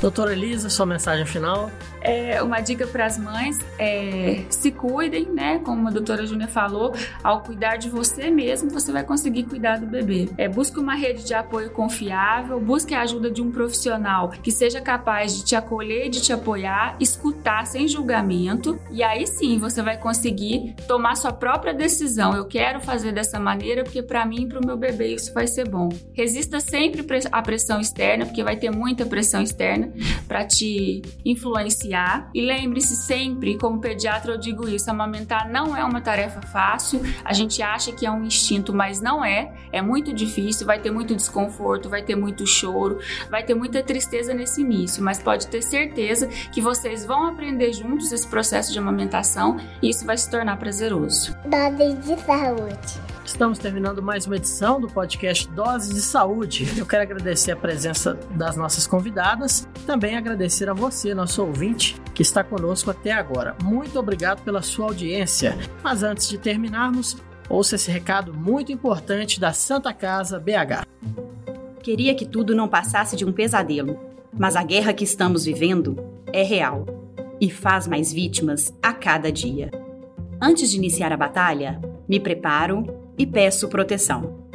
Doutora 0.00 0.32
Elisa, 0.32 0.70
sua 0.70 0.86
mensagem 0.86 1.26
final? 1.26 1.70
É, 2.00 2.42
uma 2.42 2.60
dica 2.60 2.86
para 2.86 3.06
as 3.06 3.18
mães 3.18 3.58
é 3.78 4.44
se 4.48 4.70
cuidem, 4.70 5.26
né? 5.26 5.58
Como 5.58 5.86
a 5.88 5.90
doutora 5.90 6.26
Júnia 6.26 6.48
falou, 6.48 6.94
ao 7.22 7.42
cuidar 7.42 7.76
de 7.76 7.88
você 7.88 8.30
mesmo, 8.30 8.70
você 8.70 8.92
vai 8.92 9.04
conseguir 9.04 9.44
cuidar 9.44 9.78
do 9.78 9.86
bebê. 9.86 10.28
É, 10.36 10.48
busque 10.48 10.78
uma 10.78 10.94
rede 10.94 11.24
de 11.24 11.34
apoio 11.34 11.70
confiável, 11.70 12.60
busque 12.60 12.94
a 12.94 13.02
ajuda 13.02 13.30
de 13.30 13.42
um 13.42 13.50
profissional 13.50 14.30
que 14.30 14.50
seja 14.50 14.80
capaz 14.80 15.36
de 15.36 15.44
te 15.44 15.56
acolher, 15.56 16.08
de 16.08 16.20
te 16.20 16.32
apoiar, 16.32 16.96
escutar 17.00 17.66
sem 17.66 17.86
julgamento, 17.86 18.78
e 18.90 19.02
aí 19.02 19.26
sim 19.26 19.58
você 19.58 19.82
vai 19.82 19.96
conseguir 19.96 20.74
tomar 20.86 21.16
sua 21.16 21.32
própria 21.32 21.74
decisão. 21.74 22.34
Eu 22.34 22.44
quero 22.44 22.80
fazer 22.80 23.12
dessa 23.12 23.38
maneira 23.38 23.84
porque 23.84 24.02
para 24.02 24.24
mim 24.24 24.42
e 24.42 24.48
para 24.48 24.60
o 24.60 24.66
meu 24.66 24.76
bebê 24.76 25.14
isso 25.14 25.32
vai 25.32 25.46
ser 25.46 25.68
bom. 25.68 25.88
Resista 26.12 26.60
sempre 26.60 27.04
à 27.30 27.42
pressão 27.42 27.80
externa, 27.80 28.26
porque 28.26 28.42
vai 28.42 28.56
ter 28.56 28.70
muita 28.70 29.04
pressão 29.04 29.42
externa 29.42 29.92
para 30.26 30.44
te 30.44 31.02
influenciar. 31.24 31.89
E 32.34 32.40
lembre-se 32.40 32.96
sempre, 32.96 33.58
como 33.58 33.80
pediatra 33.80 34.32
eu 34.32 34.38
digo 34.38 34.68
isso, 34.68 34.90
amamentar 34.90 35.48
não 35.50 35.76
é 35.76 35.84
uma 35.84 36.00
tarefa 36.00 36.40
fácil. 36.42 37.00
A 37.24 37.32
gente 37.32 37.62
acha 37.62 37.92
que 37.92 38.06
é 38.06 38.10
um 38.10 38.24
instinto, 38.24 38.72
mas 38.72 39.00
não 39.00 39.24
é. 39.24 39.52
É 39.72 39.82
muito 39.82 40.12
difícil, 40.12 40.66
vai 40.66 40.78
ter 40.78 40.90
muito 40.90 41.14
desconforto, 41.14 41.88
vai 41.88 42.02
ter 42.02 42.14
muito 42.14 42.46
choro, 42.46 42.98
vai 43.30 43.42
ter 43.42 43.54
muita 43.54 43.82
tristeza 43.82 44.32
nesse 44.32 44.60
início, 44.60 45.02
mas 45.02 45.22
pode 45.22 45.46
ter 45.48 45.62
certeza 45.62 46.28
que 46.52 46.60
vocês 46.60 47.04
vão 47.04 47.26
aprender 47.26 47.72
juntos 47.72 48.12
esse 48.12 48.26
processo 48.26 48.72
de 48.72 48.78
amamentação 48.78 49.58
e 49.82 49.90
isso 49.90 50.04
vai 50.06 50.16
se 50.16 50.30
tornar 50.30 50.56
prazeroso. 50.56 51.36
Dose 51.46 51.94
de 51.94 52.20
saúde. 52.22 53.09
Estamos 53.30 53.60
terminando 53.60 54.02
mais 54.02 54.26
uma 54.26 54.36
edição 54.36 54.80
do 54.80 54.88
podcast 54.88 55.48
Dose 55.50 55.94
de 55.94 56.00
Saúde. 56.00 56.66
Eu 56.76 56.84
quero 56.84 57.04
agradecer 57.04 57.52
a 57.52 57.56
presença 57.56 58.14
das 58.32 58.56
nossas 58.56 58.88
convidadas, 58.88 59.68
também 59.86 60.16
agradecer 60.16 60.68
a 60.68 60.74
você, 60.74 61.14
nosso 61.14 61.40
ouvinte, 61.40 61.96
que 62.12 62.22
está 62.22 62.42
conosco 62.42 62.90
até 62.90 63.12
agora. 63.12 63.56
Muito 63.62 63.98
obrigado 64.00 64.42
pela 64.42 64.60
sua 64.62 64.86
audiência. 64.86 65.56
Mas 65.80 66.02
antes 66.02 66.28
de 66.28 66.38
terminarmos, 66.38 67.16
ouça 67.48 67.76
esse 67.76 67.88
recado 67.88 68.34
muito 68.34 68.72
importante 68.72 69.38
da 69.38 69.52
Santa 69.52 69.94
Casa 69.94 70.38
BH. 70.40 70.84
Queria 71.82 72.16
que 72.16 72.26
tudo 72.26 72.54
não 72.54 72.68
passasse 72.68 73.16
de 73.16 73.24
um 73.24 73.32
pesadelo, 73.32 73.96
mas 74.36 74.56
a 74.56 74.64
guerra 74.64 74.92
que 74.92 75.04
estamos 75.04 75.44
vivendo 75.44 75.96
é 76.32 76.42
real 76.42 76.84
e 77.40 77.48
faz 77.48 77.86
mais 77.86 78.12
vítimas 78.12 78.74
a 78.82 78.92
cada 78.92 79.30
dia. 79.30 79.70
Antes 80.42 80.68
de 80.72 80.76
iniciar 80.76 81.12
a 81.12 81.16
batalha, 81.16 81.80
me 82.08 82.18
preparo 82.18 82.99
e 83.20 83.26
peço 83.26 83.68
proteção. 83.68 84.48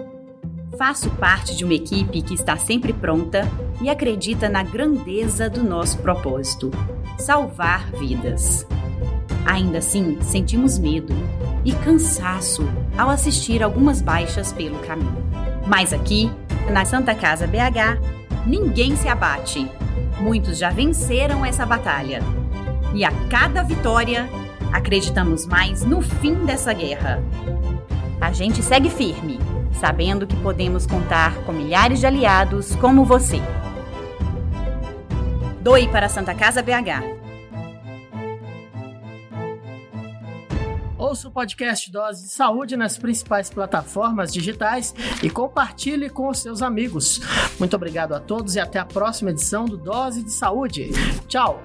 Faço 0.76 1.12
parte 1.12 1.56
de 1.56 1.64
uma 1.64 1.76
equipe 1.76 2.24
que 2.24 2.34
está 2.34 2.58
sempre 2.58 2.92
pronta 2.92 3.48
e 3.80 3.88
acredita 3.88 4.50
na 4.50 4.64
grandeza 4.64 5.48
do 5.48 5.64
nosso 5.64 6.00
propósito: 6.00 6.72
salvar 7.20 7.92
vidas. 7.92 8.66
Ainda 9.46 9.78
assim, 9.78 10.18
sentimos 10.22 10.80
medo 10.80 11.14
e 11.64 11.72
cansaço 11.74 12.68
ao 12.98 13.08
assistir 13.08 13.62
algumas 13.62 14.02
baixas 14.02 14.52
pelo 14.52 14.80
caminho. 14.80 15.24
Mas 15.68 15.94
aqui, 15.94 16.32
na 16.72 16.84
Santa 16.86 17.14
Casa 17.14 17.46
BH, 17.46 18.48
ninguém 18.48 18.96
se 18.96 19.08
abate. 19.08 19.70
Muitos 20.20 20.58
já 20.58 20.72
venceram 20.72 21.46
essa 21.46 21.68
batalha. 21.68 22.20
E 22.96 23.06
a 23.06 23.12
cada 23.30 23.62
vitória, 23.62 24.28
acreditamos 24.74 25.46
mais 25.46 25.84
no 25.84 26.02
fim 26.02 26.34
dessa 26.46 26.74
guerra. 26.74 27.22
A 28.26 28.32
gente 28.32 28.64
segue 28.64 28.90
firme, 28.90 29.38
sabendo 29.80 30.26
que 30.26 30.36
podemos 30.38 30.88
contar 30.88 31.36
com 31.44 31.52
milhares 31.52 32.00
de 32.00 32.08
aliados 32.08 32.76
como 32.78 33.06
você. 33.06 33.40
Doe 35.62 35.88
para 35.90 36.10
Santa 36.10 36.34
Casa 36.34 36.64
BH. 36.64 37.06
Ouça 40.98 41.28
o 41.28 41.32
podcast 41.32 41.92
Dose 41.92 42.24
de 42.24 42.30
Saúde 42.30 42.76
nas 42.76 42.98
principais 42.98 43.52
plataformas 43.52 44.34
digitais 44.34 44.96
e 45.22 45.30
compartilhe 45.30 46.10
com 46.10 46.28
os 46.28 46.40
seus 46.40 46.64
amigos. 46.64 47.22
Muito 47.60 47.76
obrigado 47.76 48.16
a 48.16 48.20
todos 48.20 48.56
e 48.56 48.60
até 48.60 48.80
a 48.80 48.86
próxima 48.86 49.30
edição 49.30 49.66
do 49.66 49.78
Dose 49.78 50.24
de 50.24 50.32
Saúde. 50.32 50.90
Tchau! 51.28 51.64